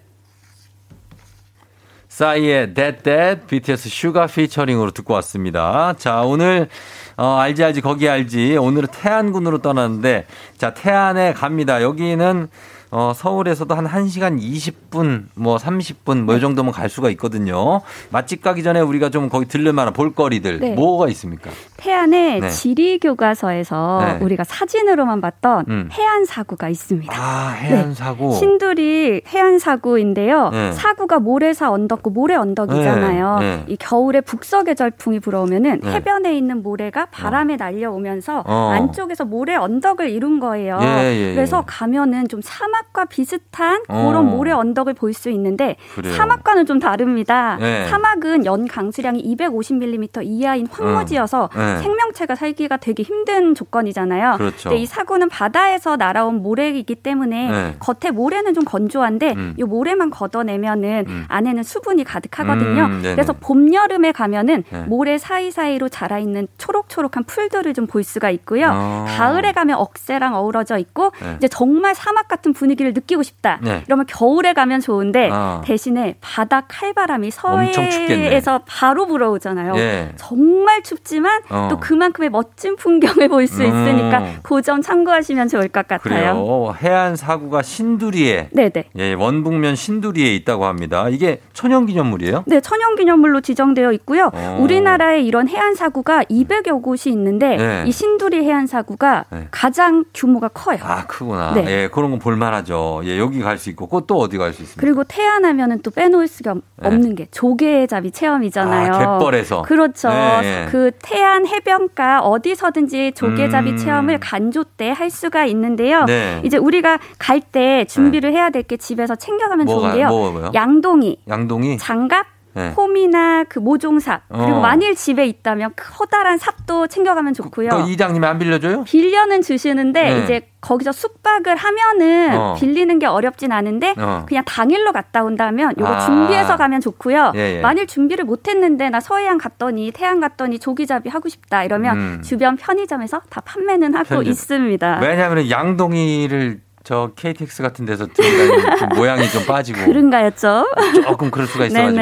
싸이의 2.14 2.76
That 2.76 3.02
That 3.02 3.48
BTS 3.48 3.90
슈가 3.90 4.28
피처링으로 4.28 4.92
듣고 4.92 5.16
왔습니다. 5.16 5.96
자 5.98 6.22
오늘 6.22 6.70
어, 7.18 7.38
알지 7.40 7.64
알지 7.64 7.82
거기 7.82 8.08
알지 8.08 8.58
오늘은 8.58 8.90
태안군으로 8.92 9.64
떠났는데 9.64 10.28
자 10.56 10.76
태안에 10.76 11.34
갑니다. 11.34 11.82
여기는 11.82 12.50
어, 12.96 13.12
서울에서도 13.16 13.74
한 13.74 13.88
1시간 13.88 14.40
20분, 14.40 15.26
뭐 15.34 15.58
30분, 15.58 16.22
뭐 16.26 16.36
이 16.36 16.40
정도면 16.40 16.72
갈 16.74 16.90
수가 16.90 17.10
있거든요. 17.12 17.82
맛집 18.12 18.42
가기 18.44 18.62
전에 18.62 18.82
우리가 18.82 19.10
좀 19.10 19.30
거기 19.30 19.48
들를 19.48 19.74
만한 19.74 19.94
볼거리들, 19.94 20.60
네. 20.60 20.76
뭐가 20.76 21.08
있습니까? 21.10 21.50
태안의 21.78 22.40
네. 22.42 22.50
지리 22.50 23.00
교과서에서 23.00 24.00
네. 24.20 24.24
우리가 24.24 24.44
사진으로만 24.44 25.22
봤던 25.22 25.66
음. 25.70 25.90
해안 25.92 26.26
사구가 26.26 26.70
있습니다. 26.70 27.14
아, 27.16 27.50
해안 27.50 27.94
사구. 27.96 28.30
네. 28.30 28.36
신두리 28.36 29.22
해안 29.28 29.58
사구인데요. 29.58 30.50
네. 30.50 30.72
사구가 30.74 31.20
모래 31.20 31.57
사 31.57 31.72
언덕 31.72 32.03
구 32.03 32.12
모래 32.12 32.36
언덕이잖아요. 32.36 33.66
이 33.68 33.76
겨울에 33.78 34.22
북서 34.22 34.76
계절풍이 34.76 35.20
불어오면은 35.20 35.82
네. 35.84 35.92
해변에 35.94 36.38
있는 36.38 36.62
모래가 36.62 37.08
바람에 37.08 37.56
날려오면서 37.56 38.44
어. 38.46 38.72
안쪽에서 38.74 39.26
모래 39.26 39.56
언덕을 39.56 40.10
이룬 40.10 40.40
거예요. 40.40 40.78
예, 40.82 40.86
예, 40.86 41.30
예. 41.30 41.36
그래서 41.36 41.64
가면은 41.66 42.28
좀 42.28 42.42
사막 42.44 42.83
사막과 42.84 43.06
비슷한 43.06 43.82
어. 43.88 44.08
그런 44.08 44.26
모래 44.30 44.52
언덕을 44.52 44.94
볼 44.94 45.14
수 45.14 45.30
있는데 45.30 45.76
그래요. 45.94 46.16
사막과는 46.16 46.66
좀 46.66 46.80
다릅니다. 46.80 47.56
네. 47.60 47.86
사막은 47.88 48.46
연 48.48 48.68
강수량이 48.68 49.22
250mm 49.36 50.22
이하인 50.24 50.66
황무지여서 50.72 51.44
어. 51.44 51.50
네. 51.56 51.78
생명체가 51.78 52.34
살기가 52.34 52.78
되게 52.78 53.04
힘든 53.04 53.54
조건이잖아요. 53.54 54.38
그렇죠. 54.38 54.70
근데 54.70 54.82
이 54.82 54.88
사구는 54.88 55.30
바다에서 55.30 55.96
날아온 55.98 56.42
모래이기 56.42 56.96
때문에 56.96 57.52
네. 57.52 57.76
겉에 57.80 58.10
모래는 58.12 58.56
좀 58.56 58.66
건조한데 58.66 59.34
음. 59.34 59.54
이 59.56 59.62
모래만 59.64 60.10
걷어내면은 60.10 61.06
음. 61.08 61.26
안에는 61.28 61.62
수분이 61.62 62.04
가득하거든요. 62.06 62.86
음. 62.86 63.02
그래서 63.04 63.34
봄 63.34 63.72
여름에 63.72 64.12
가면은 64.14 64.64
네. 64.72 64.84
모래 64.86 65.20
사이사이로 65.20 65.90
자라 65.90 66.18
있는 66.18 66.48
초록초록한 66.58 67.26
풀들을 67.26 67.72
좀 67.76 67.84
볼 67.84 68.02
수가 68.02 68.30
있고요. 68.32 68.72
어. 68.74 69.06
가을에 69.08 69.52
가면 69.52 69.78
억새랑 69.78 70.34
어우러져 70.36 70.78
있고 70.80 71.12
네. 71.22 71.34
이제 71.38 71.48
정말 71.50 71.94
사막 71.94 72.30
같은 72.30 72.54
분위기 72.54 72.73
를 72.76 72.94
느끼고 72.94 73.22
싶다. 73.24 73.60
네. 73.62 73.84
이러면 73.88 74.06
겨울에 74.08 74.54
가면 74.54 74.82
좋은데 74.82 75.30
어. 75.32 75.62
대신에 75.64 76.16
바다 76.22 76.62
칼바람이. 76.68 77.30
서해에서 77.32 78.62
바로 78.66 79.06
불어오잖아요. 79.06 79.74
예. 79.78 80.10
정말 80.16 80.82
춥지만 80.84 81.42
어. 81.50 81.68
또 81.70 81.80
그만큼의 81.80 82.30
멋진 82.30 82.76
풍경을 82.76 83.28
볼 83.30 83.44
수 83.44 83.62
있으니까 83.62 84.20
음. 84.20 84.38
그점 84.42 84.82
참고하시면 84.82 85.50
좋을 85.50 85.68
것 85.68 85.86
같아요. 85.88 86.00
그래요. 86.34 86.74
해안 86.82 87.16
사구가 87.18 87.62
신두리에 87.62 88.50
네네. 88.54 88.86
예, 88.96 89.14
원북면 89.14 89.76
신두리에 89.76 90.34
있다고 90.36 90.66
합니다. 90.66 91.10
이게 91.10 91.42
천연기념물이에요? 91.54 92.44
네, 92.48 92.62
천연기념물로 92.62 93.42
지정되어 93.42 93.92
있고요. 93.94 94.32
어. 94.34 94.58
우리나라에 94.62 95.22
이런 95.22 95.50
해안 95.50 95.76
사구가 95.76 96.24
200여 96.24 96.82
곳이 96.82 97.10
있는데 97.10 97.58
네. 97.58 97.84
이 97.86 97.92
신두리 97.92 98.46
해안 98.46 98.66
사구가 98.66 99.26
네. 99.30 99.48
가장 99.52 100.06
규모가 100.14 100.48
커요. 100.48 100.78
아, 100.82 101.06
크구나. 101.06 101.54
네. 101.54 101.66
예, 101.68 101.90
그런 101.92 102.12
거 102.12 102.18
볼만하죠. 102.18 102.63
예, 103.04 103.18
여기 103.20 103.40
갈 103.42 103.58
수 103.58 103.70
있고, 103.70 103.88
그또 103.88 104.18
어디 104.20 104.38
갈 104.38 104.54
수 104.54 104.62
있습니까? 104.64 104.82
그리고 104.82 105.04
태안하면은 105.04 105.82
또 105.82 105.92
빼놓을 105.92 106.28
수가 106.28 106.54
네. 106.56 106.62
없는 106.82 107.16
게 107.16 107.28
조개잡이 107.32 108.12
체험이잖아요. 108.12 108.94
아, 108.94 109.00
갯벌에서. 109.20 109.62
그렇죠. 109.64 110.10
네, 110.10 110.42
네. 110.42 110.68
그 110.72 110.92
태안 111.02 111.46
해변가 111.48 112.22
어디서든지 112.22 113.14
조개잡이 113.16 113.72
음. 113.72 113.78
체험을 113.78 114.20
간조 114.20 114.64
때 114.78 114.90
할 114.92 115.10
수가 115.10 115.46
있는데요. 115.46 116.06
네. 116.06 116.42
이제 116.44 116.58
우리가 116.58 117.00
갈 117.20 117.42
때 117.42 117.86
준비를 117.86 118.32
해야 118.34 118.50
될 118.50 118.64
게 118.64 118.78
집에서 118.78 119.16
챙겨가면 119.16 119.66
뭐가- 119.66 119.70
좋은데요. 119.82 120.08
뭐? 120.08 120.52
양동이, 120.54 121.18
양동이? 121.28 121.78
장갑, 121.78 122.26
네. 122.54 122.72
홈이나 122.72 123.44
그 123.46 123.60
모종삽 123.60 124.22
그리고 124.30 124.58
어. 124.58 124.60
만일 124.60 124.96
집에 124.96 125.26
있다면 125.26 125.74
커다란 125.76 126.38
삽도 126.38 126.88
챙겨가면 126.88 127.34
좋고요. 127.34 127.70
그 127.70 127.90
이장님이 127.90 128.26
안 128.26 128.40
빌려줘요? 128.40 128.84
빌려는 128.84 129.42
주시는데 129.42 130.04
네. 130.04 130.24
이제 130.24 130.50
거기서 130.62 130.92
숙박을 130.92 131.56
하면은 131.56 132.38
어. 132.38 132.56
빌리는 132.58 132.98
게 133.00 133.06
어렵진 133.06 133.52
않은데 133.52 133.94
어. 133.98 134.26
그냥 134.28 134.44
당일로 134.46 134.92
갔다 134.94 135.24
온다면 135.24 135.74
요거 135.78 135.94
아. 135.94 136.00
준비해서 136.00 136.56
가면 136.56 136.80
좋고요. 136.82 137.34
예, 137.36 137.58
예. 137.58 137.62
만일 137.62 137.86
준비를 137.88 138.24
못했는데 138.26 138.90
나 138.90 139.00
서해안 139.00 139.38
갔더니 139.38 139.92
태안 139.92 140.20
갔더니 140.22 140.60
조기잡이 140.60 141.10
하고 141.10 141.28
싶다 141.28 141.64
이러면 141.64 141.98
음. 141.98 142.22
주변 142.24 142.56
편의점에서 142.56 143.22
다 143.30 143.42
판매는 143.42 143.94
하고 143.94 144.08
편의점. 144.10 144.32
있습니다. 144.32 145.00
왜냐하면 145.02 145.50
양동이를 145.50 146.62
저 146.84 147.12
KTX 147.16 147.62
같은 147.64 147.86
데서 147.86 148.06
좀 148.08 148.26
모양이 148.98 149.26
좀 149.30 149.46
빠지고 149.46 149.86
그런가요, 149.86 150.32
좀? 150.32 150.66
조금 151.04 151.32
그럴 151.32 151.48
수가 151.48 151.66
있어가지고. 151.66 152.02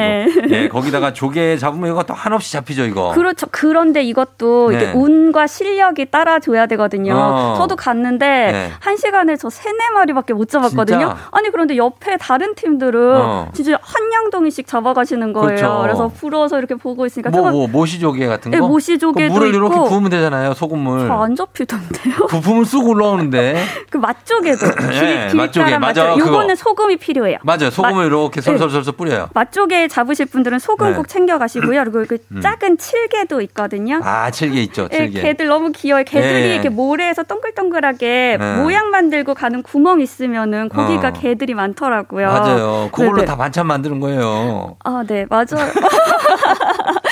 예 0.50 0.68
거기다가 0.68 1.12
조개 1.12 1.56
잡으면 1.56 1.92
이거 1.92 2.02
또 2.02 2.14
한없이 2.14 2.52
잡히죠 2.52 2.84
이거 2.86 3.12
그렇죠. 3.12 3.46
그런데 3.52 4.02
이것도 4.02 4.70
네. 4.70 4.76
이게 4.76 4.92
운과 4.92 5.46
실력이 5.46 6.06
따라줘야 6.10 6.66
되거든요. 6.66 7.14
어. 7.16 7.54
저도 7.58 7.76
갔는데 7.76 8.26
네. 8.26 8.70
한 8.80 8.96
시간에 8.96 9.36
저 9.36 9.48
세네 9.48 9.90
마리밖에 9.94 10.32
못 10.34 10.48
잡았거든요. 10.48 10.98
진짜? 10.98 11.16
아니 11.30 11.50
그런데 11.50 11.76
옆에 11.76 12.16
다른 12.16 12.56
팀들은 12.56 13.16
어. 13.20 13.50
진짜 13.54 13.78
한 13.80 14.12
양동이씩 14.12 14.66
잡아가시는 14.66 15.32
거예요. 15.32 15.46
그렇죠. 15.46 15.78
그래서 15.82 16.08
부러워서 16.08 16.58
이렇게 16.58 16.74
보고 16.74 17.06
있으니까 17.06 17.30
뭐, 17.30 17.50
뭐 17.52 17.68
모시조개 17.68 18.26
같은 18.26 18.50
거 18.50 18.56
네, 18.56 18.60
모시조개도 18.60 19.32
그 19.32 19.38
물을 19.38 19.54
이렇게. 19.54 19.76
부으면 19.76 20.10
되잖아요 20.10 20.54
소금물 20.54 21.06
잘안 21.06 21.36
잡히던데요. 21.36 22.26
부품을 22.28 22.64
쑥 22.64 22.88
올라오는데 22.88 23.62
그 23.88 23.98
맛조개도 23.98 24.71
예, 24.92 25.28
길- 25.28 25.36
맛조개, 25.36 25.78
맞아. 25.78 26.16
요거는 26.18 26.56
소금이 26.56 26.96
필요해요. 26.96 27.38
맞아요 27.42 27.70
소금을 27.70 28.04
맛- 28.04 28.06
이렇게 28.06 28.40
솔솔솔솔 28.40 28.94
뿌려요 28.96 29.28
맛조개 29.34 29.88
잡으실 29.88 30.26
분들은 30.26 30.58
소금 30.58 30.90
네. 30.90 30.96
꼭 30.96 31.08
챙겨 31.08 31.38
가시고요. 31.38 31.82
그리고 31.84 32.04
그 32.08 32.18
음. 32.32 32.40
작은 32.40 32.78
칠개도 32.78 33.40
있거든요. 33.42 34.00
아 34.02 34.30
칠개 34.30 34.60
있죠 34.64 34.88
예, 34.92 34.96
칠개 35.08 35.22
개들 35.22 35.46
너무 35.46 35.72
귀여워요. 35.72 36.04
개들이 36.04 36.32
예. 36.50 36.54
이렇게 36.54 36.68
모래에서 36.68 37.22
동글동글하게 37.22 38.36
네. 38.40 38.56
모양 38.62 38.90
만들고 38.90 39.34
가는 39.34 39.62
구멍 39.62 40.00
있으면은 40.00 40.68
거기가 40.68 41.08
어. 41.08 41.12
개들이 41.12 41.54
많더라고요. 41.54 42.26
맞아요 42.26 42.88
그걸로 42.92 43.16
네네. 43.16 43.24
다 43.26 43.36
반찬 43.36 43.66
만드는 43.66 44.00
거예요 44.00 44.76
아, 44.84 45.02
네, 45.06 45.26
맞아요. 45.28 45.46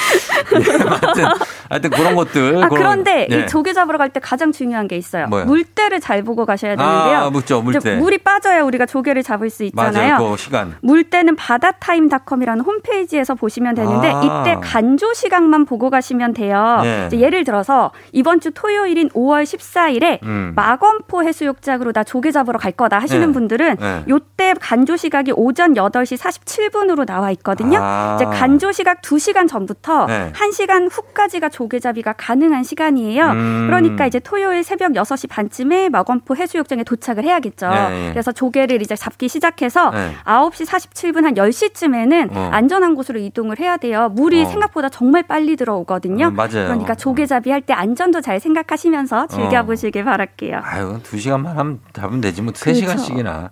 하여튼, 0.50 1.24
하여튼 1.68 1.90
그런 1.90 2.14
것들 2.16 2.62
아, 2.62 2.68
그런- 2.68 2.80
그런데 2.82 3.28
예. 3.30 3.36
이 3.40 3.46
조개 3.46 3.72
잡으러 3.72 3.98
갈 3.98 4.10
때 4.10 4.18
가장 4.18 4.50
중요한 4.50 4.88
게 4.88 4.96
있어요. 4.96 5.26
뭐요? 5.28 5.44
물때를 5.44 6.00
잘 6.00 6.22
보고 6.24 6.44
가셔야 6.44 6.74
되는데요. 6.74 7.18
아, 7.18 7.30
묻죠, 7.30 7.62
물때. 7.62 7.94
물이 7.96 8.18
빠져야 8.18 8.62
우리가 8.64 8.86
조개를 8.86 9.22
잡을 9.22 9.48
수 9.50 9.62
있잖아요. 9.64 10.14
맞아요 10.18 10.30
그 10.32 10.36
시간 10.36 10.74
물때는 10.82 11.36
바다타임닷컴이라는 11.36 12.64
홈페이지에서 12.64 13.34
보시면 13.36 13.74
되는데 13.76 14.10
아. 14.12 14.42
이때 14.44 14.56
간조 14.60 15.14
시각만 15.14 15.64
보고 15.64 15.90
가시면 15.90 16.34
돼요. 16.34 16.80
예. 16.84 17.04
이제 17.06 17.20
예를 17.20 17.44
들어서 17.44 17.92
이번 18.12 18.40
주 18.40 18.50
토요일인 18.52 19.08
5월 19.10 19.44
14일에 19.44 20.20
음. 20.24 20.52
마건포 20.56 21.22
해수욕장으로 21.22 21.92
나 21.92 22.02
조개 22.02 22.32
잡으러 22.32 22.58
갈 22.58 22.72
거다 22.72 22.98
하시는 22.98 23.28
예. 23.28 23.32
분들은 23.32 23.76
예. 23.80 24.04
요때 24.08 24.54
간조 24.60 24.96
시각이 24.96 25.32
오전 25.36 25.74
8시 25.74 26.18
47분으로 26.18 27.06
나와 27.06 27.30
있거든요. 27.32 27.78
아. 27.80 28.16
이제 28.16 28.24
간조 28.24 28.72
시각 28.72 29.02
2시간 29.02 29.48
전부터 29.48 29.99
네. 30.06 30.32
1시간 30.32 30.88
후까지가 30.90 31.48
조개잡이가 31.48 32.14
가능한 32.14 32.64
시간이에요. 32.64 33.24
음. 33.30 33.66
그러니까 33.68 34.06
이제 34.06 34.18
토요일 34.20 34.62
새벽 34.64 34.92
6시 34.92 35.28
반쯤에 35.28 35.88
마건포 35.88 36.36
해수욕장에 36.36 36.84
도착을 36.84 37.24
해야겠죠. 37.24 37.66
예, 37.72 38.06
예. 38.06 38.10
그래서 38.12 38.32
조개를 38.32 38.82
이제 38.82 38.96
잡기 38.96 39.28
시작해서 39.28 39.90
네. 39.90 40.12
9시 40.24 40.66
47분 40.66 41.22
한 41.24 41.34
10시쯤에는 41.34 42.36
어. 42.36 42.50
안전한 42.52 42.94
곳으로 42.94 43.18
이동을 43.18 43.58
해야 43.58 43.76
돼요. 43.76 44.08
물이 44.10 44.42
어. 44.42 44.46
생각보다 44.46 44.88
정말 44.88 45.22
빨리 45.22 45.56
들어오거든요. 45.56 46.26
음, 46.28 46.34
맞아요. 46.34 46.50
그러니까 46.66 46.94
조개잡이 46.94 47.50
할 47.50 47.60
때 47.60 47.74
안전도 47.74 48.22
잘 48.22 48.40
생각하시면서 48.40 49.26
즐겨보시길 49.26 50.02
바랄게요. 50.04 50.60
아유, 50.62 50.98
두 51.02 51.18
시간만 51.18 51.58
하면 51.58 51.80
잡으면 51.92 52.22
되지 52.22 52.40
뭐세 52.40 52.72
그렇죠. 52.72 52.80
시간씩이나. 52.80 53.50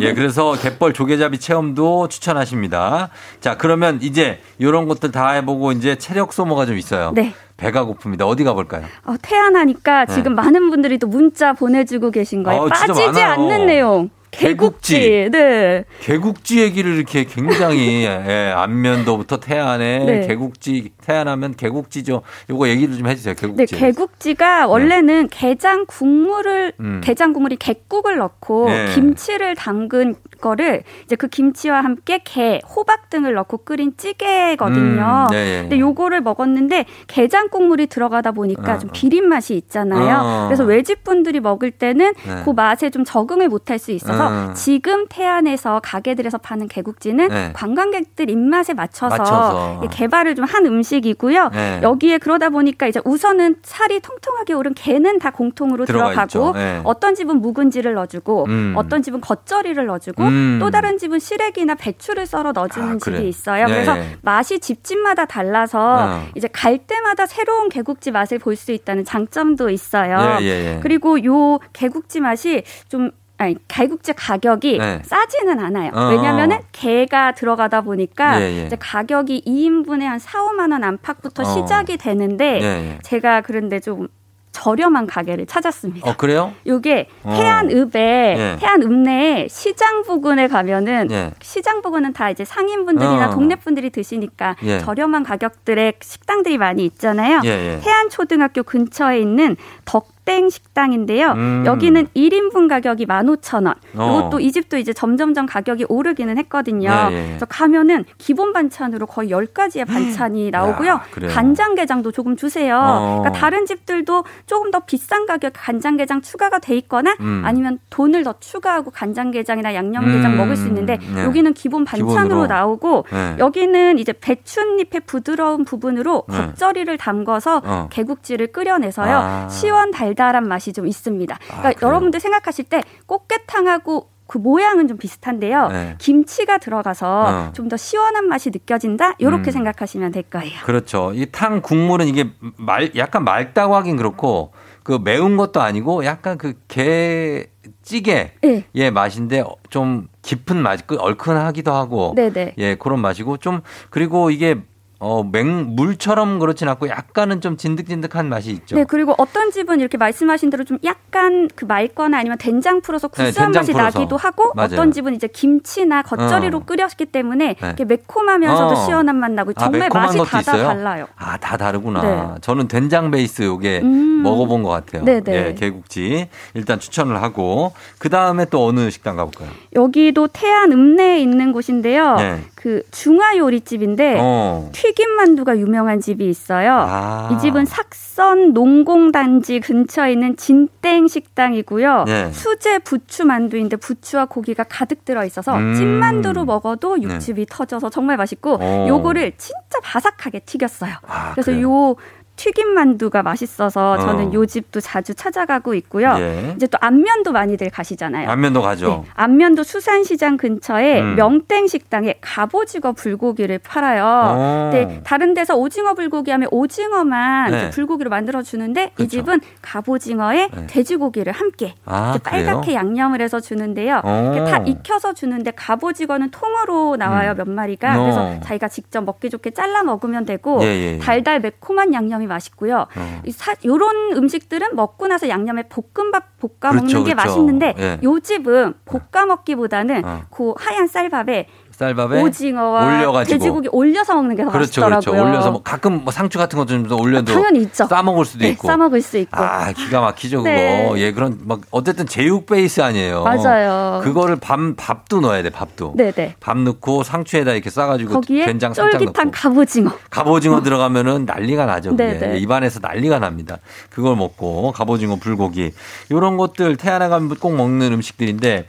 예, 0.00 0.14
그래서 0.14 0.52
갯벌 0.52 0.94
조개잡이 0.94 1.38
체험도 1.38 2.08
추천하십니다. 2.08 3.10
자, 3.40 3.56
그러면 3.56 3.98
이제 4.02 4.40
이런 4.58 4.88
것들 4.88 5.10
다 5.12 5.30
해보고 5.32 5.72
이제 5.72 5.89
체력 5.96 6.32
소모가 6.32 6.66
좀 6.66 6.76
있어요. 6.76 7.12
네. 7.14 7.34
배가 7.56 7.84
고픕니다. 7.84 8.22
어디 8.22 8.44
가볼까요? 8.44 8.84
어, 9.04 9.14
태안하니까 9.20 10.06
네. 10.06 10.14
지금 10.14 10.34
많은 10.34 10.70
분들이 10.70 10.98
또 10.98 11.06
문자 11.06 11.52
보내주고 11.52 12.10
계신 12.10 12.42
거예요. 12.42 12.62
어, 12.62 12.68
빠지지. 12.68 13.20
않는 13.20 13.66
내용. 13.66 14.10
개국지. 14.30 14.94
개국지. 14.94 15.30
네. 15.32 15.84
개국지 16.00 16.60
얘기를 16.60 16.94
이렇게 16.94 17.24
굉장히 17.24 18.04
예, 18.06 18.52
안면도부터 18.56 19.38
태안에 19.40 20.04
네. 20.04 20.26
개국지 20.26 20.90
태안하면 21.10 21.54
개국지죠. 21.56 22.22
요거 22.50 22.68
얘기를 22.68 22.96
좀 22.96 23.06
해주세요. 23.08 23.34
네, 23.34 23.40
개국지. 23.40 23.76
개국지가 23.76 24.66
원래는 24.66 25.28
게장 25.30 25.86
국물을 25.86 26.72
음. 26.80 27.00
게장 27.02 27.32
국물이 27.32 27.56
갯국을 27.56 28.16
넣고 28.18 28.68
네. 28.68 28.94
김치를 28.94 29.54
담근 29.56 30.14
거를 30.40 30.82
이제 31.04 31.16
그 31.16 31.28
김치와 31.28 31.82
함께 31.82 32.20
게, 32.24 32.60
호박 32.66 33.10
등을 33.10 33.34
넣고 33.34 33.58
끓인 33.58 33.94
찌개거든요. 33.96 35.26
음, 35.28 35.30
네, 35.30 35.44
네. 35.44 35.60
근데 35.62 35.78
요거를 35.78 36.20
먹었는데 36.22 36.86
게장 37.08 37.48
국물이 37.48 37.86
들어가다 37.86 38.32
보니까 38.32 38.74
어, 38.74 38.78
좀 38.78 38.90
어. 38.90 38.92
비린 38.94 39.28
맛이 39.28 39.54
있잖아요. 39.54 40.18
어. 40.22 40.46
그래서 40.46 40.64
외집 40.64 41.04
분들이 41.04 41.40
먹을 41.40 41.70
때는 41.70 42.14
네. 42.26 42.42
그 42.44 42.50
맛에 42.50 42.90
좀 42.90 43.04
적응을 43.04 43.48
못할 43.48 43.78
수 43.78 43.90
있어서 43.92 44.28
음. 44.28 44.52
지금 44.54 45.06
태안에서 45.08 45.80
가게들에서 45.82 46.38
파는 46.38 46.68
개국지는 46.68 47.28
네. 47.28 47.50
관광객들 47.52 48.30
입맛에 48.30 48.72
맞춰서, 48.74 49.16
맞춰서. 49.16 49.80
이 49.84 49.88
개발을 49.88 50.34
좀 50.34 50.50
한 50.50 50.66
음식 50.66 50.99
이고요. 51.06 51.48
네. 51.52 51.80
여기에 51.82 52.18
그러다 52.18 52.50
보니까 52.50 52.86
이제 52.86 53.00
우선은 53.04 53.56
살이 53.62 53.98
통통하게 54.00 54.52
오른 54.52 54.72
게는 54.74 55.18
다 55.18 55.30
공통으로 55.30 55.84
들어가 55.86 56.22
있죠. 56.24 56.52
네. 56.54 56.80
어떤 56.84 57.14
집은 57.14 57.40
묵은지를 57.40 57.94
넣어주고 57.94 58.44
음. 58.48 58.74
어떤 58.76 59.02
집은 59.02 59.20
겉절이를 59.20 59.86
넣어주고 59.86 60.22
음. 60.22 60.58
또 60.60 60.70
다른 60.70 60.96
집은 60.98 61.18
시래기나 61.18 61.74
배추를 61.74 62.26
썰어 62.26 62.52
넣어주는 62.52 62.94
아, 62.94 62.98
집이. 62.98 63.28
있어요. 63.28 63.66
네. 63.66 63.72
그래서 63.72 63.96
맛이 64.22 64.60
집집마다 64.60 65.24
달라서 65.24 65.78
어. 65.80 66.26
이제 66.36 66.48
갈 66.52 66.78
때마다 66.78 67.26
새로운 67.26 67.68
개국지 67.68 68.10
맛을 68.10 68.38
볼 68.38 68.60
수 68.60 68.72
있다는 68.72 69.06
장점도 69.06 69.70
있어요. 69.70 70.36
예, 70.40 70.44
예, 70.44 70.48
예. 70.76 70.80
그리고 70.82 71.24
요 71.24 71.58
개국지 71.72 72.20
맛이 72.20 72.62
좀 72.90 73.10
아니, 73.40 73.56
개국지 73.68 74.12
가격이 74.12 74.76
네. 74.76 75.00
싸지는 75.02 75.58
않아요. 75.60 75.92
어. 75.94 76.10
왜냐면은 76.10 76.58
게가 76.72 77.32
들어가다 77.32 77.80
보니까 77.80 78.38
예, 78.38 78.44
예. 78.44 78.66
이제 78.66 78.76
가격이 78.78 79.44
2인분에 79.46 80.02
한 80.02 80.18
4, 80.18 80.44
5만 80.44 80.72
원 80.72 80.84
안팎부터 80.84 81.42
어. 81.42 81.46
시작이 81.46 81.96
되는데 81.96 82.60
예, 82.60 82.64
예. 82.64 82.98
제가 83.02 83.40
그런데 83.40 83.80
좀 83.80 84.08
저렴한 84.52 85.06
가게를 85.06 85.46
찾았습니다. 85.46 86.10
어, 86.10 86.16
그래요? 86.18 86.52
요게 86.66 87.08
어. 87.22 87.34
태안읍에 87.34 88.36
예. 88.36 88.56
태안읍 88.60 88.92
내에 88.92 89.48
시장 89.48 90.02
부근에 90.02 90.46
가면은 90.46 91.08
예. 91.10 91.30
시장 91.40 91.80
부근은 91.80 92.12
다 92.12 92.28
이제 92.28 92.44
상인분들이나 92.44 93.28
어. 93.28 93.30
동네 93.30 93.54
분들이 93.54 93.88
드시니까 93.88 94.56
예. 94.64 94.80
저렴한 94.80 95.22
가격들의 95.22 95.94
식당들이 96.02 96.58
많이 96.58 96.84
있잖아요. 96.84 97.40
예, 97.44 97.48
예. 97.48 97.80
태안 97.82 98.10
초등학교 98.10 98.62
근처에 98.62 99.18
있는 99.20 99.56
덕 99.86 100.08
땡 100.30 100.48
식당인데요. 100.48 101.32
음. 101.32 101.64
여기는 101.66 102.06
1인분 102.14 102.68
가격이 102.68 103.06
15,000원. 103.06 103.74
어. 103.96 104.18
이것도 104.20 104.38
이 104.38 104.52
집도 104.52 104.78
이제 104.78 104.92
점점점 104.92 105.46
가격이 105.46 105.86
오르기는 105.88 106.38
했거든요. 106.38 106.88
예, 107.10 107.16
예. 107.16 107.26
그래서 107.30 107.46
가면은 107.46 108.04
기본 108.16 108.52
반찬으로 108.52 109.06
거의 109.06 109.30
10가지의 109.30 109.88
반찬이 109.88 110.52
나오고요. 110.52 110.88
야? 110.88 111.02
간장게장도 111.34 112.12
조금 112.12 112.36
주세요. 112.36 112.78
어. 112.80 113.18
그러니까 113.18 113.40
다른 113.40 113.66
집들도 113.66 114.22
조금 114.46 114.70
더 114.70 114.78
비싼 114.80 115.26
가격 115.26 115.52
간장게장 115.56 116.20
추가가 116.20 116.60
돼 116.60 116.76
있거나 116.76 117.16
음. 117.18 117.42
아니면 117.44 117.80
돈을 117.90 118.22
더 118.22 118.34
추가하고 118.38 118.92
간장게장이나 118.92 119.74
양념게장 119.74 120.32
음. 120.32 120.36
먹을 120.36 120.54
수 120.54 120.68
있는데 120.68 120.98
네. 121.12 121.24
여기는 121.24 121.52
기본 121.54 121.84
반찬으로 121.84 122.22
기본으로. 122.22 122.46
나오고 122.46 123.06
네. 123.10 123.36
여기는 123.40 123.98
이제 123.98 124.12
배춧잎의 124.12 125.00
부드러운 125.06 125.64
부분으로 125.64 126.22
네. 126.28 126.36
겉절이를 126.36 126.98
담궈서 126.98 127.62
어. 127.64 127.88
개국지를 127.90 128.52
끓여내서요. 128.52 129.16
아. 129.16 129.48
시원 129.48 129.90
달달 129.90 130.19
한 130.34 130.46
맛이 130.48 130.72
좀 130.72 130.86
있습니다. 130.86 131.38
그러니까 131.46 131.72
그래요? 131.72 131.88
여러분들 131.88 132.20
생각하실 132.20 132.66
때 132.66 132.82
꽃게탕하고 133.06 134.08
그 134.26 134.38
모양은 134.38 134.86
좀 134.86 134.96
비슷한데요. 134.96 135.68
네. 135.68 135.94
김치가 135.98 136.58
들어가서 136.58 137.24
어. 137.48 137.52
좀더 137.52 137.76
시원한 137.76 138.28
맛이 138.28 138.50
느껴진다. 138.50 139.14
이렇게 139.18 139.50
음. 139.50 139.52
생각하시면 139.52 140.12
될 140.12 140.22
거예요. 140.22 140.60
그렇죠. 140.64 141.10
이 141.14 141.26
탕 141.32 141.60
국물은 141.62 142.06
이게 142.06 142.30
말 142.56 142.92
약간 142.96 143.24
맑다고 143.24 143.74
하긴 143.74 143.96
그렇고 143.96 144.52
그 144.84 145.00
매운 145.02 145.36
것도 145.36 145.60
아니고 145.60 146.04
약간 146.04 146.38
그 146.38 146.54
게 146.68 147.50
찌개 147.82 148.32
네. 148.42 148.64
의 148.74 148.90
맛인데 148.92 149.42
좀 149.68 150.06
깊은 150.22 150.56
맛, 150.62 150.86
그 150.86 150.96
얼큰하기도 150.96 151.72
하고 151.72 152.12
네네. 152.14 152.54
예 152.58 152.74
그런 152.76 153.00
맛이고 153.00 153.36
좀 153.38 153.62
그리고 153.90 154.30
이게 154.30 154.62
어 155.02 155.22
맹 155.24 155.76
물처럼 155.76 156.38
그렇진 156.38 156.68
않고 156.68 156.88
약간은 156.88 157.40
좀 157.40 157.56
진득진득한 157.56 158.28
맛이 158.28 158.50
있죠. 158.50 158.76
네, 158.76 158.84
그리고 158.84 159.14
어떤 159.16 159.50
집은 159.50 159.80
이렇게 159.80 159.96
말씀하신 159.96 160.50
대로 160.50 160.64
좀 160.64 160.76
약간 160.84 161.48
그 161.56 161.64
맑거나 161.64 162.18
아니면 162.18 162.36
된장 162.36 162.82
풀어서 162.82 163.08
네, 163.08 163.28
구수한 163.28 163.46
된장 163.52 163.60
맛이 163.62 163.72
풀어서. 163.72 163.98
나기도 163.98 164.16
하고 164.18 164.52
맞아요. 164.54 164.68
어떤 164.72 164.92
집은 164.92 165.14
이제 165.14 165.26
김치나 165.26 166.02
겉절이로 166.02 166.58
어. 166.58 166.64
끓였기 166.66 167.06
때문에 167.06 167.54
네. 167.54 167.56
이렇게 167.58 167.86
매콤하면서도 167.86 168.72
어. 168.72 168.84
시원한 168.84 169.16
맛 169.16 169.30
나고 169.30 169.52
아, 169.56 169.60
정말 169.60 169.80
매콤한 169.80 170.16
맛이 170.18 170.30
다, 170.30 170.42
다? 170.42 170.56
달라요. 170.64 171.06
아, 171.16 171.38
다 171.38 171.56
다르구나. 171.56 172.02
네. 172.02 172.40
저는 172.42 172.68
된장 172.68 173.10
베이스 173.10 173.42
요게 173.42 173.80
음. 173.82 174.22
먹어본 174.22 174.62
것 174.62 174.68
같아요. 174.68 175.02
네네. 175.04 175.32
예, 175.34 175.54
개국지. 175.54 176.28
일단 176.52 176.78
추천을 176.78 177.22
하고, 177.22 177.72
그 177.98 178.10
다음에 178.10 178.44
또 178.44 178.66
어느 178.66 178.90
식당 178.90 179.16
가볼까요? 179.16 179.48
여기도 179.74 180.28
태안 180.28 180.72
읍내에 180.72 181.20
있는 181.20 181.52
곳인데요. 181.54 182.16
네. 182.60 182.62
그 182.62 182.82
중화 182.90 183.38
요리집인데 183.38 184.18
어. 184.20 184.68
튀김 184.72 185.10
만두가 185.16 185.58
유명한 185.58 186.00
집이 186.00 186.28
있어요. 186.28 186.72
아. 186.72 187.30
이 187.32 187.38
집은 187.38 187.64
삭선 187.64 188.52
농공단지 188.52 189.60
근처에 189.60 190.12
있는 190.12 190.36
진땡 190.36 191.08
식당이고요. 191.08 192.04
네. 192.04 192.30
수제 192.32 192.80
부추 192.80 193.24
만두인데 193.24 193.76
부추와 193.76 194.26
고기가 194.26 194.64
가득 194.64 195.06
들어 195.06 195.24
있어서 195.24 195.56
음. 195.56 195.74
찐만두로 195.74 196.44
먹어도 196.44 196.96
네. 196.96 197.04
육즙이 197.04 197.46
터져서 197.48 197.88
정말 197.88 198.18
맛있고 198.18 198.58
어. 198.60 198.86
요거를 198.88 199.32
진짜 199.38 199.80
바삭하게 199.82 200.40
튀겼어요. 200.40 200.92
아, 201.06 201.32
그래서 201.32 201.52
그래요? 201.52 201.90
요 201.90 201.96
튀김 202.40 202.68
만두가 202.72 203.22
맛있어서 203.22 203.98
저는 203.98 204.28
어. 204.28 204.32
요 204.32 204.46
집도 204.46 204.80
자주 204.80 205.12
찾아가고 205.14 205.74
있고요. 205.74 206.14
예. 206.18 206.54
이제 206.56 206.66
또 206.68 206.78
안면도 206.80 207.32
많이들 207.32 207.68
가시잖아요. 207.68 208.30
안면도 208.30 208.62
가죠. 208.62 209.04
네, 209.04 209.10
안면도 209.12 209.62
수산시장 209.62 210.38
근처에 210.38 211.02
음. 211.02 211.16
명땡 211.16 211.66
식당에 211.66 212.14
갑오징어 212.22 212.92
불고기를 212.92 213.58
팔아요. 213.58 214.04
어. 214.04 214.70
네, 214.72 215.02
다른 215.04 215.34
데서 215.34 215.54
오징어 215.54 215.92
불고기 215.92 216.30
하면 216.30 216.48
오징어만 216.50 217.50
네. 217.50 217.70
불고기로 217.70 218.08
만들어 218.08 218.40
주는데 218.42 218.84
이 218.84 219.02
그쵸. 219.02 219.08
집은 219.08 219.40
갑오징어에 219.60 220.48
네. 220.50 220.66
돼지고기를 220.66 221.34
함께 221.34 221.74
아, 221.84 222.12
이렇게 222.14 222.30
그래요? 222.30 222.46
빨갛게 222.46 222.72
양념을 222.72 223.20
해서 223.20 223.40
주는데요. 223.40 224.00
어. 224.02 224.46
다 224.50 224.62
익혀서 224.64 225.12
주는데 225.12 225.50
갑오징어는 225.50 226.30
통으로 226.30 226.96
나와요 226.96 227.32
음. 227.32 227.36
몇 227.36 227.50
마리가. 227.50 228.00
어. 228.00 228.02
그래서 228.02 228.40
자기가 228.44 228.68
직접 228.68 229.04
먹기 229.04 229.28
좋게 229.28 229.50
잘라 229.50 229.82
먹으면 229.82 230.24
되고 230.24 230.62
예, 230.62 230.66
예, 230.68 230.94
예. 230.94 230.98
달달 230.98 231.40
매콤한 231.40 231.92
양념이 231.92 232.29
맛있고요. 232.30 232.86
어. 232.96 233.22
이 233.24 233.30
사, 233.30 233.54
요런 233.64 234.12
음식들은 234.16 234.74
먹고 234.74 235.06
나서 235.06 235.28
양념에 235.28 235.64
볶음밥 235.68 236.38
볶아 236.38 236.70
그렇죠, 236.72 236.76
먹는 236.76 237.04
게 237.04 237.12
그렇죠. 237.12 237.16
맛있는데 237.16 237.74
예. 237.78 238.00
요 238.02 238.18
집은 238.20 238.74
볶아 238.86 239.26
먹기보다는 239.26 240.04
어. 240.04 240.22
그 240.30 240.54
하얀 240.56 240.86
쌀밥에 240.86 241.46
쌀밥에 241.84 242.20
오징어와 242.20 242.84
올려가지고. 242.84 243.38
돼지고기 243.38 243.68
올려서 243.72 244.14
먹는 244.14 244.36
게 244.36 244.44
더 244.44 244.50
그렇죠, 244.50 244.80
맛있더라고요. 244.82 245.00
그렇죠. 245.00 245.22
올려서 245.30 245.50
뭐 245.52 245.62
가끔 245.62 246.04
뭐 246.04 246.12
상추 246.12 246.36
같은 246.38 246.58
거 246.58 246.66
좀 246.66 246.86
올려도 246.92 247.32
당연히 247.32 247.62
있죠. 247.62 247.86
싸 247.86 248.02
먹을 248.02 248.24
수도 248.26 248.44
네, 248.44 248.50
있고. 248.50 248.68
싸 248.68 248.76
먹을 248.76 249.00
수 249.00 249.16
있고. 249.16 249.36
아, 249.42 249.72
기가 249.72 250.00
막히죠, 250.02 250.38
그거. 250.38 250.50
네. 250.50 250.92
예, 250.96 251.12
그런, 251.12 251.38
막, 251.44 251.60
어쨌든 251.70 252.06
제육 252.06 252.44
베이스 252.46 252.80
아니에요. 252.82 253.24
맞아요. 253.24 254.00
그거를 254.04 254.36
밥, 254.36 254.58
밥도 254.76 255.20
넣어야 255.20 255.42
돼, 255.42 255.48
밥도. 255.50 255.94
네네. 255.96 256.36
밥 256.38 256.58
넣고 256.58 257.02
상추에다 257.02 257.52
이렇게 257.52 257.70
싸가지고 257.70 258.12
거기에 258.14 258.44
된장 258.44 258.74
살짝 258.74 259.00
쫄깃한 259.00 259.28
넣고. 259.28 259.30
갑오징어. 259.32 259.90
갑오징어 260.10 260.62
들어가면은 260.62 261.24
난리가 261.24 261.64
나죠. 261.66 261.90
그게. 261.90 262.18
네네. 262.18 262.38
입안에서 262.38 262.80
난리가 262.80 263.18
납니다. 263.18 263.56
그걸 263.88 264.16
먹고 264.16 264.72
갑오징어 264.72 265.16
불고기 265.16 265.72
이런 266.10 266.36
것들 266.36 266.76
태안에 266.76 267.08
가면 267.08 267.36
꼭 267.36 267.54
먹는 267.56 267.92
음식들인데 267.94 268.66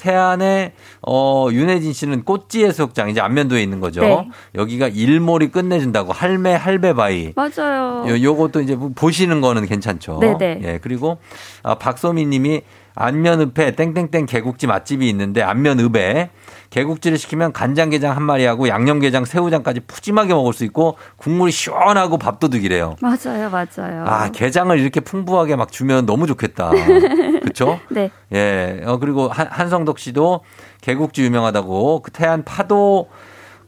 태안에 0.00 0.72
어 1.06 1.48
윤혜진 1.52 1.92
씨는 1.92 2.24
꽃지 2.24 2.64
해수욕장 2.64 3.10
이제 3.10 3.20
안면도에 3.20 3.62
있는 3.62 3.80
거죠. 3.80 4.00
네. 4.00 4.28
여기가 4.54 4.88
일몰이 4.88 5.48
끝내준다고 5.48 6.12
할매 6.12 6.54
할배바위. 6.54 7.34
맞아요. 7.36 8.06
요, 8.08 8.22
요것도 8.22 8.62
이제 8.62 8.76
보시는 8.94 9.42
거는 9.42 9.66
괜찮죠. 9.66 10.18
네네. 10.20 10.60
예, 10.62 10.78
그리고 10.82 11.18
아, 11.62 11.74
박소미 11.74 12.24
님이 12.24 12.62
안면읍에 12.94 13.72
땡땡땡 13.72 14.26
개국지 14.26 14.66
맛집이 14.66 15.08
있는데 15.08 15.42
안면읍에 15.42 16.30
개국지를 16.70 17.18
시키면 17.18 17.52
간장게장 17.52 18.14
한 18.14 18.22
마리하고 18.22 18.68
양념게장 18.68 19.24
새우장까지 19.24 19.80
푸짐하게 19.80 20.34
먹을 20.34 20.52
수 20.52 20.64
있고 20.64 20.96
국물이 21.16 21.50
시원하고 21.50 22.16
밥도둑이래요. 22.18 22.96
맞아요, 23.00 23.50
맞아요. 23.50 24.04
아, 24.06 24.30
게장을 24.30 24.78
이렇게 24.78 25.00
풍부하게 25.00 25.56
막 25.56 25.72
주면 25.72 26.06
너무 26.06 26.26
좋겠다. 26.26 26.70
그렇죠? 27.42 27.80
네. 27.90 28.10
예. 28.32 28.82
어, 28.84 28.98
그리고 28.98 29.28
한, 29.28 29.48
한성덕 29.48 29.98
씨도 29.98 30.40
개국지 30.80 31.22
유명하다고 31.24 32.02
그 32.02 32.10
태안 32.12 32.44
파도 32.44 33.08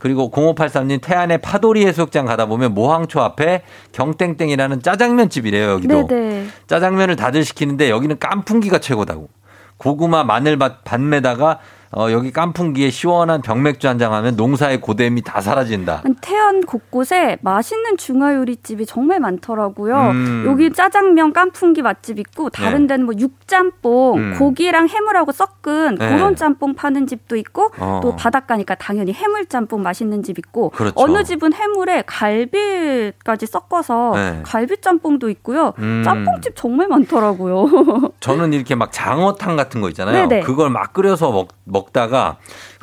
그리고 0.02 0.32
0583님 0.32 1.00
태안의 1.00 1.38
파도리 1.38 1.86
해수욕장 1.86 2.26
가다 2.26 2.46
보면 2.46 2.74
모항초 2.74 3.20
앞에 3.20 3.62
경땡땡이라는 3.92 4.82
짜장면 4.82 5.30
집이래요, 5.30 5.70
여기도. 5.70 6.08
네네. 6.08 6.48
짜장면을 6.66 7.14
다들 7.14 7.44
시키는데 7.44 7.88
여기는 7.88 8.18
깐풍기가 8.18 8.80
최고다고. 8.80 9.28
고구마 9.76 10.24
마늘밭 10.24 10.82
반매다가 10.82 11.60
어, 11.94 12.10
여기 12.10 12.30
깐풍기에 12.32 12.90
시원한 12.90 13.42
병맥주 13.42 13.88
한 13.88 13.98
잔 13.98 14.12
하면 14.14 14.34
농사의 14.36 14.80
고됨이 14.80 15.22
다 15.22 15.40
사라진다. 15.40 16.02
태안 16.22 16.62
곳곳에 16.62 17.36
맛있는 17.42 17.96
중화요리집이 17.98 18.86
정말 18.86 19.20
많더라고요. 19.20 19.94
음. 20.10 20.44
여기 20.46 20.72
짜장면 20.72 21.32
깐풍기 21.34 21.82
맛집 21.82 22.18
있고 22.18 22.48
다른 22.50 22.82
네. 22.82 22.86
데는 22.94 23.04
뭐 23.04 23.14
육짬뽕, 23.18 24.18
음. 24.18 24.36
고기랑 24.38 24.88
해물하고 24.88 25.30
섞은 25.32 25.96
네. 25.96 26.08
그런 26.08 26.34
짬뽕 26.34 26.74
파는 26.74 27.06
집도 27.06 27.36
있고 27.36 27.70
어. 27.78 28.00
또 28.02 28.16
바닷가니까 28.16 28.74
당연히 28.76 29.12
해물 29.12 29.46
짬뽕 29.46 29.82
맛있는 29.82 30.22
집 30.22 30.38
있고 30.38 30.70
그렇죠. 30.70 30.94
어느 30.96 31.22
집은 31.22 31.52
해물에 31.52 32.04
갈비까지 32.06 33.46
섞어서 33.46 34.12
네. 34.14 34.40
갈비 34.44 34.80
짬뽕도 34.80 35.28
있고요. 35.30 35.74
음. 35.78 36.02
짬뽕집 36.04 36.54
정말 36.56 36.88
많더라고요. 36.88 37.66
저는 38.20 38.52
이렇게 38.54 38.74
막 38.74 38.90
장어탕 38.92 39.56
같은 39.56 39.80
거 39.82 39.88
있잖아요. 39.90 40.26
네네. 40.28 40.42
그걸 40.42 40.70
막 40.70 40.92
끓여서 40.94 41.30
먹, 41.30 41.48
먹 41.64 41.81
다가 41.92 42.38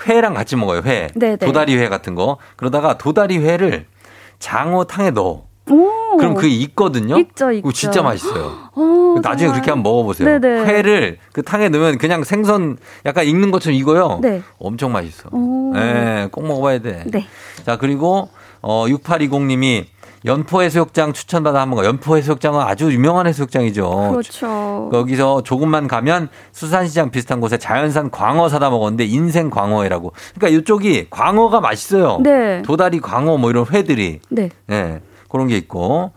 회랑 0.08 0.34
같이 0.34 0.56
먹어요. 0.56 0.82
회. 0.86 1.08
네네. 1.16 1.38
도다리 1.38 1.78
회 1.78 1.88
같은 1.90 2.16
거. 2.16 2.38
그러다가 2.56 2.98
도다리 2.98 3.38
회를 3.38 3.86
장어탕에 4.40 5.12
넣어. 5.12 5.46
오. 5.70 6.18
그럼 6.18 6.34
그게 6.34 6.50
있거든요. 6.50 7.18
있죠, 7.20 7.52
있죠. 7.52 7.62
그거 7.62 7.72
진짜 7.72 8.02
맛있어요. 8.02 8.70
어, 8.74 9.16
나중에 9.22 9.48
정말. 9.48 9.54
그렇게 9.54 9.72
한번 9.72 9.84
먹어보세요. 9.92 10.40
네네. 10.40 10.66
회를 10.66 11.20
그 11.32 11.44
탕에 11.44 11.70
넣으면 11.70 11.98
그냥 11.98 12.24
생선 12.24 12.78
약간 13.06 13.26
익는 13.26 13.52
것처럼 13.52 13.76
익어요. 13.76 14.20
네. 14.22 14.42
엄청 14.58 14.92
맛있어. 14.92 15.30
오. 15.32 15.72
네, 15.76 16.28
꼭 16.32 16.48
먹어봐야 16.48 16.80
돼. 16.80 17.04
네. 17.06 17.28
자, 17.66 17.78
그리고 17.78 18.30
어 18.62 18.86
6820님이 18.88 19.86
연포 20.26 20.62
해수욕장 20.62 21.14
추천받아 21.14 21.62
한번 21.62 21.80
가. 21.80 21.86
연포 21.86 22.18
해수욕장은 22.18 22.60
아주 22.60 22.92
유명한 22.92 23.28
해수욕장이죠. 23.28 24.10
그렇죠. 24.12 24.90
거기서 24.92 25.44
조금만 25.44 25.88
가면 25.88 26.30
수산시장 26.52 27.12
비슷한 27.12 27.40
곳에 27.40 27.58
자연산 27.58 28.12
광어 28.12 28.50
사다 28.50 28.70
먹었는데 28.70 29.06
인생 29.06 29.50
광어회라고. 29.50 30.14
그러니까 30.36 30.60
이쪽이 30.60 31.08
광어가 31.10 31.62
맛있어요. 31.62 32.20
네. 32.22 32.62
도다리 32.64 33.00
광어 33.00 33.38
뭐 33.38 33.50
이런 33.50 33.66
회들이. 33.66 34.20
네. 34.30 34.50
예. 34.70 35.02
그런 35.30 35.48
게 35.48 35.58
있고. 35.58 36.12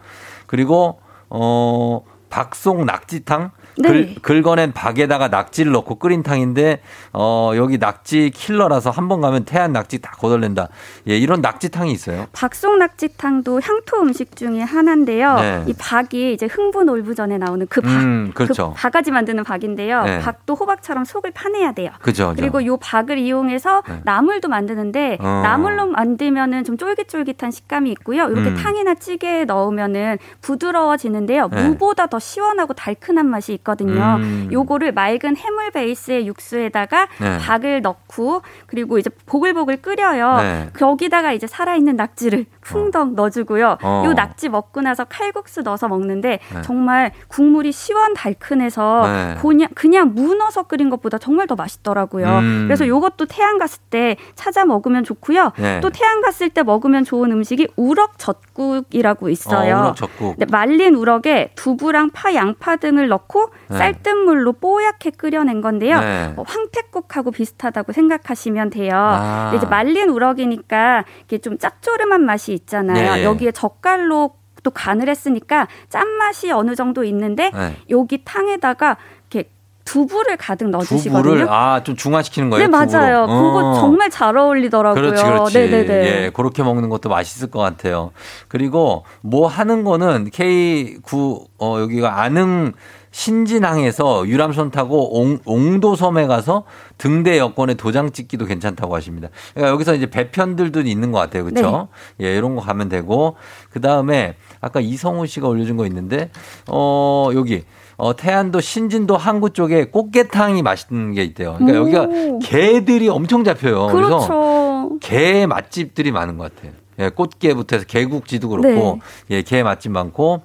그리고 0.47 1.01
어 1.31 2.03
박송 2.29 2.85
낙지탕? 2.85 3.53
네. 3.79 4.15
긁, 4.15 4.23
긁어낸 4.23 4.73
박에다가 4.73 5.29
낙지를 5.29 5.73
넣고 5.73 5.97
끓인 5.97 6.23
탕인데 6.23 6.81
어 7.13 7.53
여기 7.57 7.79
낙지 7.79 8.31
킬러라서 8.35 8.91
한 8.91 9.09
번 9.09 9.21
가면 9.21 9.45
태안 9.45 9.73
낙지 9.73 10.01
다 10.01 10.13
거덜낸다. 10.13 10.69
예, 11.09 11.19
이런 11.19 11.41
낙지탕이 11.41 11.91
있어요. 11.93 12.27
박송 12.33 12.79
낙지탕도 12.79 13.61
향토 13.63 14.01
음식 14.01 14.37
중에 14.37 14.61
하나인데요. 14.63 15.35
네. 15.37 15.65
이 15.67 15.75
박이 15.79 16.33
이제 16.35 16.47
흥분 16.47 16.89
올부전에 16.89 17.37
나오는 17.39 17.67
그 17.69 17.81
박, 17.81 17.91
음, 17.91 18.31
그렇죠. 18.35 18.71
그 18.75 18.81
바가지 18.81 19.11
만드는 19.11 19.45
박인데요. 19.45 20.05
네. 20.05 20.19
박도 20.21 20.55
호박처럼 20.55 21.05
속을 21.05 21.33
파내야 21.33 21.73
돼요. 21.73 21.91
그죠, 22.01 22.31
그죠. 22.31 22.41
그리고 22.41 22.65
요 22.65 22.77
박을 22.77 23.19
이용해서 23.19 23.83
네. 23.89 24.01
나물도 24.05 24.49
만드는데 24.49 25.19
어. 25.21 25.41
나물로 25.43 25.87
만들면은 25.87 26.65
좀 26.65 26.77
쫄깃쫄깃한 26.77 27.51
식감이 27.51 27.91
있고요. 27.93 28.29
이렇게 28.29 28.51
음. 28.51 28.57
탕이나 28.57 28.95
찌개에 28.95 29.45
넣으면은 29.47 30.19
부드러워지는데요. 30.41 31.49
네. 31.49 31.69
무보다 31.69 32.07
더 32.07 32.19
시원하고 32.19 32.75
달큰한 32.75 33.27
맛이 33.27 33.53
있거든요. 33.63 34.17
음. 34.19 34.49
요거를 34.53 34.93
맑은 34.93 35.37
해물 35.37 35.71
베이스의 35.71 36.27
육수에다가 36.27 37.09
네. 37.21 37.39
박을 37.39 37.81
넣고 37.83 38.43
그리고 38.67 38.99
이제 38.99 39.11
보글보글 39.27 39.79
끓여요. 39.83 40.37
네. 40.39 40.71
거기다가 40.75 41.33
이제 41.33 41.47
살아있는 41.47 41.97
낙지를 41.97 42.47
풍덩 42.61 43.15
넣어주고요. 43.15 43.79
어. 43.83 44.03
요 44.07 44.13
낙지 44.13 44.49
먹고 44.49 44.81
나서 44.83 45.05
칼국수 45.05 45.63
넣어서 45.63 45.89
먹는데 45.89 46.39
네. 46.55 46.63
정말 46.63 47.13
국물이 47.29 47.73
시원 47.73 48.15
달큰해서 48.15 49.03
네. 49.07 49.35
그냥 49.41 49.69
그냥 49.75 50.13
무 50.15 50.35
넣어서 50.35 50.65
끓인 50.65 50.91
것보다 50.91 51.19
정말 51.19 51.47
더 51.47 51.55
맛있더라고요. 51.55 52.27
음. 52.27 52.65
그래서 52.67 52.87
요것도 52.87 53.27
태안 53.27 53.59
갔을 53.59 53.81
때 53.91 54.17
찾아 54.35 54.65
먹으면 54.65 55.05
좋고요. 55.05 55.53
네. 55.57 55.81
또 55.81 55.91
태안 55.91 56.21
갔을 56.21 56.51
때 56.51 56.63
먹으면 56.63 57.05
좋은 57.05 57.31
음식이 57.33 57.69
우럭 57.77 58.19
젓국이라고 58.19 59.29
있어요. 59.29 59.77
어, 59.77 59.81
우럭 59.81 59.97
젓국. 59.97 60.35
네, 60.39 60.47
말린 60.51 60.95
우럭에 60.95 61.51
두부랑 61.55 62.11
파, 62.11 62.35
양파 62.35 62.77
등을 62.77 63.09
넣고 63.09 63.51
네. 63.69 63.79
쌀뜨물로 63.79 64.55
뽀얗게 64.55 65.11
끓여낸 65.11 65.61
건데요. 65.61 66.01
네. 66.01 66.35
어, 66.37 66.45
황태국하고 66.47 67.31
비슷하다고 67.31 67.93
생각하시면 67.93 68.71
돼요. 68.71 68.93
아. 68.95 69.53
이제 69.57 69.67
말린 69.67 70.09
우럭이니까 70.11 71.05
이게 71.25 71.39
좀 71.39 71.59
짭조름한 71.59 72.25
맛이 72.25 72.53
있잖아요. 72.53 73.15
네. 73.17 73.25
여기에 73.25 73.53
젓갈로 73.53 74.35
또 74.63 74.71
간을 74.71 75.09
했으니까 75.09 75.67
짠맛이 75.89 76.53
어느 76.53 76.75
정도 76.75 77.05
있는데 77.05 77.51
네. 77.53 77.77
여기 77.91 78.23
탕에다가 78.25 78.97
이렇게 79.31 79.51
두부를 79.85 80.37
가득 80.37 80.69
넣어주시거든요. 80.69 81.23
두부를 81.23 81.51
아좀 81.51 81.97
중화시키는 81.97 82.51
거예요. 82.51 82.67
네, 82.67 82.71
맞아요. 82.71 83.27
두부로. 83.27 83.43
그거 83.53 83.71
어. 83.71 83.75
정말 83.81 84.11
잘 84.11 84.37
어울리더라고요. 84.37 85.03
그렇지, 85.03 85.25
그렇지. 85.25 85.59
네네네. 85.59 85.95
예, 86.07 86.31
그렇게 86.33 86.63
먹는 86.63 86.89
것도 86.89 87.09
맛있을 87.09 87.51
것 87.51 87.59
같아요. 87.59 88.13
그리고 88.49 89.05
뭐 89.21 89.49
하는 89.49 89.83
거는 89.83 90.31
K9 90.31 91.47
어 91.59 91.79
여기가 91.81 92.21
안흥 92.23 92.73
신진항에서 93.13 94.27
유람선 94.27 94.71
타고 94.71 95.21
옹, 95.21 95.39
옹도섬에 95.45 96.27
가서 96.27 96.65
등대 96.99 97.39
여권에 97.39 97.75
도장 97.75 98.11
찍기도 98.11 98.47
괜찮다고 98.47 98.97
하십니다. 98.97 99.29
그러니까 99.55 99.73
여기서 99.73 99.95
이제 99.95 100.07
배편들도 100.07 100.81
있는 100.81 101.13
것 101.13 101.19
같아요. 101.19 101.45
그렇죠? 101.45 101.89
예, 102.21 102.35
이런 102.37 102.57
거 102.57 102.63
가면 102.63 102.89
되고 102.89 103.37
그 103.71 103.81
다음에 103.81 104.35
아까 104.61 104.81
이성우 104.81 105.27
씨가 105.27 105.47
올려준 105.47 105.77
거 105.77 105.87
있는데 105.87 106.31
어 106.69 107.31
여기 107.35 107.65
어, 107.97 108.17
태안도 108.17 108.61
신진도 108.61 109.17
항구 109.17 109.51
쪽에 109.51 109.85
꽃게탕이 109.85 110.63
맛있는 110.63 111.13
게 111.13 111.23
있대요. 111.23 111.57
그러니까 111.59 111.79
오. 111.79 111.83
여기가 111.83 112.39
게들이 112.43 113.09
엄청 113.09 113.45
잡혀요. 113.45 113.89
그래서 113.89 114.19
그렇죠. 114.19 114.99
게 115.01 115.47
맛집들이 115.47 116.11
많은 116.11 116.39
것 116.39 116.53
같아요. 116.55 116.73
예, 116.99 117.11
꽃게부터 117.11 117.77
해서 117.77 117.87
개국지도 117.87 118.49
그렇고, 118.49 119.01
네. 119.29 119.37
예, 119.37 119.43
게 119.43 119.63
맛집 119.63 119.93
많고, 119.93 120.43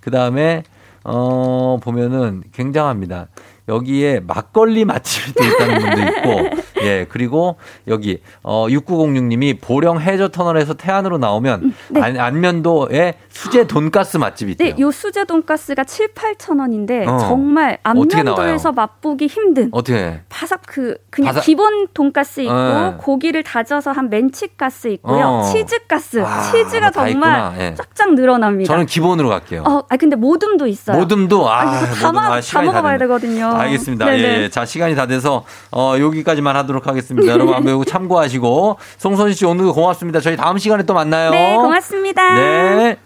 그 0.00 0.10
다음에, 0.10 0.62
어, 1.04 1.78
보면은 1.82 2.42
굉장합니다. 2.52 3.28
여기에 3.68 4.20
막걸리 4.20 4.84
맛집이 4.84 5.32
또 5.34 5.44
있다는 5.44 5.78
분도 5.80 6.00
있고, 6.02 6.62
예, 6.82 7.06
그리고 7.08 7.56
여기, 7.88 8.20
어, 8.42 8.66
6906님이 8.68 9.58
보령 9.60 10.00
해저 10.00 10.28
터널에서 10.28 10.74
태안으로 10.74 11.18
나오면 11.18 11.74
네. 11.90 12.00
안, 12.00 12.16
안면도에 12.18 13.14
수제 13.28 13.66
돈가스 13.66 14.16
맛집이 14.16 14.52
있대요. 14.52 14.74
네, 14.74 14.80
요 14.82 14.90
수제 14.90 15.24
돈가스가 15.24 15.84
7, 15.84 16.08
8천 16.14 16.60
원인데 16.60 17.06
어. 17.06 17.18
정말? 17.18 17.78
안면도에서 17.82 18.72
맛보기 18.72 19.26
힘든 19.26 19.68
어떻게 19.72 19.96
해? 19.98 20.20
바삭 20.28 20.62
그 20.66 20.96
그냥 21.10 21.34
바삭- 21.34 21.42
기본 21.42 21.88
돈가스 21.94 22.40
있고 22.40 22.52
네. 22.54 22.94
고기를 22.98 23.42
다져서 23.42 23.92
한 23.92 24.10
멘치가스 24.10 24.88
있고요. 24.88 25.24
어. 25.26 25.42
치즈가스. 25.44 26.22
아, 26.24 26.42
치즈가 26.50 26.90
다 26.90 27.06
정말. 27.08 27.52
예. 27.58 27.74
쫙쫙 27.74 28.14
늘어납니다. 28.14 28.72
저는 28.72 28.86
기본으로 28.86 29.28
갈게요. 29.28 29.62
어, 29.66 29.82
아 29.88 29.96
근데 29.96 30.16
모듬도 30.16 30.66
있어요. 30.66 30.96
모듬도 30.98 31.48
아, 31.50 31.60
아, 31.60 31.64
이거 31.64 31.86
다, 31.94 32.06
모듬, 32.08 32.14
마- 32.14 32.36
아, 32.36 32.40
다 32.40 32.62
먹어봐야. 32.62 32.98
되거든요. 32.98 33.46
알겠습니다. 33.54 34.04
네네. 34.06 34.42
예, 34.42 34.48
자 34.50 34.64
시간이 34.64 34.94
다 34.94 35.06
돼서 35.06 35.44
어, 35.72 35.94
여기까지만 35.98 36.56
하도록 36.56 36.69
하겠습니다. 36.78 37.32
여러분 37.32 37.62
이거 37.68 37.84
참고하시고 37.84 38.78
송선희 38.98 39.34
씨 39.34 39.44
오늘도 39.44 39.74
고맙습니다. 39.74 40.20
저희 40.20 40.36
다음 40.36 40.58
시간에 40.58 40.84
또 40.84 40.94
만나요. 40.94 41.30
네, 41.30 41.56
고맙습니다. 41.56 42.34
네. 42.34 42.96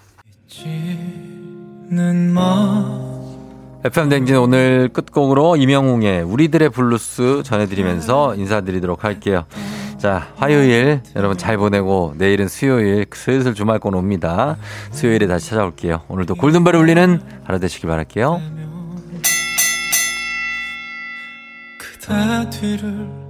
는 1.91 2.35
FM 3.85 4.09
대행진 4.09 4.37
오늘 4.37 4.89
끝곡으로 4.93 5.57
임영웅의 5.57 6.23
우리들의 6.23 6.71
블루스 6.71 7.43
전해드리면서 7.45 8.35
인사드리도록 8.35 9.05
할게요. 9.05 9.45
자, 9.99 10.29
화요일 10.37 11.01
여러분 11.17 11.37
잘 11.37 11.57
보내고 11.59 12.15
내일은 12.17 12.49
수요일 12.49 13.07
슬슬 13.13 13.55
주말권 13.55 13.95
옵니다. 13.95 14.57
수요일에 14.91 15.27
다시 15.27 15.51
찾아올게요. 15.51 16.03
오늘도 16.09 16.35
골든벨 16.35 16.75
울리는 16.77 17.21
하루 17.45 17.61
되시길 17.61 17.89
바랄게요. 17.89 18.41
그대 21.79 22.51
뒤를 22.51 23.24